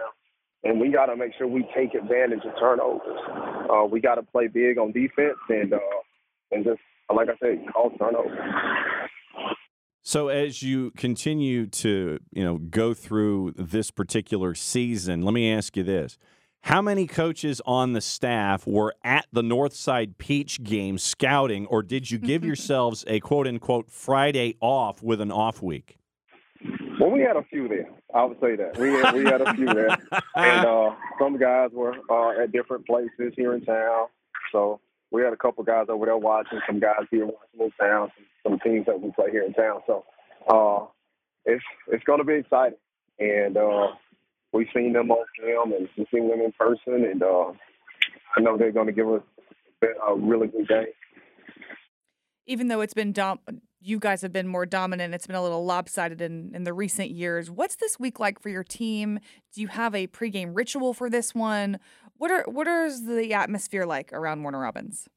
And 0.63 0.80
we 0.80 0.91
got 0.91 1.08
to 1.08 1.15
make 1.15 1.34
sure 1.38 1.47
we 1.47 1.67
take 1.76 1.93
advantage 1.93 2.45
of 2.45 2.54
turnovers. 2.60 3.19
Uh, 3.69 3.86
we 3.86 3.99
got 3.99 4.15
to 4.15 4.23
play 4.23 4.47
big 4.47 4.78
on 4.78 4.91
defense 4.91 5.38
and 5.49 5.73
uh, 5.73 5.80
and 6.52 6.63
just 6.63 6.80
like 7.13 7.28
I 7.30 7.34
said, 7.41 7.65
call 7.73 7.91
turnovers. 7.97 8.38
So 10.02 10.30
as 10.30 10.63
you 10.63 10.91
continue 10.91 11.65
to 11.67 12.19
you 12.32 12.43
know 12.43 12.58
go 12.58 12.93
through 12.93 13.56
this 13.58 13.91
particular 13.91 14.56
season, 14.56 15.23
let 15.23 15.34
me 15.34 15.52
ask 15.52 15.76
you 15.76 15.84
this: 15.84 16.17
How 16.63 16.82
many 16.82 17.08
coaches 17.08 17.62
on 17.65 17.91
the 17.91 17.99
staff 17.99 18.65
were 18.65 18.95
at 19.04 19.26
the 19.34 19.41
Northside 19.41 20.17
Peach 20.17 20.63
game 20.63 20.97
scouting, 20.97 21.65
or 21.65 21.84
did 21.84 22.10
you 22.10 22.17
give 22.17 22.45
yourselves 22.45 23.04
a 23.06 23.19
quote 23.19 23.47
unquote 23.47 23.91
Friday 23.91 24.56
off 24.62 25.04
with 25.04 25.19
an 25.19 25.30
off 25.30 25.62
week? 25.62 25.97
Well, 27.02 27.12
we 27.12 27.19
had 27.19 27.36
a 27.36 27.43
few 27.43 27.67
there. 27.67 27.89
I 28.15 28.23
would 28.23 28.39
say 28.39 28.56
that 28.56 28.78
we 28.78 28.91
had, 28.91 29.13
we 29.13 29.26
had 29.26 29.41
a 29.41 29.54
few 29.56 29.65
there, 29.65 29.89
and 30.38 30.65
uh, 30.65 30.95
some 31.19 31.38
guys 31.38 31.71
were 31.73 31.95
uh, 32.10 32.41
at 32.41 32.54
different 32.54 32.86
places 32.86 33.34
here 33.36 33.56
in 33.56 33.65
town. 33.65 34.08
So 34.54 34.80
we 35.12 35.21
had 35.21 35.34
a 35.34 35.38
couple 35.38 35.65
guys 35.65 35.88
over 35.89 36.06
there 36.06 36.17
watching, 36.17 36.62
some 36.65 36.80
guys 36.80 37.06
here 37.12 37.26
watching 37.26 37.60
in 37.60 37.71
town, 37.71 38.10
some, 38.15 38.52
some 38.54 38.60
teams 38.62 38.86
that 38.86 39.02
we 39.02 39.12
play 39.12 39.32
here 39.32 39.43
in 39.43 39.54
town. 39.54 39.82
So 39.86 40.06
uh, 40.47 40.86
it's 41.43 41.63
it's 41.89 42.06
going 42.06 42.19
to 42.19 42.26
be 42.26 42.36
exciting, 42.36 42.80
and 43.19 43.58
uh, 43.58 43.88
we've 44.54 44.68
seen 44.74 44.94
them 44.94 45.12
on 45.12 45.26
film 45.39 45.74
and 45.74 45.89
we've 45.98 46.08
seen 46.13 46.30
them 46.30 46.39
in 46.39 46.52
person, 46.54 47.06
and 47.06 47.22
uh, 47.22 47.52
I 48.38 48.42
know 48.42 48.58
they're 48.58 48.72
going 48.72 48.88
to 48.88 48.94
give 48.94 49.10
us 49.10 49.22
a 49.84 50.16
really 50.16 50.48
good 50.48 50.68
game. 50.68 50.86
Even 52.46 52.68
though 52.68 52.82
it's 52.82 52.94
been 52.94 53.12
dom- 53.12 53.39
you 53.82 54.00
guys 54.00 54.22
have 54.22 54.32
been 54.32 54.48
more 54.48 54.66
dominant, 54.66 55.13
it's 55.13 55.28
been 55.28 55.36
a 55.36 55.42
little 55.42 55.66
lopsided 55.66 56.22
in, 56.22 56.52
in 56.54 56.63
the 56.63 56.74
recent 56.74 57.12
years. 57.12 57.52
What's 57.52 57.76
this 57.76 58.00
week 58.00 58.20
like 58.20 58.39
for 58.39 58.50
your 58.50 58.63
team? 58.63 59.20
Do 59.54 59.62
you 59.62 59.68
have 59.68 59.94
a 59.94 60.08
pregame 60.08 60.52
ritual 60.54 60.94
for 60.94 61.10
this 61.10 61.36
one? 61.36 61.80
What 62.18 62.32
are 62.32 62.44
what 62.48 62.68
is 62.68 63.06
the 63.06 63.34
atmosphere 63.34 63.86
like 63.86 64.13
around 64.13 64.44
Warner 64.44 64.60
Robins? 64.60 65.08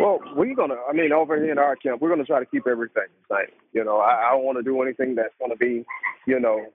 Well, 0.00 0.18
we're 0.34 0.54
gonna. 0.54 0.76
I 0.88 0.92
mean, 0.92 1.12
over 1.12 1.36
here 1.36 1.52
in 1.52 1.58
our 1.58 1.76
camp, 1.76 2.00
we're 2.00 2.08
gonna 2.08 2.24
try 2.24 2.40
to 2.40 2.46
keep 2.46 2.66
everything 2.66 3.04
the 3.28 3.36
same. 3.36 3.54
You 3.72 3.84
know, 3.84 3.98
I, 3.98 4.28
I 4.28 4.32
don't 4.32 4.44
want 4.44 4.58
to 4.58 4.62
do 4.62 4.82
anything 4.82 5.14
that's 5.14 5.34
gonna 5.40 5.56
be, 5.56 5.84
you 6.26 6.40
know, 6.40 6.66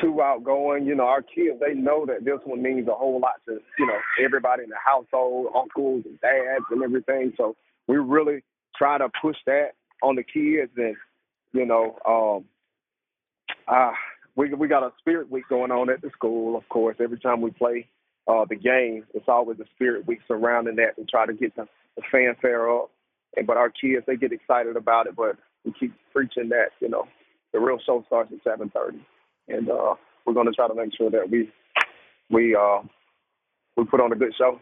too 0.00 0.22
outgoing. 0.22 0.86
You 0.86 0.94
know, 0.94 1.04
our 1.04 1.22
kids 1.22 1.60
they 1.60 1.74
know 1.74 2.06
that 2.06 2.24
this 2.24 2.38
one 2.44 2.62
means 2.62 2.88
a 2.88 2.94
whole 2.94 3.20
lot 3.20 3.40
to 3.46 3.58
you 3.78 3.86
know 3.86 3.98
everybody 4.24 4.64
in 4.64 4.70
the 4.70 4.76
household, 4.84 5.48
uncles 5.56 6.04
and 6.04 6.20
dads 6.20 6.64
and 6.70 6.82
everything. 6.82 7.32
So 7.36 7.56
we 7.86 7.96
really 7.96 8.42
try 8.76 8.98
to 8.98 9.08
push 9.20 9.36
that 9.46 9.70
on 10.02 10.16
the 10.16 10.22
kids, 10.22 10.72
and 10.76 10.96
you 11.52 11.66
know, 11.66 11.96
um, 12.06 12.44
uh, 13.68 13.92
we 14.36 14.52
we 14.54 14.68
got 14.68 14.82
a 14.82 14.92
spirit 14.98 15.30
week 15.30 15.44
going 15.48 15.70
on 15.70 15.90
at 15.90 16.02
the 16.02 16.10
school. 16.10 16.56
Of 16.56 16.68
course, 16.68 16.96
every 17.00 17.18
time 17.18 17.40
we 17.40 17.50
play 17.50 17.88
uh, 18.26 18.44
the 18.48 18.56
game, 18.56 19.04
it's 19.14 19.28
always 19.28 19.58
a 19.60 19.66
spirit 19.74 20.06
week 20.06 20.20
surrounding 20.26 20.76
that 20.76 20.96
to 20.96 21.04
try 21.04 21.26
to 21.26 21.32
get 21.32 21.54
the, 21.56 21.66
the 21.96 22.02
fanfare 22.10 22.70
up. 22.70 22.90
And 23.36 23.46
but 23.46 23.56
our 23.56 23.70
kids 23.70 24.04
they 24.06 24.16
get 24.16 24.32
excited 24.32 24.76
about 24.76 25.06
it, 25.06 25.16
but 25.16 25.36
we 25.64 25.72
keep 25.78 25.94
preaching 26.12 26.48
that 26.50 26.70
you 26.80 26.88
know 26.88 27.06
the 27.52 27.60
real 27.60 27.78
show 27.84 28.04
starts 28.06 28.32
at 28.32 28.42
seven 28.44 28.70
thirty, 28.70 28.98
and 29.48 29.70
uh, 29.70 29.94
we're 30.26 30.34
going 30.34 30.46
to 30.46 30.52
try 30.52 30.68
to 30.68 30.74
make 30.74 30.90
sure 30.96 31.10
that 31.10 31.28
we 31.30 31.50
we 32.30 32.54
uh, 32.54 32.82
we 33.76 33.84
put 33.84 34.00
on 34.00 34.12
a 34.12 34.16
good 34.16 34.32
show. 34.36 34.60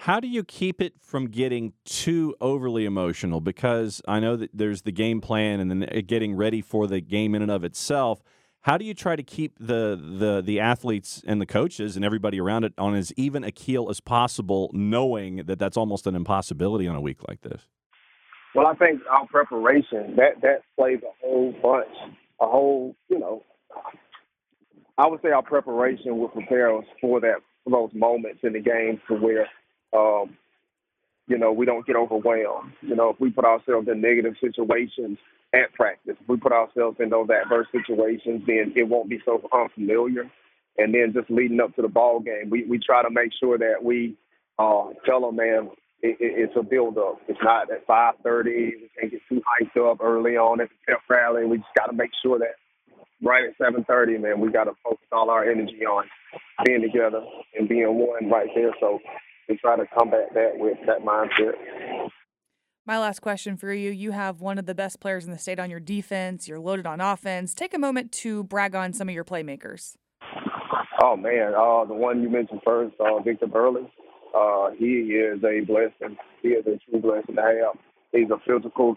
How 0.00 0.20
do 0.20 0.28
you 0.28 0.44
keep 0.44 0.80
it 0.80 0.94
from 1.00 1.26
getting 1.26 1.72
too 1.84 2.34
overly 2.40 2.84
emotional? 2.84 3.40
Because 3.40 4.00
I 4.06 4.20
know 4.20 4.36
that 4.36 4.50
there's 4.54 4.82
the 4.82 4.92
game 4.92 5.20
plan 5.20 5.60
and 5.60 5.70
then 5.70 5.80
getting 6.06 6.34
ready 6.34 6.60
for 6.60 6.86
the 6.86 7.00
game 7.00 7.34
in 7.34 7.42
and 7.42 7.50
of 7.50 7.64
itself. 7.64 8.22
How 8.62 8.76
do 8.76 8.84
you 8.84 8.94
try 8.94 9.16
to 9.16 9.22
keep 9.22 9.58
the, 9.58 9.98
the 10.00 10.42
the 10.44 10.60
athletes 10.60 11.22
and 11.26 11.40
the 11.40 11.46
coaches 11.46 11.96
and 11.96 12.04
everybody 12.04 12.38
around 12.38 12.64
it 12.64 12.74
on 12.76 12.94
as 12.94 13.12
even 13.16 13.42
a 13.42 13.50
keel 13.50 13.88
as 13.88 14.00
possible, 14.00 14.70
knowing 14.74 15.36
that 15.46 15.58
that's 15.58 15.76
almost 15.76 16.06
an 16.06 16.14
impossibility 16.14 16.86
on 16.86 16.94
a 16.94 17.00
week 17.00 17.18
like 17.26 17.40
this? 17.40 17.66
Well, 18.54 18.66
I 18.66 18.74
think 18.74 19.00
our 19.10 19.26
preparation 19.26 20.16
that 20.16 20.40
that 20.42 20.62
plays 20.76 20.98
a 21.02 21.26
whole 21.26 21.52
bunch, 21.62 21.88
a 22.40 22.46
whole 22.46 22.94
you 23.08 23.18
know. 23.18 23.42
I 24.98 25.06
would 25.06 25.22
say 25.22 25.30
our 25.30 25.42
preparation 25.42 26.18
will 26.18 26.28
prepare 26.28 26.76
us 26.76 26.84
for 27.00 27.20
that 27.20 27.36
for 27.64 27.70
those 27.70 27.90
moments 27.98 28.40
in 28.42 28.52
the 28.52 28.60
game 28.60 29.00
to 29.08 29.14
where, 29.14 29.46
um, 29.96 30.36
you 31.26 31.38
know, 31.38 31.52
we 31.52 31.64
don't 31.64 31.86
get 31.86 31.96
overwhelmed. 31.96 32.72
You 32.82 32.96
know, 32.96 33.08
if 33.08 33.18
we 33.18 33.30
put 33.30 33.46
ourselves 33.46 33.88
in 33.88 34.02
negative 34.02 34.34
situations 34.42 35.16
at 35.52 35.72
practice. 35.74 36.16
If 36.20 36.28
we 36.28 36.36
put 36.36 36.52
ourselves 36.52 36.98
in 37.00 37.10
those 37.10 37.28
adverse 37.30 37.66
situations, 37.72 38.42
then 38.46 38.72
it 38.76 38.88
won't 38.88 39.10
be 39.10 39.20
so 39.24 39.42
unfamiliar. 39.52 40.30
And 40.78 40.94
then 40.94 41.12
just 41.12 41.30
leading 41.30 41.60
up 41.60 41.74
to 41.76 41.82
the 41.82 41.88
ball 41.88 42.20
game, 42.20 42.50
we, 42.50 42.64
we 42.64 42.78
try 42.78 43.02
to 43.02 43.10
make 43.10 43.32
sure 43.38 43.58
that 43.58 43.82
we 43.82 44.16
uh, 44.58 44.88
tell 45.04 45.20
them, 45.20 45.36
man, 45.36 45.70
it, 46.02 46.16
it, 46.20 46.48
it's 46.48 46.52
a 46.56 46.62
build 46.62 46.98
up. 46.98 47.20
It's 47.28 47.38
not 47.42 47.70
at 47.70 47.86
5:30. 47.86 48.44
We 48.44 48.90
can't 48.98 49.12
get 49.12 49.20
too 49.28 49.40
hyped 49.40 49.90
up 49.90 50.00
early 50.00 50.36
on 50.36 50.60
at 50.60 50.68
the 50.68 50.92
pep 50.92 51.00
rally. 51.08 51.44
We 51.44 51.58
just 51.58 51.68
got 51.76 51.86
to 51.86 51.92
make 51.92 52.10
sure 52.22 52.38
that 52.38 52.54
right 53.22 53.44
at 53.44 53.58
7:30, 53.58 54.20
man, 54.20 54.40
we 54.40 54.50
got 54.50 54.64
to 54.64 54.72
focus 54.82 55.06
all 55.12 55.30
our 55.30 55.48
energy 55.48 55.84
on 55.86 56.04
being 56.64 56.82
together 56.82 57.22
and 57.58 57.68
being 57.68 57.98
one 57.98 58.30
right 58.30 58.48
there. 58.54 58.74
So 58.80 58.98
we 59.48 59.56
try 59.56 59.76
to 59.76 59.86
combat 59.98 60.28
that 60.34 60.52
with 60.54 60.78
that 60.86 61.00
mindset. 61.00 61.54
My 62.86 62.98
last 62.98 63.20
question 63.20 63.56
for 63.56 63.72
you. 63.72 63.90
You 63.90 64.12
have 64.12 64.40
one 64.40 64.58
of 64.58 64.66
the 64.66 64.74
best 64.74 65.00
players 65.00 65.24
in 65.24 65.30
the 65.30 65.38
state 65.38 65.58
on 65.58 65.70
your 65.70 65.80
defense. 65.80 66.48
You're 66.48 66.58
loaded 66.58 66.86
on 66.86 67.00
offense. 67.00 67.54
Take 67.54 67.74
a 67.74 67.78
moment 67.78 68.10
to 68.12 68.44
brag 68.44 68.74
on 68.74 68.92
some 68.92 69.08
of 69.08 69.14
your 69.14 69.24
playmakers. 69.24 69.96
Oh, 71.02 71.16
man. 71.16 71.54
Uh, 71.54 71.84
the 71.84 71.94
one 71.94 72.22
you 72.22 72.28
mentioned 72.28 72.60
first, 72.64 72.94
uh, 72.98 73.20
Victor 73.22 73.46
Burley. 73.46 73.82
Uh, 74.34 74.70
he 74.78 75.14
is 75.14 75.42
a 75.44 75.60
blessing. 75.60 76.16
He 76.42 76.48
is 76.48 76.66
a 76.66 76.78
true 76.90 77.00
blessing 77.00 77.36
to 77.36 77.42
have. 77.42 77.78
He's 78.12 78.30
a 78.30 78.38
physical 78.46 78.96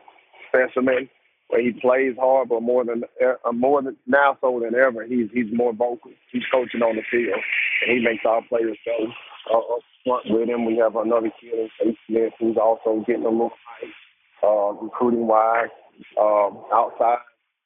specimen. 0.49 1.09
He 1.49 1.71
plays 1.71 2.15
hard, 2.19 2.49
but 2.49 2.61
more 2.61 2.83
than 2.83 3.03
uh, 3.23 3.51
more 3.51 3.81
than 3.81 3.95
now 4.07 4.37
so 4.41 4.59
than 4.63 4.73
ever, 4.73 5.05
he's 5.05 5.29
he's 5.31 5.53
more 5.53 5.71
vocal. 5.71 6.11
He's 6.31 6.41
coaching 6.51 6.81
on 6.81 6.95
the 6.95 7.03
field, 7.11 7.39
and 7.85 7.97
he 7.97 8.03
makes 8.03 8.25
our 8.25 8.41
players 8.49 8.77
go 8.85 9.07
uh, 9.53 9.75
up 9.75 9.81
front 10.03 10.25
with 10.29 10.49
him. 10.49 10.65
We 10.65 10.77
have 10.77 10.95
another 10.95 11.29
kid 11.39 11.69
Smith 12.07 12.33
who's 12.39 12.57
also 12.57 13.03
getting 13.05 13.25
a 13.25 13.29
little 13.29 13.51
hype, 13.67 13.89
uh, 14.43 14.83
recruiting 14.83 15.27
wise. 15.27 15.69
Um, 16.19 16.63
outside 16.73 17.19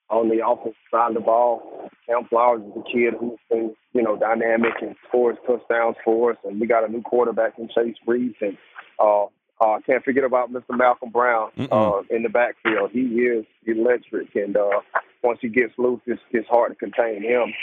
on 0.10 0.30
the 0.30 0.46
offensive 0.46 0.78
side 0.89 1.10
of 1.10 1.13
the 1.15 1.20
ball, 1.20 1.89
Cam 2.08 2.26
Flowers 2.30 2.62
is 2.62 2.72
a 2.76 2.91
kid 2.91 3.13
who's 3.20 3.39
been, 3.50 3.76
you 3.93 4.02
know, 4.02 4.17
dynamic 4.17 4.74
and 4.82 4.96
scores 5.08 5.38
touchdowns 5.46 5.98
for 6.04 6.32
us. 6.32 6.38
And 6.46 6.60
we 6.60 6.67
got 6.67 6.88
a 6.88 6.91
new 6.91 7.02
quarterback 7.02 7.54
in 7.58 7.67
Chase 7.67 7.96
Reese. 8.06 8.36
And 8.41 8.58
uh, 9.00 9.26
uh, 9.60 9.80
can't 9.86 10.04
forget 10.04 10.24
about 10.24 10.52
Mr. 10.52 10.78
Malcolm 10.78 11.10
Brown 11.10 11.52
uh, 11.72 12.02
in 12.10 12.24
the 12.24 12.30
backfield. 12.30 12.91
He 12.91 13.02
is 13.02 13.46
electric. 13.65 14.34
And 14.36 14.56
uh, 14.56 14.80
once 15.24 15.39
he 15.41 15.50
gets 15.50 15.74
loose, 15.78 16.02
it's, 16.06 16.22
it's 16.32 16.48
hard 16.48 16.72
to 16.72 16.76
contain 16.76 17.22
him. 17.22 17.54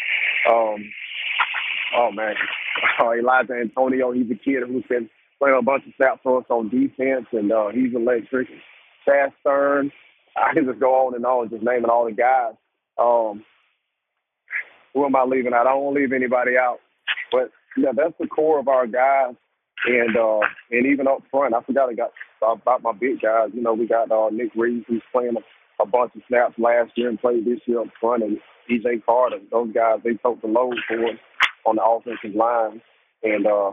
Um, 0.50 0.92
oh, 1.96 2.10
man. 2.12 2.34
Uh, 3.00 3.12
Elijah 3.18 3.54
Antonio, 3.54 4.12
he's 4.12 4.30
a 4.30 4.34
kid 4.34 4.64
who's 4.66 4.84
been 4.88 5.08
playing 5.38 5.56
a 5.58 5.62
bunch 5.62 5.86
of 5.86 5.92
snaps 5.96 6.20
for 6.22 6.40
us 6.40 6.46
on 6.50 6.68
defense, 6.68 7.26
and 7.32 7.50
uh, 7.50 7.68
he's 7.68 7.94
electric. 7.94 8.48
Chad 9.04 9.32
Stern, 9.40 9.90
I 10.36 10.54
can 10.54 10.66
just 10.66 10.80
go 10.80 11.06
on 11.06 11.14
and 11.14 11.24
on, 11.26 11.50
just 11.50 11.62
naming 11.62 11.90
all 11.90 12.06
the 12.06 12.12
guys. 12.12 12.54
Um, 12.98 13.44
who 14.92 15.04
am 15.04 15.16
I 15.16 15.24
leaving 15.24 15.52
out? 15.52 15.66
I 15.66 15.72
don't 15.72 15.82
want 15.84 15.96
to 15.96 16.00
leave 16.02 16.12
anybody 16.12 16.52
out, 16.56 16.78
but 17.32 17.50
yeah, 17.76 17.90
that's 17.94 18.14
the 18.20 18.26
core 18.26 18.58
of 18.58 18.68
our 18.68 18.86
guys. 18.86 19.34
And 19.86 20.16
uh, 20.16 20.40
and 20.70 20.86
even 20.86 21.08
up 21.08 21.22
front, 21.30 21.54
I 21.54 21.62
forgot 21.62 21.90
I 21.90 21.94
got 21.94 22.12
about 22.42 22.82
my 22.82 22.92
big 22.92 23.20
guys. 23.20 23.50
You 23.52 23.62
know, 23.62 23.74
we 23.74 23.86
got 23.86 24.10
uh, 24.10 24.30
Nick 24.30 24.54
Reeves 24.54 24.84
who's 24.88 25.02
playing 25.12 25.36
a, 25.36 25.82
a 25.82 25.86
bunch 25.86 26.12
of 26.14 26.22
snaps 26.28 26.54
last 26.58 26.92
year 26.96 27.08
and 27.08 27.20
played 27.20 27.44
this 27.44 27.60
year 27.66 27.80
up 27.80 27.88
front, 28.00 28.22
and 28.22 28.38
EJ 28.70 29.04
Carter. 29.04 29.38
Those 29.50 29.72
guys 29.74 29.98
they 30.04 30.14
took 30.14 30.40
the 30.40 30.48
load 30.48 30.76
for 30.88 31.04
us 31.06 31.18
on 31.66 31.76
the 31.76 31.84
offensive 31.84 32.34
line, 32.34 32.80
and 33.22 33.46
uh, 33.46 33.72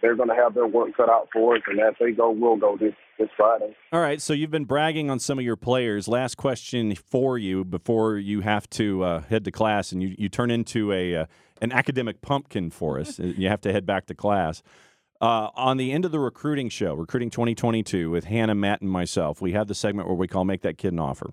they're 0.00 0.16
going 0.16 0.28
to 0.28 0.34
have 0.34 0.54
their 0.54 0.66
work 0.66 0.96
cut 0.96 1.08
out 1.08 1.28
for 1.32 1.56
us. 1.56 1.62
And 1.66 1.80
as 1.80 1.94
they 2.00 2.12
go, 2.12 2.30
we'll 2.30 2.56
go 2.56 2.76
this 2.76 2.94
this 3.18 3.28
Friday. 3.36 3.76
All 3.92 4.00
right. 4.00 4.20
So 4.22 4.32
you've 4.32 4.50
been 4.50 4.64
bragging 4.64 5.10
on 5.10 5.18
some 5.18 5.38
of 5.38 5.44
your 5.44 5.56
players. 5.56 6.06
Last 6.06 6.36
question 6.36 6.94
for 6.94 7.36
you 7.36 7.64
before 7.64 8.16
you 8.16 8.40
have 8.40 8.70
to 8.70 9.02
uh, 9.02 9.20
head 9.22 9.44
to 9.44 9.50
class, 9.50 9.92
and 9.92 10.02
you, 10.02 10.14
you 10.16 10.28
turn 10.28 10.50
into 10.50 10.92
a 10.92 11.16
uh, 11.16 11.26
an 11.60 11.72
academic 11.72 12.22
pumpkin 12.22 12.70
for 12.70 13.00
us. 13.00 13.18
you 13.18 13.48
have 13.48 13.60
to 13.62 13.72
head 13.72 13.84
back 13.84 14.06
to 14.06 14.14
class. 14.14 14.62
Uh, 15.20 15.50
on 15.56 15.78
the 15.78 15.90
end 15.90 16.04
of 16.04 16.12
the 16.12 16.20
recruiting 16.20 16.68
show, 16.68 16.94
Recruiting 16.94 17.30
2022, 17.30 18.08
with 18.08 18.24
Hannah, 18.26 18.54
Matt, 18.54 18.82
and 18.82 18.90
myself, 18.90 19.40
we 19.42 19.50
have 19.50 19.66
the 19.66 19.74
segment 19.74 20.06
where 20.06 20.16
we 20.16 20.28
call 20.28 20.44
Make 20.44 20.62
That 20.62 20.78
Kid 20.78 20.92
an 20.92 21.00
Offer. 21.00 21.32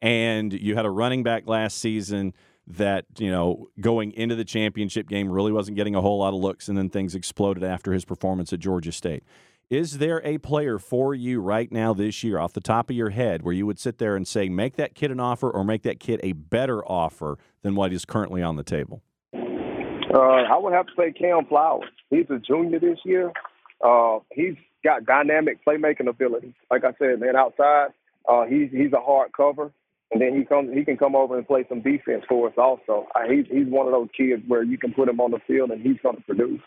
And 0.00 0.54
you 0.54 0.74
had 0.74 0.86
a 0.86 0.90
running 0.90 1.22
back 1.22 1.46
last 1.46 1.76
season 1.76 2.32
that, 2.76 3.06
you 3.18 3.30
know, 3.30 3.68
going 3.80 4.12
into 4.12 4.34
the 4.34 4.44
championship 4.44 5.08
game 5.08 5.30
really 5.30 5.52
wasn't 5.52 5.76
getting 5.76 5.94
a 5.94 6.00
whole 6.00 6.18
lot 6.18 6.34
of 6.34 6.40
looks, 6.40 6.68
and 6.68 6.76
then 6.76 6.90
things 6.90 7.14
exploded 7.14 7.64
after 7.64 7.92
his 7.92 8.04
performance 8.04 8.52
at 8.52 8.60
Georgia 8.60 8.92
State. 8.92 9.24
Is 9.68 9.98
there 9.98 10.20
a 10.24 10.38
player 10.38 10.78
for 10.78 11.14
you 11.14 11.40
right 11.40 11.70
now 11.70 11.94
this 11.94 12.24
year, 12.24 12.38
off 12.38 12.52
the 12.52 12.60
top 12.60 12.90
of 12.90 12.96
your 12.96 13.10
head, 13.10 13.42
where 13.42 13.54
you 13.54 13.66
would 13.66 13.78
sit 13.78 13.98
there 13.98 14.16
and 14.16 14.26
say, 14.26 14.48
make 14.48 14.74
that 14.76 14.96
kid 14.96 15.12
an 15.12 15.20
offer 15.20 15.48
or 15.48 15.62
make 15.62 15.82
that 15.82 16.00
kid 16.00 16.18
a 16.24 16.32
better 16.32 16.84
offer 16.84 17.38
than 17.62 17.76
what 17.76 17.92
is 17.92 18.04
currently 18.04 18.42
on 18.42 18.56
the 18.56 18.64
table? 18.64 19.00
Uh, 19.32 20.18
I 20.18 20.58
would 20.58 20.72
have 20.72 20.86
to 20.86 20.92
say 20.98 21.12
Cam 21.12 21.46
Flowers. 21.46 21.88
He's 22.10 22.26
a 22.30 22.38
junior 22.38 22.80
this 22.80 22.98
year. 23.04 23.32
Uh, 23.80 24.18
he's 24.32 24.56
got 24.82 25.04
dynamic 25.04 25.64
playmaking 25.64 26.08
ability. 26.08 26.52
Like 26.68 26.84
I 26.84 26.92
said, 26.98 27.20
man, 27.20 27.36
outside, 27.36 27.90
uh, 28.28 28.44
he's 28.46 28.70
he's 28.72 28.92
a 28.92 29.00
hard 29.00 29.30
cover, 29.36 29.70
and 30.10 30.20
then 30.20 30.36
he 30.36 30.44
comes 30.44 30.70
he 30.74 30.84
can 30.84 30.96
come 30.96 31.14
over 31.14 31.38
and 31.38 31.46
play 31.46 31.64
some 31.68 31.82
defense 31.82 32.24
for 32.28 32.48
us 32.48 32.54
also. 32.58 33.06
Uh, 33.14 33.28
he's 33.28 33.46
he's 33.50 33.66
one 33.68 33.86
of 33.86 33.92
those 33.92 34.08
kids 34.16 34.42
where 34.48 34.62
you 34.62 34.78
can 34.78 34.92
put 34.92 35.08
him 35.08 35.20
on 35.20 35.30
the 35.30 35.38
field 35.46 35.70
and 35.70 35.80
he's 35.82 35.98
going 36.02 36.16
to 36.16 36.22
produce. 36.22 36.60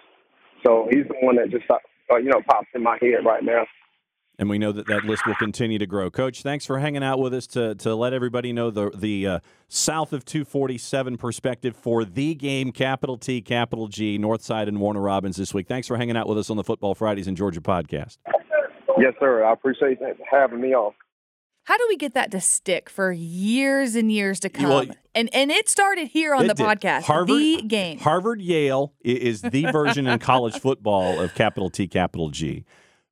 So 0.66 0.88
he's 0.92 1.06
the 1.08 1.16
one 1.22 1.36
that 1.36 1.50
just 1.52 1.66
uh, 1.70 2.16
you 2.18 2.30
know 2.30 2.42
pops 2.50 2.68
in 2.74 2.84
my 2.84 2.98
head 3.02 3.26
right 3.26 3.44
now. 3.44 3.66
And 4.40 4.50
we 4.50 4.58
know 4.58 4.72
that 4.72 4.88
that 4.88 5.06
list 5.06 5.28
will 5.28 5.36
continue 5.36 5.78
to 5.78 5.86
grow. 5.86 6.10
Coach, 6.10 6.42
thanks 6.42 6.66
for 6.66 6.80
hanging 6.80 7.04
out 7.04 7.20
with 7.20 7.36
us 7.36 7.46
to, 7.48 7.76
to 7.76 7.94
let 7.94 8.14
everybody 8.14 8.52
know 8.52 8.72
the 8.72 8.90
the 8.90 9.28
uh, 9.28 9.40
south 9.68 10.12
of 10.14 10.26
247 10.26 11.18
perspective 11.18 11.76
for 11.76 12.04
the 12.04 12.34
game, 12.34 12.72
capital 12.72 13.18
T, 13.18 13.42
capital 13.42 13.88
G, 13.88 14.18
Northside 14.18 14.68
and 14.68 14.80
Warner 14.80 15.02
Robins 15.02 15.36
this 15.36 15.54
week. 15.54 15.68
Thanks 15.68 15.88
for 15.88 15.98
hanging 15.98 16.18
out 16.18 16.28
with 16.28 16.38
us 16.38 16.50
on 16.50 16.58
the 16.58 16.64
Football 16.64 16.96
Fridays 16.96 17.28
in 17.28 17.36
Georgia 17.36 17.62
podcast. 17.62 18.18
Yes, 18.98 19.14
sir. 19.20 19.44
I 19.44 19.54
appreciate 19.54 20.00
having 20.32 20.62
me 20.62 20.74
on. 20.74 20.94
How 21.66 21.78
do 21.78 21.86
we 21.88 21.96
get 21.96 22.14
that 22.14 22.32
to 22.32 22.42
stick 22.42 22.90
for 22.90 23.12
years 23.12 23.96
and 23.96 24.12
years 24.12 24.40
to 24.42 24.50
come? 24.50 24.70
Well, 24.70 24.86
and 25.16 25.30
and 25.34 25.50
it 25.50 25.70
started 25.70 26.08
here 26.08 26.36
on 26.36 26.48
the 26.48 26.54
did. 26.54 26.66
podcast. 26.66 27.04
Harvard, 27.04 27.38
the 27.38 27.62
game. 27.62 28.00
Harvard 28.00 28.42
Yale 28.42 28.94
is 29.04 29.42
the 29.42 29.72
version 29.72 30.06
in 30.08 30.20
college 30.20 30.60
football 30.60 31.20
of 31.22 31.34
capital 31.36 31.70
T, 31.70 31.88
capital 31.88 32.30
G. 32.30 32.66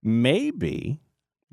Maybe, 0.04 1.00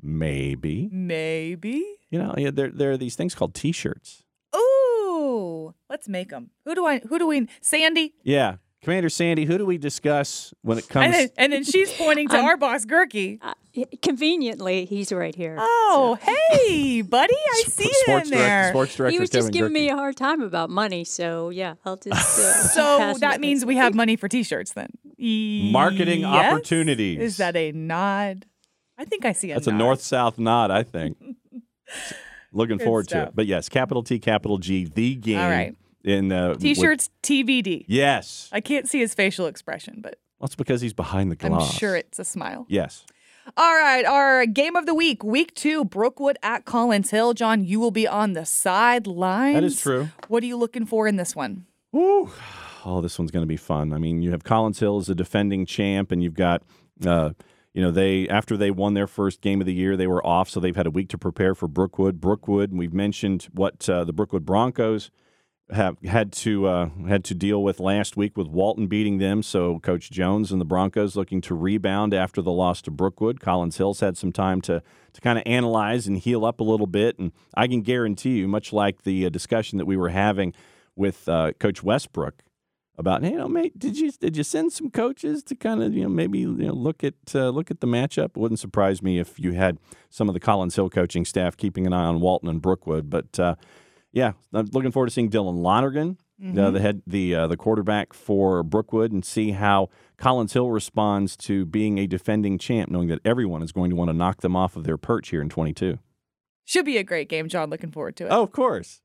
maybe, 0.01 0.89
Maybe. 0.91 1.85
you 2.09 2.19
know, 2.19 2.33
yeah, 2.37 2.49
there, 2.51 2.69
there 2.71 2.91
are 2.91 2.97
these 2.97 3.15
things 3.15 3.35
called 3.35 3.53
t 3.53 3.71
shirts. 3.71 4.23
Ooh, 4.55 5.73
let's 5.89 6.09
make 6.09 6.29
them. 6.29 6.49
Who 6.65 6.75
do 6.75 6.85
I? 6.85 6.99
Who 6.99 7.19
do 7.19 7.27
we? 7.27 7.47
Sandy. 7.61 8.13
Yeah. 8.23 8.55
Commander 8.81 9.09
Sandy, 9.09 9.43
who 9.45 9.57
do 9.57 9.65
we 9.65 9.77
discuss 9.77 10.53
when 10.61 10.77
it 10.77 10.85
And 10.85 10.89
comes 10.89 11.13
then, 11.15 11.29
and 11.37 11.53
then 11.53 11.63
she's 11.65 11.91
pointing 11.93 12.29
to 12.29 12.37
I'm- 12.37 12.45
our 12.45 12.57
boss, 12.57 12.85
Gerke. 12.85 13.37
Uh, 13.41 13.53
conveniently, 14.01 14.85
he's 14.85 15.11
right 15.11 15.35
here. 15.35 15.57
Oh, 15.59 16.17
hey, 16.21 17.01
buddy, 17.01 17.33
I 17.35 17.63
see 17.67 17.83
it 17.83 17.93
sports 18.05 18.29
in 18.29 18.37
director, 18.37 18.37
there. 18.37 18.69
sports 18.69 18.95
director 18.95 19.11
he 19.13 19.19
was 19.19 19.29
Kevin 19.29 19.41
just 19.47 19.53
giving 19.53 19.73
me 19.73 19.89
a 19.89 19.95
hard 19.95 20.15
time 20.15 20.41
about 20.41 20.69
money, 20.69 21.03
so 21.03 21.49
yeah, 21.49 21.73
I'll 21.85 21.97
just. 21.97 22.39
Uh, 22.39 22.53
So 22.69 23.13
that 23.19 23.41
means 23.41 23.65
we 23.65 23.75
have 23.75 23.93
money 23.95 24.15
for 24.15 24.27
T-shirts 24.29 24.73
then. 24.73 24.89
Marketing 25.17 26.21
Yes? 26.21 26.53
opportunities. 26.53 27.19
Is 27.19 27.37
that 27.37 27.55
a 27.57 27.71
nod? 27.73 28.45
I 28.97 29.03
think 29.05 29.25
I 29.25 29.33
see 29.33 29.51
a 29.51 29.55
That's 29.55 29.67
a 29.67 29.71
north 29.73 30.01
south 30.01 30.37
nod, 30.39 30.71
I 30.71 30.83
think. 30.83 31.17
Looking 32.53 32.77
Good 32.77 32.85
forward 32.85 33.07
to 33.09 33.23
it. 33.23 33.31
But 33.35 33.45
yes, 33.45 33.67
capital 33.69 34.03
T, 34.03 34.19
capital 34.19 34.57
G, 34.57 34.85
the 34.93 35.15
game. 35.15 35.39
All 35.39 35.49
right. 35.49 35.75
In 36.03 36.31
uh, 36.31 36.55
T-shirts 36.55 37.09
TBD. 37.23 37.85
yes. 37.87 38.49
I 38.51 38.61
can't 38.61 38.87
see 38.87 38.99
his 38.99 39.13
facial 39.13 39.47
expression, 39.47 39.99
but 40.01 40.17
That's 40.39 40.55
because 40.55 40.81
he's 40.81 40.93
behind 40.93 41.31
the 41.31 41.35
glass. 41.35 41.51
I'm 41.51 41.77
sure 41.77 41.95
it's 41.95 42.19
a 42.19 42.25
smile. 42.25 42.65
Yes. 42.69 43.05
All 43.57 43.75
right, 43.75 44.05
our 44.05 44.45
game 44.45 44.75
of 44.75 44.85
the 44.85 44.93
week, 44.93 45.23
week 45.23 45.55
two, 45.55 45.83
Brookwood 45.83 46.37
at 46.43 46.65
Collins 46.65 47.09
Hill. 47.09 47.33
John, 47.33 47.65
you 47.65 47.79
will 47.79 47.91
be 47.91 48.07
on 48.07 48.33
the 48.33 48.45
sidelines. 48.45 49.55
That 49.55 49.63
is 49.63 49.81
true. 49.81 50.09
What 50.27 50.43
are 50.43 50.45
you 50.45 50.55
looking 50.55 50.85
for 50.85 51.07
in 51.07 51.15
this 51.15 51.35
one? 51.35 51.65
Woo. 51.91 52.31
Oh, 52.85 53.01
this 53.01 53.17
one's 53.19 53.31
going 53.31 53.43
to 53.43 53.47
be 53.47 53.57
fun. 53.57 53.91
I 53.91 53.97
mean, 53.97 54.21
you 54.21 54.31
have 54.31 54.43
Collins 54.43 54.79
Hill 54.79 54.97
as 54.99 55.09
a 55.09 55.15
defending 55.15 55.65
champ, 55.65 56.11
and 56.11 56.21
you've 56.23 56.35
got, 56.35 56.61
uh, 57.05 57.31
you 57.73 57.81
know, 57.81 57.91
they 57.91 58.27
after 58.29 58.55
they 58.55 58.71
won 58.71 58.93
their 58.93 59.07
first 59.07 59.41
game 59.41 59.59
of 59.61 59.65
the 59.65 59.73
year, 59.73 59.97
they 59.97 60.07
were 60.07 60.25
off, 60.25 60.49
so 60.49 60.59
they've 60.59 60.75
had 60.75 60.87
a 60.87 60.91
week 60.91 61.09
to 61.09 61.17
prepare 61.17 61.55
for 61.55 61.67
Brookwood. 61.67 62.21
Brookwood, 62.21 62.71
we've 62.71 62.93
mentioned 62.93 63.47
what 63.53 63.89
uh, 63.89 64.03
the 64.03 64.13
Brookwood 64.13 64.45
Broncos 64.45 65.09
have 65.71 65.97
had 66.03 66.31
to 66.31 66.67
uh, 66.67 66.89
had 67.07 67.23
to 67.25 67.35
deal 67.35 67.63
with 67.63 67.79
last 67.79 68.17
week 68.17 68.35
with 68.35 68.47
Walton 68.47 68.87
beating 68.87 69.17
them. 69.19 69.43
So 69.43 69.79
Coach 69.79 70.09
Jones 70.09 70.51
and 70.51 70.59
the 70.59 70.65
Broncos 70.65 71.15
looking 71.15 71.41
to 71.41 71.53
rebound 71.53 72.13
after 72.13 72.41
the 72.41 72.51
loss 72.51 72.81
to 72.83 72.91
Brookwood. 72.91 73.39
Collins 73.39 73.77
Hill's 73.77 73.99
had 73.99 74.17
some 74.17 74.31
time 74.31 74.61
to 74.61 74.81
to 75.13 75.21
kind 75.21 75.37
of 75.37 75.43
analyze 75.45 76.07
and 76.07 76.17
heal 76.17 76.45
up 76.45 76.59
a 76.59 76.63
little 76.63 76.87
bit, 76.87 77.19
and 77.19 77.31
I 77.55 77.67
can 77.67 77.81
guarantee 77.81 78.37
you, 78.37 78.47
much 78.47 78.73
like 78.73 79.03
the 79.03 79.25
uh, 79.25 79.29
discussion 79.29 79.77
that 79.77 79.85
we 79.85 79.97
were 79.97 80.09
having 80.09 80.53
with 80.95 81.27
uh, 81.29 81.53
Coach 81.59 81.83
Westbrook 81.83 82.43
about, 82.97 83.23
hey, 83.23 83.31
you 83.31 83.37
know, 83.37 83.47
mate, 83.47 83.79
did 83.79 83.97
you 83.97 84.11
did 84.11 84.35
you 84.35 84.43
send 84.43 84.73
some 84.73 84.91
coaches 84.91 85.41
to 85.43 85.55
kind 85.55 85.81
of 85.81 85.93
you 85.93 86.03
know 86.03 86.09
maybe 86.09 86.39
you 86.39 86.51
know 86.51 86.73
look 86.73 87.03
at 87.03 87.13
uh, 87.33 87.49
look 87.49 87.71
at 87.71 87.79
the 87.79 87.87
matchup? 87.87 88.35
Wouldn't 88.35 88.59
surprise 88.59 89.01
me 89.01 89.19
if 89.19 89.39
you 89.39 89.53
had 89.53 89.77
some 90.09 90.27
of 90.27 90.33
the 90.33 90.39
Collins 90.39 90.75
Hill 90.75 90.89
coaching 90.89 91.25
staff 91.25 91.55
keeping 91.55 91.87
an 91.87 91.93
eye 91.93 92.05
on 92.05 92.19
Walton 92.19 92.49
and 92.49 92.61
Brookwood, 92.61 93.09
but. 93.09 93.39
Yeah, 94.11 94.33
I'm 94.53 94.67
looking 94.71 94.91
forward 94.91 95.07
to 95.07 95.13
seeing 95.13 95.29
Dylan 95.29 95.61
Lonergan, 95.61 96.17
uh, 96.57 96.71
the 96.71 96.79
head, 96.79 97.03
the 97.05 97.35
uh, 97.35 97.47
the 97.47 97.57
quarterback 97.57 98.13
for 98.13 98.63
Brookwood, 98.63 99.11
and 99.11 99.23
see 99.23 99.51
how 99.51 99.89
Collins 100.17 100.53
Hill 100.53 100.71
responds 100.71 101.37
to 101.37 101.65
being 101.65 101.97
a 101.99 102.07
defending 102.07 102.57
champ, 102.57 102.89
knowing 102.89 103.07
that 103.09 103.19
everyone 103.23 103.61
is 103.61 103.71
going 103.71 103.91
to 103.91 103.95
want 103.95 104.09
to 104.09 104.13
knock 104.13 104.41
them 104.41 104.55
off 104.55 104.75
of 104.75 104.83
their 104.83 104.97
perch 104.97 105.29
here 105.29 105.41
in 105.41 105.49
22. 105.49 105.99
Should 106.65 106.85
be 106.85 106.97
a 106.97 107.03
great 107.03 107.29
game, 107.29 107.49
John. 107.49 107.69
Looking 107.69 107.91
forward 107.91 108.15
to 108.17 108.25
it. 108.25 108.29
Oh, 108.29 108.43
of 108.43 108.51
course. 108.51 109.01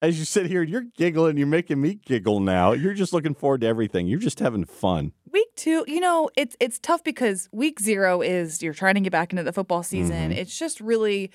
As 0.00 0.16
you 0.18 0.24
sit 0.24 0.46
here, 0.46 0.62
you're 0.62 0.84
giggling. 0.96 1.38
You're 1.38 1.48
making 1.48 1.80
me 1.80 1.94
giggle 1.94 2.38
now. 2.38 2.70
You're 2.72 2.94
just 2.94 3.12
looking 3.12 3.34
forward 3.34 3.62
to 3.62 3.66
everything. 3.66 4.06
You're 4.06 4.20
just 4.20 4.38
having 4.38 4.64
fun. 4.64 5.12
Week 5.32 5.48
two, 5.56 5.84
you 5.88 5.98
know, 5.98 6.30
it's 6.36 6.56
it's 6.60 6.78
tough 6.78 7.02
because 7.02 7.48
week 7.50 7.80
zero 7.80 8.20
is 8.20 8.62
you're 8.62 8.74
trying 8.74 8.94
to 8.94 9.00
get 9.00 9.10
back 9.10 9.32
into 9.32 9.42
the 9.42 9.52
football 9.52 9.82
season. 9.82 10.30
Mm-hmm. 10.30 10.38
It's 10.38 10.56
just 10.56 10.80
really 10.80 11.32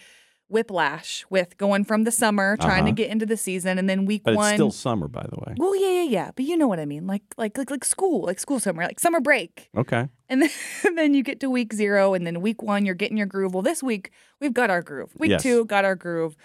whiplash 0.54 1.26
with 1.30 1.58
going 1.58 1.84
from 1.84 2.04
the 2.06 2.12
summer, 2.12 2.56
trying 2.58 2.86
to 2.86 2.92
Uh-huh. 2.92 2.96
get 2.96 3.10
into 3.10 3.26
the 3.26 3.36
season, 3.36 3.78
and 3.78 3.90
then 3.90 4.06
week 4.06 4.22
But 4.24 4.36
one. 4.36 4.46
it's 4.50 4.54
still 4.56 4.72
summer, 4.72 5.08
by 5.10 5.24
the 5.30 5.36
way. 5.46 5.56
well, 5.58 5.76
yeah, 5.76 5.90
yeah, 6.04 6.10
yeah. 6.10 6.32
But 6.36 6.46
you 6.46 6.56
know 6.56 6.68
what 6.68 6.80
I 6.80 6.86
mean, 6.86 7.06
like 7.08 7.24
like 7.38 7.58
like 7.58 7.70
like 7.72 7.84
school, 7.84 8.22
like 8.26 8.40
school 8.40 8.60
summer, 8.60 8.84
like 8.84 9.00
summer 9.00 9.20
break. 9.20 9.70
Okay. 9.76 10.08
And 10.30 10.42
then, 10.44 10.50
and 10.86 10.98
then 10.98 11.14
you 11.14 11.24
get 11.24 11.40
to 11.42 11.50
week 11.50 11.74
zero, 11.74 12.14
and 12.14 12.26
then 12.26 12.40
week 12.42 12.62
one, 12.64 12.86
you're 12.86 12.96
getting 12.96 13.18
your 13.18 13.28
groove. 13.28 13.54
Well, 13.54 13.64
this 13.64 13.84
week, 13.84 14.12
we've 14.40 14.54
got 14.54 14.70
our 14.70 14.82
groove. 14.82 15.12
Week 15.18 15.32
Yes. 15.32 15.44
two, 15.44 15.66
got 15.66 15.84
our 15.84 15.96
groove, 15.96 16.38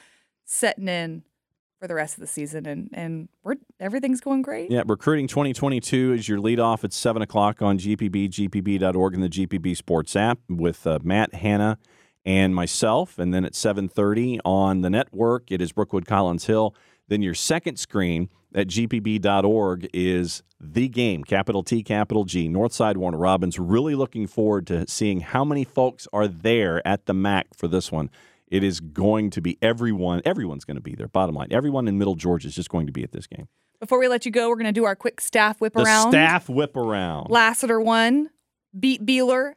setting 0.45 0.89
in 0.89 1.23
for 1.81 1.87
the 1.87 1.95
rest 1.95 2.15
of 2.15 2.21
the 2.21 2.27
season, 2.27 2.67
and 2.67 2.89
and 2.93 3.29
we're 3.45 3.55
everything's 3.79 4.21
going 4.21 4.43
great. 4.43 4.69
Yeah, 4.71 4.83
recruiting 4.87 5.29
2022 5.29 6.13
is 6.15 6.29
your 6.29 6.41
lead 6.41 6.59
off 6.59 6.83
at 6.83 6.93
7 6.93 7.23
o'clock 7.23 7.63
on 7.63 7.79
GPB, 7.79 8.29
gpb.org, 8.31 9.15
and 9.15 9.23
the 9.23 9.29
GPB 9.29 9.77
Sports 9.77 10.17
app 10.17 10.41
with 10.49 10.85
uh, 10.89 10.99
Matt, 11.05 11.35
Hannah, 11.35 11.79
and 12.29 12.55
myself. 12.55 13.19
And 13.19 13.33
then 13.33 13.47
at 13.47 13.55
7.30 13.55 14.39
on 14.45 14.83
the 14.83 14.91
network, 14.91 15.51
it 15.51 15.63
is 15.63 15.73
Brookwood 15.73 16.05
Collins 16.05 16.45
Hill. 16.45 16.75
Then 17.09 17.23
your 17.23 17.33
second 17.33 17.79
screen 17.79 18.29
at 18.55 18.67
gpb.org 18.69 19.89
is 19.95 20.43
The 20.61 20.89
Game, 20.89 21.25
capital 21.25 21.63
T, 21.63 21.83
capital 21.83 22.25
G, 22.25 22.47
Northside 22.47 22.99
Warner 22.99 23.17
Robins. 23.17 23.59
Really 23.59 23.95
looking 23.95 24.27
forward 24.27 24.67
to 24.67 24.87
seeing 24.87 25.21
how 25.21 25.43
many 25.43 25.65
folks 25.65 26.07
are 26.13 26.29
there 26.29 26.87
at 26.87 27.07
the 27.07 27.15
MAC 27.15 27.47
for 27.57 27.67
this 27.67 27.91
one. 27.91 28.11
It 28.47 28.63
is 28.63 28.81
going 28.81 29.31
to 29.31 29.41
be 29.41 29.57
everyone. 29.63 30.21
Everyone's 30.27 30.67
going 30.67 30.77
to 30.77 30.83
be 30.83 30.95
there. 30.95 31.09
Bottom 31.09 31.35
line, 31.35 31.49
everyone 31.51 31.89
in 31.89 31.97
Middle 31.97 32.15
Georgia 32.15 32.49
is 32.49 32.55
just 32.55 32.69
going 32.69 32.87
to 32.87 32.93
be 32.93 33.03
at 33.03 33.13
this 33.13 33.27
game. 33.27 33.49
Before 33.81 33.99
we 33.99 34.09
let 34.09 34.27
you 34.27 34.33
go, 34.33 34.51
we're 34.51 34.57
going 34.57 34.67
to 34.67 34.73
do 34.73 34.85
our 34.85 34.97
quick 34.97 35.21
staff 35.23 35.63
whip 35.63 35.73
The 35.73 35.83
around. 35.83 36.11
staff 36.11 36.49
whip 36.51 36.77
around. 36.77 37.31
Lassiter 37.31 37.81
won, 37.81 38.29
beat 38.79 39.07
Beeler. 39.07 39.55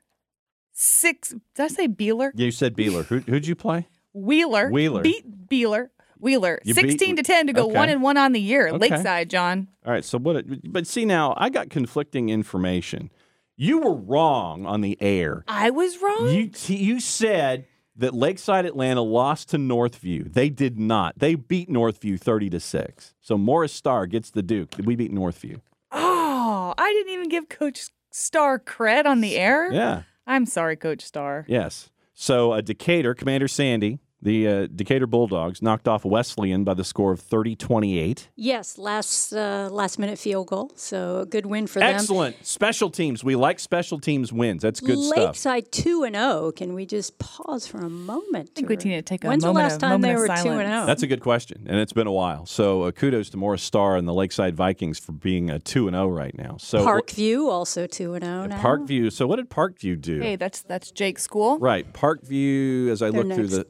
Six. 0.84 1.30
Did 1.30 1.64
I 1.64 1.68
say 1.68 1.88
Beeler? 1.88 2.32
you 2.34 2.50
said 2.50 2.76
Beeler. 2.76 3.06
Who, 3.06 3.20
who'd 3.20 3.46
you 3.46 3.56
play? 3.56 3.88
Wheeler. 4.14 4.68
Wheeler. 4.72 5.04
beat 5.04 5.48
Beeler. 5.48 5.90
Wheeler. 6.18 6.60
You 6.64 6.74
beat- 6.74 6.90
Sixteen 6.90 7.16
to 7.18 7.24
ten 7.24 7.46
to 7.46 7.54
go 7.54 7.66
okay. 7.66 7.76
one 7.78 7.90
and 7.90 8.02
one 8.02 8.18
on 8.18 8.32
the 8.32 8.42
year. 8.42 8.68
Okay. 8.68 8.78
Lakeside, 8.90 9.30
John. 9.30 9.68
All 9.86 9.92
right. 9.92 10.04
So 10.04 10.18
what? 10.18 10.38
It, 10.38 10.72
but 10.74 10.88
see 10.88 11.06
now, 11.06 11.36
I 11.38 11.50
got 11.52 11.70
conflicting 11.70 12.30
information. 12.30 13.12
You 13.58 13.78
were 13.78 13.94
wrong 13.94 14.66
on 14.66 14.82
the 14.82 14.98
air. 15.00 15.44
I 15.48 15.70
was 15.70 16.02
wrong. 16.02 16.30
You 16.30 16.48
t- 16.48 16.78
you 16.78 17.00
said 17.00 17.68
that 17.98 18.16
Lakeside 18.16 18.66
Atlanta 18.66 19.04
lost 19.04 19.50
to 19.50 19.58
Northview. 19.58 20.34
They 20.34 20.50
did 20.50 20.80
not. 20.80 21.14
They 21.20 21.36
beat 21.36 21.70
Northview 21.70 22.20
thirty 22.20 22.50
to 22.50 22.60
six. 22.60 23.14
So 23.22 23.38
Morris 23.38 23.72
Starr 23.72 24.08
gets 24.08 24.32
the 24.32 24.42
Duke. 24.42 24.74
We 24.84 24.96
beat 24.96 25.12
Northview. 25.14 25.62
oh, 25.92 26.74
I 26.76 26.92
didn't 26.92 27.14
even 27.14 27.30
give 27.30 27.50
Coach 27.50 27.90
Star 28.10 28.58
cred 28.58 29.06
on 29.06 29.22
the 29.22 29.38
air. 29.38 29.72
Yeah. 29.72 30.04
I'm 30.28 30.46
sorry, 30.46 30.76
Coach 30.76 31.04
Star. 31.04 31.46
Yes. 31.48 31.90
So 32.14 32.52
uh, 32.52 32.62
Decatur, 32.62 33.14
Commander 33.14 33.48
Sandy, 33.48 34.00
the 34.22 34.48
uh, 34.48 34.68
Decatur 34.74 35.08
Bulldogs 35.08 35.62
knocked 35.62 35.88
off 35.88 36.06
Wesleyan 36.06 36.64
by 36.64 36.74
the 36.74 36.84
score 36.84 37.12
of 37.12 37.22
30-28. 37.22 38.28
Yes, 38.36 38.78
last 38.78 39.34
uh, 39.34 39.70
last 39.72 39.98
minute 39.98 40.20
field 40.20 40.48
goal, 40.48 40.72
so 40.76 41.20
a 41.20 41.26
good 41.26 41.46
win 41.46 41.68
for 41.68 41.80
them. 41.80 41.96
Excellent. 41.96 42.46
Special 42.46 42.90
teams. 42.90 43.24
We 43.24 43.36
like 43.36 43.60
special 43.60 44.00
teams 44.00 44.32
wins. 44.32 44.62
That's 44.62 44.80
good 44.80 45.00
stuff. 45.00 45.18
Lakeside 45.18 45.72
two 45.72 46.04
and 46.04 46.16
zero. 46.16 46.52
Can 46.52 46.74
we 46.74 46.86
just 46.86 47.18
pause 47.20 47.66
for 47.66 47.80
a 47.80 47.90
moment? 47.90 48.52
I 48.52 48.54
think 48.56 48.70
we 48.70 48.76
need 48.76 48.96
to 48.96 49.02
take 49.02 49.24
a 49.24 49.28
When's 49.28 49.44
the 49.44 49.52
last 49.52 49.76
of- 49.76 49.80
time 49.82 50.02
they 50.02 50.16
were 50.16 50.28
two 50.28 50.32
and 50.34 50.40
oh? 50.40 50.44
silence. 50.44 50.70
zero? 50.70 50.86
That's 50.86 51.04
a 51.04 51.08
good 51.08 51.22
question, 51.22 51.66
and 51.68 51.80
it's 51.80 51.94
been 51.94 52.08
a 52.08 52.12
while. 52.12 52.46
So 52.46 52.84
uh, 52.84 52.92
kudos 52.92 53.30
to 53.32 53.38
Morris 53.38 53.64
Starr 53.64 53.98
and 53.98 54.08
the 54.08 54.14
Lakeside 54.14 54.56
Vikings 54.56 55.00
for 55.00 55.14
being 55.14 55.50
a 55.50 55.60
two 55.60 55.88
and 55.88 55.96
zero 55.96 56.08
right 56.10 56.38
now. 56.38 56.58
So 56.60 56.86
Parkview 56.86 57.50
also 57.50 57.88
two 57.88 58.14
and 58.14 58.24
zero 58.24 58.46
now. 58.46 58.62
Parkview. 58.62 59.12
So 59.12 59.26
what 59.26 59.38
did 59.38 59.50
Parkview 59.50 60.00
do? 60.00 60.20
Hey, 60.20 60.36
that's 60.36 60.62
that's 60.62 60.92
Jake's 60.92 61.24
school. 61.24 61.58
Right, 61.60 61.92
Parkview. 61.92 62.90
As 62.90 63.02
I 63.02 63.10
They're 63.10 63.24
look 63.24 63.36
through 63.36 63.48
the 63.48 63.66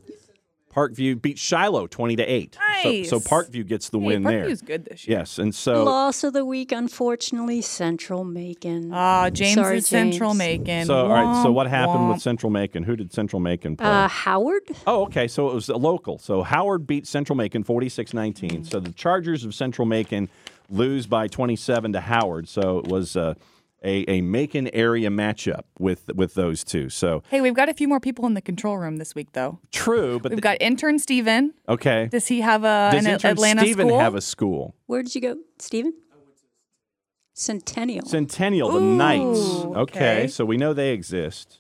Parkview 0.74 1.22
beat 1.22 1.38
Shiloh 1.38 1.88
twenty 1.88 2.15
to 2.15 2.24
eight. 2.24 2.57
Nice. 2.84 3.09
So, 3.09 3.19
so 3.19 3.30
Parkview 3.30 3.67
gets 3.67 3.89
the 3.89 3.99
Hey, 3.99 4.05
win 4.05 4.24
there. 4.24 4.45
Parkview's 4.45 4.61
good 4.61 4.86
this 4.86 5.07
year. 5.07 5.19
Yes, 5.19 5.38
and 5.38 5.53
so 5.53 5.84
Loss 5.84 6.24
of 6.24 6.34
the 6.34 6.45
week, 6.45 6.72
unfortunately, 6.72 7.61
Central 7.61 8.24
Macon. 8.24 8.91
Ah, 8.93 9.30
James 9.30 9.55
Sorry, 9.55 9.78
is 9.78 9.88
Central 9.88 10.34
Macon. 10.34 10.86
so 10.86 11.07
all 11.07 11.09
right. 11.09 11.43
So 11.43 11.51
what 11.51 11.67
happened 11.67 11.99
womp. 11.99 12.13
with 12.13 12.22
Central 12.22 12.49
Macon? 12.49 12.84
Who 12.84 12.95
did 12.95 13.11
Central 13.13 13.39
Macon 13.39 13.76
play? 13.76 13.88
Uh, 13.88 14.07
Howard. 14.07 14.63
Oh, 14.88 15.03
okay. 15.03 15.28
So 15.28 15.49
it 15.49 15.53
was 15.55 15.69
a 15.69 15.78
local. 15.78 16.17
So 16.17 16.43
Howard 16.43 16.88
beat 16.88 17.05
Central 17.05 17.36
Macon 17.36 17.63
46 17.63 18.13
19. 18.13 18.63
So 18.65 18.80
the 18.80 18.91
Chargers 18.93 19.43
of 19.43 19.53
Central 19.53 19.86
Macon 19.86 20.30
lose 20.69 21.05
by 21.05 21.28
27 21.28 21.93
to 21.93 21.99
Howard. 22.01 22.47
So 22.47 22.80
it 22.80 22.88
was 22.88 23.15
uh, 23.17 23.34
a, 23.84 24.06
a 24.10 24.22
Macon 24.22 24.68
area 24.74 25.10
matchup 25.10 25.62
with 25.80 26.10
with 26.16 26.34
those 26.36 26.64
two. 26.64 26.90
So 26.90 27.24
Hey, 27.30 27.42
we've 27.42 27.54
got 27.56 27.70
a 27.70 27.74
few 27.74 27.88
more 27.88 28.00
people 28.00 28.26
in 28.28 28.34
the 28.36 28.42
control 28.42 28.78
room 28.78 28.98
this 28.98 29.16
week, 29.16 29.30
though. 29.34 29.60
true, 29.72 30.20
but 30.20 30.32
We've 30.32 30.38
the- 30.38 30.42
got 30.42 30.58
intern 30.62 31.00
Steven. 31.00 31.54
okay. 31.68 32.08
Does 32.12 32.28
he 32.28 32.42
have 32.42 32.64
a 32.64 32.90
Does 32.92 33.06
an 33.06 33.12
intern 33.14 33.32
Atlanta 33.32 33.62
Stephen 33.62 33.88
school? 33.88 34.00
have 34.00 34.16
a 34.16 34.22
school? 34.22 34.76
Where 34.88 35.02
did 35.04 35.16
you 35.16 35.22
go, 35.22 35.36
Stephen? 35.60 35.94
Centennial. 37.34 38.06
Centennial, 38.06 38.70
the 38.72 38.80
Ooh, 38.80 38.96
Knights. 38.98 39.40
Okay. 39.40 39.76
okay. 39.78 40.28
so 40.28 40.46
we 40.46 40.58
know 40.58 40.74
they 40.74 40.92
exist. 40.92 41.60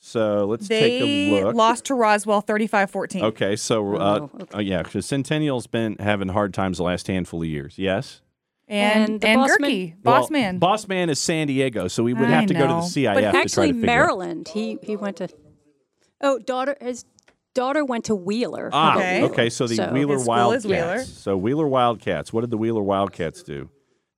So 0.00 0.44
let's 0.46 0.66
They 0.68 0.98
take 0.98 1.02
a 1.02 1.44
look. 1.44 1.54
lost 1.54 1.84
to 1.86 1.94
Roswell 1.94 2.42
35-14. 2.42 3.22
Okay, 3.22 3.56
so 3.56 3.96
uh, 3.96 4.18
Oh, 4.20 4.30
okay. 4.42 4.56
uh, 4.56 4.60
yeah, 4.60 4.82
because 4.82 5.06
Centennial's 5.06 5.66
been 5.66 5.96
having 5.98 6.28
hard 6.28 6.52
times 6.52 6.78
the 6.78 6.84
last 6.84 7.06
handful 7.06 7.42
of 7.42 7.48
years. 7.48 7.78
Yes. 7.78 8.20
And 8.66 9.10
And 9.10 9.20
the 9.20 9.28
and 9.28 9.40
boss 9.40 9.50
Gerke, 9.60 10.02
boss 10.02 10.20
Well, 10.22 10.28
man. 10.40 10.58
Boss 10.58 10.88
man 10.88 11.10
is 11.10 11.18
San 11.20 11.46
Diego, 11.48 11.86
so 11.88 12.02
we 12.02 12.14
would 12.14 12.28
I 12.28 12.30
have 12.32 12.46
to 12.46 12.54
go 12.54 12.60
to 12.66 12.66
the. 12.66 12.80
CIF 12.80 13.12
But 13.14 13.20
to 13.20 13.20
try 13.22 13.32
to 13.32 13.38
Actually, 13.38 13.72
figure. 13.72 13.86
Maryland. 13.86 14.48
He 14.48 14.78
he 14.82 14.96
went 14.96 15.16
to. 15.18 15.28
Oh, 16.22 16.38
daughter. 16.38 16.74
His 16.80 17.04
daughter 17.54 17.84
went 17.84 18.06
to 18.06 18.14
Wheeler. 18.14 18.70
Ah, 18.72 18.96
Okay. 18.96 19.22
okay. 19.24 19.50
So 19.50 19.66
the 19.66 19.76
So- 19.76 19.92
Wheeler 19.92 20.18
Wildcats. 20.24 20.64
is 20.64 20.70
Wheeler. 20.70 20.98
So 21.04 21.36
Wheeler 21.36 21.68
Wildcats. 21.68 22.32
What 22.32 22.40
did 22.40 22.50
the 22.50 22.56
Wheeler 22.56 22.82
Wildcats 22.82 23.42
do? 23.42 23.68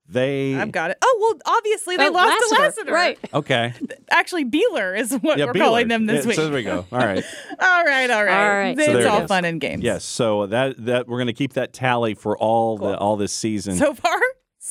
They 0.09 0.55
I've 0.55 0.71
got 0.71 0.93
it. 0.93 0.99
Oh 1.03 1.19
well, 1.45 1.57
obviously 1.57 1.97
they 1.97 2.07
Oh, 2.09 2.13
lost 2.13 2.29
to 2.29 2.55
Lassiter, 2.55 2.63
Lassiter. 2.63 2.93
Right. 2.93 3.19
okay. 3.35 3.73
Actually, 4.09 4.45
Beeler 4.45 4.97
is 4.97 5.11
what 5.15 5.37
Yeah, 5.37 5.47
we're 5.47 5.55
Beeler. 5.55 5.59
calling 5.63 5.89
them 5.89 6.07
this 6.07 6.25
Yeah, 6.25 6.29
week. 6.29 6.37
So 6.37 6.45
there 6.45 6.53
we 6.55 6.63
go. 6.63 6.87
All 6.93 6.99
right. 7.01 7.25
all 7.61 7.85
right, 7.85 8.09
all 8.09 8.25
right. 8.25 8.45
All 8.49 8.57
right. 8.57 8.79
It's 8.79 8.87
there 8.87 9.01
it 9.01 9.07
all 9.09 9.23
is. 9.23 9.27
fun 9.29 9.45
and 9.45 9.61
games. 9.61 9.83
Yes. 9.83 10.05
So 10.05 10.47
that 10.47 10.77
that 10.85 11.09
we're 11.09 11.17
going 11.19 11.27
to 11.27 11.33
keep 11.33 11.55
that 11.55 11.73
tally 11.73 12.15
for 12.15 12.39
all 12.39 12.79
the 12.79 12.97
all 12.97 13.17
this 13.17 13.33
season. 13.33 13.75
So 13.75 13.95
far, 13.95 14.21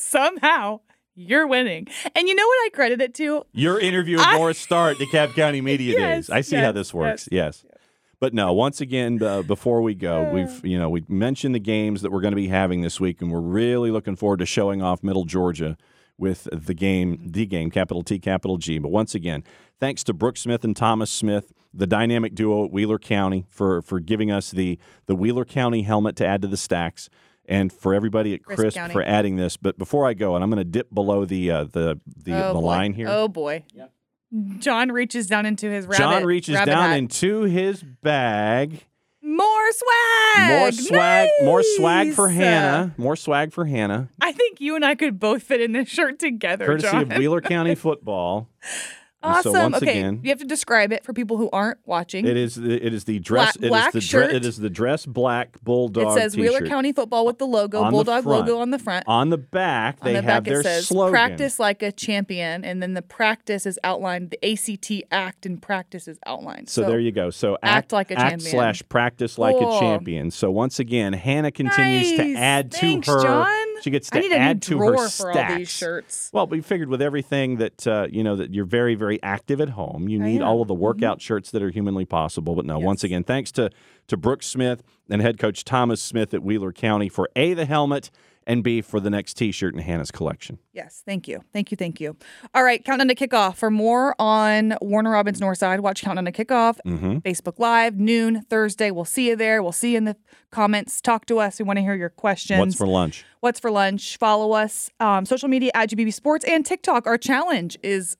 somehow 0.06 0.80
you're 1.14 1.46
winning. 1.46 1.88
And 2.14 2.28
you 2.28 2.34
know 2.34 2.46
what 2.46 2.58
I 2.66 2.70
credit 2.72 3.00
it 3.00 3.14
to? 3.14 3.44
Your 3.52 3.78
interview 3.80 4.16
with 4.18 4.26
I- 4.26 4.36
Morris 4.36 4.58
Starr 4.58 4.90
at 4.90 4.96
DeKalb 4.98 5.34
County 5.34 5.60
Media 5.60 5.94
Yes, 5.98 6.26
Days. 6.26 6.30
I 6.30 6.40
see 6.42 6.56
how 6.56 6.72
this 6.72 6.92
works. 6.92 7.28
Yes. 7.32 7.64
But 8.18 8.32
no, 8.32 8.52
once 8.54 8.80
again, 8.80 9.22
uh, 9.22 9.42
before 9.42 9.82
we 9.82 9.94
go, 9.94 10.30
we've 10.32 10.64
you 10.64 10.78
know 10.78 10.88
we 10.88 11.04
mentioned 11.06 11.54
the 11.54 11.58
games 11.60 12.00
that 12.00 12.10
we're 12.10 12.22
going 12.22 12.32
to 12.32 12.36
be 12.36 12.48
having 12.48 12.80
this 12.80 12.98
week, 12.98 13.20
and 13.20 13.30
we're 13.30 13.40
really 13.40 13.90
looking 13.90 14.16
forward 14.16 14.38
to 14.38 14.46
showing 14.46 14.80
off 14.80 15.02
Middle 15.02 15.24
Georgia 15.24 15.76
with 16.16 16.48
the 16.50 16.72
game, 16.72 17.18
the 17.22 17.44
game, 17.44 17.70
capital 17.70 18.02
T, 18.02 18.18
capital 18.18 18.56
G. 18.56 18.78
But 18.78 18.88
once 18.88 19.14
again, 19.14 19.44
thanks 19.80 20.02
to 20.04 20.14
Brooke 20.14 20.38
Smith 20.38 20.64
and 20.64 20.74
Thomas 20.74 21.10
Smith, 21.10 21.52
the 21.74 21.86
dynamic 21.86 22.34
duo 22.34 22.64
at 22.64 22.72
Wheeler 22.72 22.98
County, 22.98 23.44
for 23.50 23.82
for 23.82 24.00
giving 24.00 24.30
us 24.30 24.50
the 24.50 24.78
the 25.04 25.14
Wheeler 25.14 25.44
County 25.44 25.82
helmet 25.82 26.16
to 26.16 26.26
add 26.26 26.40
to 26.40 26.48
the 26.48 26.56
stacks. 26.56 27.10
And 27.48 27.72
for 27.72 27.94
everybody 27.94 28.34
at 28.34 28.42
Crisp 28.42 28.60
Crisp 28.60 28.92
for 28.92 29.02
adding 29.02 29.36
this, 29.36 29.56
but 29.56 29.78
before 29.78 30.06
I 30.06 30.14
go, 30.14 30.34
and 30.34 30.42
I'm 30.42 30.50
going 30.50 30.58
to 30.58 30.64
dip 30.64 30.92
below 30.92 31.24
the 31.24 31.50
uh, 31.50 31.64
the 31.64 32.00
the, 32.16 32.32
oh, 32.32 32.52
the 32.52 32.60
line 32.60 32.92
here. 32.92 33.06
Oh 33.08 33.28
boy. 33.28 33.64
John 34.58 34.90
reaches 34.90 35.28
down 35.28 35.46
into 35.46 35.70
his 35.70 35.86
rabbit. 35.86 35.98
John 36.02 36.24
reaches 36.24 36.56
rabbit 36.56 36.70
down 36.70 36.90
hat. 36.90 36.98
into 36.98 37.42
his 37.44 37.82
bag. 37.82 38.84
more 39.22 39.72
swag. 39.72 40.48
More 40.48 40.72
swag, 40.72 41.30
more 41.44 41.62
swag 41.62 42.12
for 42.12 42.28
Hannah. 42.28 42.94
More 42.98 43.16
swag 43.16 43.52
for 43.52 43.64
Hannah. 43.64 44.08
I 44.20 44.32
think 44.32 44.60
you 44.60 44.74
and 44.74 44.84
I 44.84 44.94
could 44.96 45.18
both 45.18 45.42
fit 45.44 45.60
in 45.60 45.72
this 45.72 45.88
shirt 45.88 46.18
together, 46.18 46.66
Courtesy 46.66 46.88
John. 46.90 47.12
of 47.12 47.18
Wheeler 47.18 47.40
County 47.40 47.74
football. 47.86 48.48
Awesome. 49.26 49.52
So 49.52 49.62
once 49.62 49.76
okay, 49.76 49.90
again, 49.98 50.20
you 50.22 50.30
have 50.30 50.38
to 50.38 50.44
describe 50.46 50.92
it 50.92 51.04
for 51.04 51.12
people 51.12 51.36
who 51.36 51.48
aren't 51.52 51.78
watching. 51.84 52.26
it 52.26 52.36
is 52.36 52.54
the, 52.56 52.84
it 52.84 52.92
is 52.94 53.04
the 53.04 53.18
dress. 53.18 53.56
Black- 53.56 53.94
it 53.94 53.98
is 53.98 54.08
the 54.08 54.18
dre- 54.18 54.34
it 54.36 54.44
is 54.44 54.56
the 54.58 54.70
dress 54.70 55.06
black 55.06 55.60
bulldog. 55.62 56.16
It 56.16 56.20
says 56.20 56.36
Wheeler 56.36 56.58
t-shirt. 56.60 56.68
County 56.68 56.92
Football 56.92 57.26
with 57.26 57.38
the 57.38 57.46
logo, 57.46 57.82
On 57.82 57.92
Bulldog 57.92 58.24
front. 58.24 58.46
logo 58.46 58.60
on 58.60 58.70
the 58.70 58.78
front. 58.78 59.04
On 59.06 59.30
the 59.30 59.38
back, 59.38 59.98
on 60.00 60.06
they 60.06 60.12
the 60.14 60.22
have 60.22 60.44
back 60.44 60.50
their 60.50 60.60
it 60.60 60.64
says 60.64 60.88
slogan. 60.88 61.12
practice 61.12 61.58
like 61.58 61.82
a 61.82 61.92
champion 61.92 62.64
and 62.64 62.82
then 62.82 62.94
the 62.94 63.02
practice 63.02 63.66
is 63.66 63.78
outlined 63.84 64.30
the 64.30 64.38
act 65.12 65.36
act 65.36 65.46
and 65.46 65.60
practice 65.60 66.08
is 66.08 66.18
outlined 66.26 66.68
So, 66.68 66.82
there 66.82 67.00
you 67.00 67.12
go. 67.12 67.30
So 67.30 67.58
act 67.62 67.92
like 67.92 68.10
a 68.10 68.14
act 68.18 68.30
champion. 68.30 68.50
slash 68.50 68.82
practice 68.88 69.38
like 69.38 69.56
a 69.56 69.78
champion. 69.80 70.30
So 70.30 70.50
once 70.50 70.78
again, 70.78 71.12
Hannah 71.12 71.50
continues 71.50 72.12
to 72.16 72.34
add 72.34 72.72
Thanks, 72.72 73.06
to 73.06 73.12
her. 73.12 73.22
John. 73.22 73.65
She 73.82 73.90
gets 73.90 74.10
to 74.10 74.32
add 74.32 74.62
to 74.62 74.78
her 74.78 75.08
stacks. 75.08 75.70
shirts 75.70 76.30
Well, 76.32 76.46
we 76.46 76.60
figured 76.60 76.88
with 76.88 77.02
everything 77.02 77.56
that 77.56 77.86
uh, 77.86 78.06
you 78.10 78.22
know 78.22 78.36
that 78.36 78.54
you're 78.54 78.64
very, 78.64 78.94
very 78.94 79.22
active 79.22 79.60
at 79.60 79.70
home. 79.70 80.08
You 80.08 80.22
I 80.22 80.26
need 80.26 80.40
am. 80.40 80.48
all 80.48 80.62
of 80.62 80.68
the 80.68 80.74
workout 80.74 81.20
shirts 81.20 81.50
that 81.50 81.62
are 81.62 81.70
humanly 81.70 82.04
possible. 82.04 82.54
But 82.54 82.66
no, 82.66 82.78
once 82.78 83.04
again, 83.04 83.24
thanks 83.24 83.52
to 83.52 83.70
to 84.08 84.16
Brooke 84.16 84.42
Smith 84.42 84.82
and 85.08 85.22
head 85.22 85.38
coach 85.38 85.64
Thomas 85.64 86.02
Smith 86.02 86.34
at 86.34 86.42
Wheeler 86.42 86.72
County 86.72 87.08
for 87.08 87.28
a 87.36 87.54
the 87.54 87.66
helmet 87.66 88.10
and 88.46 88.62
b 88.62 88.80
for 88.80 89.00
the 89.00 89.10
next 89.10 89.34
T-shirt 89.34 89.74
in 89.74 89.80
Hannah's 89.80 90.10
collection. 90.10 90.58
yes 90.72 91.02
thank 91.04 91.26
you 91.28 91.42
thank 91.52 91.70
you 91.70 91.76
thank 91.76 92.00
you 92.00 92.16
all 92.54 92.62
right 92.62 92.84
countdown 92.84 93.08
to 93.08 93.14
kickoff 93.14 93.56
for 93.56 93.70
more 93.70 94.14
on 94.18 94.76
warner 94.80 95.10
robins 95.10 95.40
northside 95.40 95.80
watch 95.80 96.02
countdown 96.02 96.24
to 96.26 96.32
kickoff 96.32 96.78
Mm-hmm. 96.86 97.18
facebook 97.18 97.58
live 97.58 97.98
noon 97.98 98.42
thursday 98.42 98.90
we'll 98.90 99.04
see 99.04 99.28
you 99.28 99.36
there 99.36 99.62
we'll 99.62 99.72
see 99.72 99.92
you 99.92 99.98
in 99.98 100.04
the 100.04 100.16
comments 100.50 101.00
talk 101.00 101.26
to 101.26 101.38
us 101.38 101.58
we 101.58 101.64
want 101.64 101.76
to 101.78 101.82
hear 101.82 101.94
your 101.94 102.10
questions 102.10 102.58
What's 102.60 102.74
for 102.76 102.86
lunch? 102.86 103.24
What's 103.40 103.60
for 103.60 103.70
lunch? 103.70 104.16
Follow 104.16 104.52
us. 104.52 104.90
Um, 104.98 105.24
social 105.24 105.48
media 105.48 105.70
at 105.74 105.90
GPB 105.90 106.12
Sports 106.12 106.44
and 106.44 106.64
TikTok. 106.66 107.06
Our 107.06 107.18
challenge 107.18 107.78
is 107.82 108.16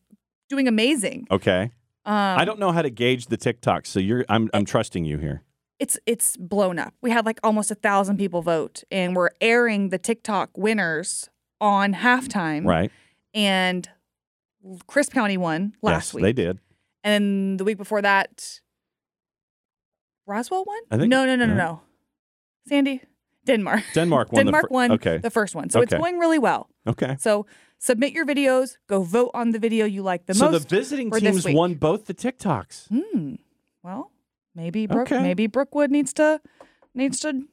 doing 0.49 0.69
amazing. 0.69 1.27
Okay, 1.31 1.73
Um, 2.05 2.39
I 2.39 2.45
don't 2.45 2.59
know 2.61 2.71
how 2.71 2.83
to 2.83 2.91
gauge 2.91 3.27
the 3.27 3.37
TikTok, 3.37 3.87
so 3.87 3.99
you're 3.99 4.25
I'm 4.29 4.49
I'm 4.55 4.65
trusting 4.65 5.05
you 5.05 5.19
here. 5.19 5.43
It's 5.79 5.99
it's 6.07 6.37
blown 6.37 6.79
up. 6.79 6.95
We 7.03 7.11
had 7.11 7.27
like 7.27 7.39
almost 7.43 7.71
a 7.71 7.75
thousand 7.75 8.17
people 8.17 8.41
vote, 8.43 8.83
and 8.91 9.15
we're 9.15 9.31
airing 9.41 9.91
the 9.91 9.99
TikTok 9.99 10.57
winners 10.57 11.29
on 11.61 11.93
halftime. 11.95 12.65
Right? 12.67 12.91
And 13.35 13.89
Crisp 14.87 15.13
County 15.13 15.37
won 15.37 15.75
last 15.83 16.09
yes, 16.09 16.15
week. 16.15 16.23
they 16.23 16.33
did. 16.33 16.59
And 17.05 17.61
the 17.61 17.65
week 17.65 17.77
before 17.77 18.01
that, 18.03 18.61
Roswell 20.27 20.65
won. 20.67 20.79
I 20.91 20.97
think- 20.97 21.11
no, 21.11 21.25
no, 21.27 21.37
no, 21.37 21.45
no, 21.47 21.53
yeah. 21.53 21.59
no. 21.59 21.81
Sandy, 22.69 23.03
Denmark. 23.47 23.85
Denmark 23.95 24.33
won. 24.33 24.45
Denmark 24.47 24.63
the 24.65 24.69
fir- 24.69 24.75
won 24.75 24.93
Okay. 24.93 25.19
the 25.19 25.31
first 25.31 25.55
one, 25.55 25.71
so 25.71 25.81
it's 25.83 25.95
going 25.95 26.19
really 26.19 26.39
well. 26.39 26.69
Okay. 26.87 27.17
So 27.21 27.47
submit 27.79 28.13
your 28.13 28.27
videos. 28.27 28.77
Go 28.89 29.03
vote 29.03 29.31
on 29.35 29.51
the 29.51 29.59
video 29.59 29.87
you 29.87 30.03
like 30.03 30.27
the 30.27 30.35
so 30.35 30.47
most. 30.51 30.55
So 30.55 30.59
the 30.69 30.77
visiting 30.77 31.11
teams 31.11 31.47
won 31.47 31.75
both 31.75 32.07
the 32.07 32.15
TikToks. 32.15 32.89
Hmm. 32.89 33.35
Well, 33.85 34.11
maybe 34.57 34.87
Brook, 34.89 35.13
Okay. 35.13 35.23
maybe 35.23 35.47
Brookwood 35.47 35.91
needs 35.93 36.13
to 36.15 36.41
needs 36.95 37.21
to 37.21 37.45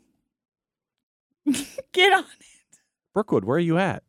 get 1.91 2.13
on. 2.13 2.23
It. 2.23 2.79
Brookwood, 3.13 3.45
where 3.45 3.57
are 3.57 3.59
you 3.59 3.77
at? 3.77 4.01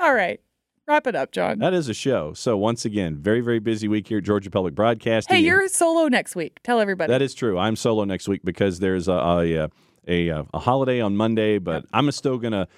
All 0.00 0.12
right, 0.14 0.40
wrap 0.86 1.06
it 1.06 1.16
up, 1.16 1.32
John. 1.32 1.58
That 1.58 1.72
is 1.74 1.88
a 1.88 1.94
show. 1.94 2.32
So 2.34 2.56
once 2.56 2.84
again, 2.84 3.16
very 3.16 3.40
very 3.40 3.58
busy 3.58 3.88
week 3.88 4.06
here 4.08 4.18
at 4.18 4.24
Georgia 4.24 4.50
Public 4.50 4.74
Broadcasting. 4.74 5.36
Hey, 5.36 5.42
you're 5.42 5.66
solo 5.68 6.06
next 6.08 6.36
week. 6.36 6.60
Tell 6.62 6.80
everybody. 6.80 7.10
That 7.10 7.22
is 7.22 7.34
true. 7.34 7.58
I'm 7.58 7.74
solo 7.76 8.04
next 8.04 8.28
week 8.28 8.42
because 8.44 8.78
there's 8.78 9.08
a 9.08 9.12
a, 9.12 9.54
a, 9.54 10.28
a, 10.28 10.46
a 10.54 10.58
holiday 10.58 11.00
on 11.00 11.16
Monday, 11.16 11.58
but 11.58 11.86
I'm 11.92 12.10
still 12.12 12.38
gonna 12.38 12.68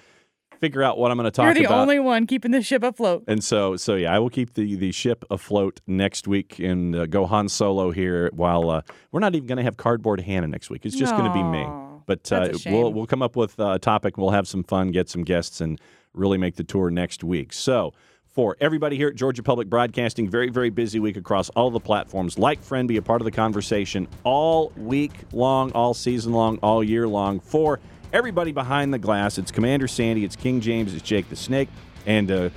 figure 0.61 0.83
out 0.83 0.97
what 0.97 1.11
I'm 1.11 1.17
gonna 1.17 1.31
talk 1.31 1.45
about. 1.45 1.55
You're 1.57 1.67
the 1.67 1.73
about. 1.73 1.81
only 1.81 1.99
one 1.99 2.27
keeping 2.27 2.51
the 2.51 2.61
ship 2.61 2.83
afloat. 2.83 3.25
and 3.27 3.43
so, 3.43 3.75
so 3.75 3.95
yeah, 3.95 4.15
I 4.15 4.19
will 4.19 4.29
keep 4.29 4.53
the, 4.53 4.75
the 4.75 4.91
ship 4.91 5.25
afloat 5.29 5.81
next 5.87 6.27
week 6.27 6.59
and 6.59 6.95
uh, 6.95 7.05
go 7.07 7.25
Han 7.25 7.49
Solo 7.49 7.91
here. 7.91 8.29
While 8.33 8.69
uh, 8.69 8.81
we're 9.11 9.19
not 9.19 9.35
even 9.35 9.47
going 9.47 9.57
to 9.57 9.63
have 9.63 9.75
cardboard 9.75 10.21
Hannah 10.21 10.47
next 10.47 10.69
week, 10.69 10.85
it's 10.85 10.95
just 10.95 11.13
going 11.17 11.25
to 11.25 11.33
be 11.33 11.43
me. 11.43 11.67
But 12.05 12.31
uh, 12.31 12.49
we'll 12.67 12.93
we'll 12.93 13.07
come 13.07 13.21
up 13.21 13.35
with 13.35 13.59
a 13.59 13.79
topic. 13.79 14.17
We'll 14.17 14.29
have 14.29 14.47
some 14.47 14.63
fun, 14.63 14.91
get 14.91 15.09
some 15.09 15.23
guests, 15.23 15.59
and 15.59 15.81
really 16.13 16.37
make 16.37 16.55
the 16.55 16.63
tour 16.63 16.89
next 16.89 17.23
week. 17.23 17.51
So. 17.51 17.93
For 18.33 18.55
everybody 18.61 18.95
here 18.95 19.09
at 19.09 19.15
Georgia 19.15 19.43
Public 19.43 19.67
Broadcasting, 19.69 20.29
very, 20.29 20.49
very 20.49 20.69
busy 20.69 21.01
week 21.01 21.17
across 21.17 21.49
all 21.49 21.69
the 21.69 21.81
platforms. 21.81 22.39
Like 22.39 22.63
Friend, 22.63 22.87
be 22.87 22.95
a 22.95 23.01
part 23.01 23.19
of 23.19 23.25
the 23.25 23.31
conversation 23.31 24.07
all 24.23 24.71
week 24.77 25.11
long, 25.33 25.69
all 25.73 25.93
season 25.93 26.31
long, 26.31 26.57
all 26.59 26.81
year 26.81 27.09
long. 27.09 27.41
For 27.41 27.81
everybody 28.13 28.51
behind 28.51 28.93
the 28.93 28.99
glass, 28.99 29.37
it's 29.37 29.51
Commander 29.51 29.87
Sandy, 29.87 30.23
it's 30.23 30.35
King 30.35 30.61
James, 30.61 30.93
it's 30.93 31.03
Jake 31.03 31.29
the 31.29 31.35
Snake, 31.35 31.69
and 32.05 32.31
uh, 32.31 32.49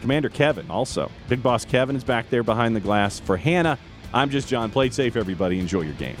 Commander 0.00 0.28
Kevin 0.28 0.70
also. 0.70 1.10
Big 1.28 1.42
Boss 1.42 1.64
Kevin 1.64 1.96
is 1.96 2.04
back 2.04 2.30
there 2.30 2.42
behind 2.42 2.74
the 2.76 2.80
glass. 2.80 3.20
For 3.20 3.36
Hannah, 3.36 3.78
I'm 4.12 4.30
just 4.30 4.48
John. 4.48 4.70
Play 4.70 4.86
it 4.86 4.94
safe, 4.94 5.16
everybody. 5.16 5.58
Enjoy 5.58 5.82
your 5.82 5.94
games. 5.94 6.20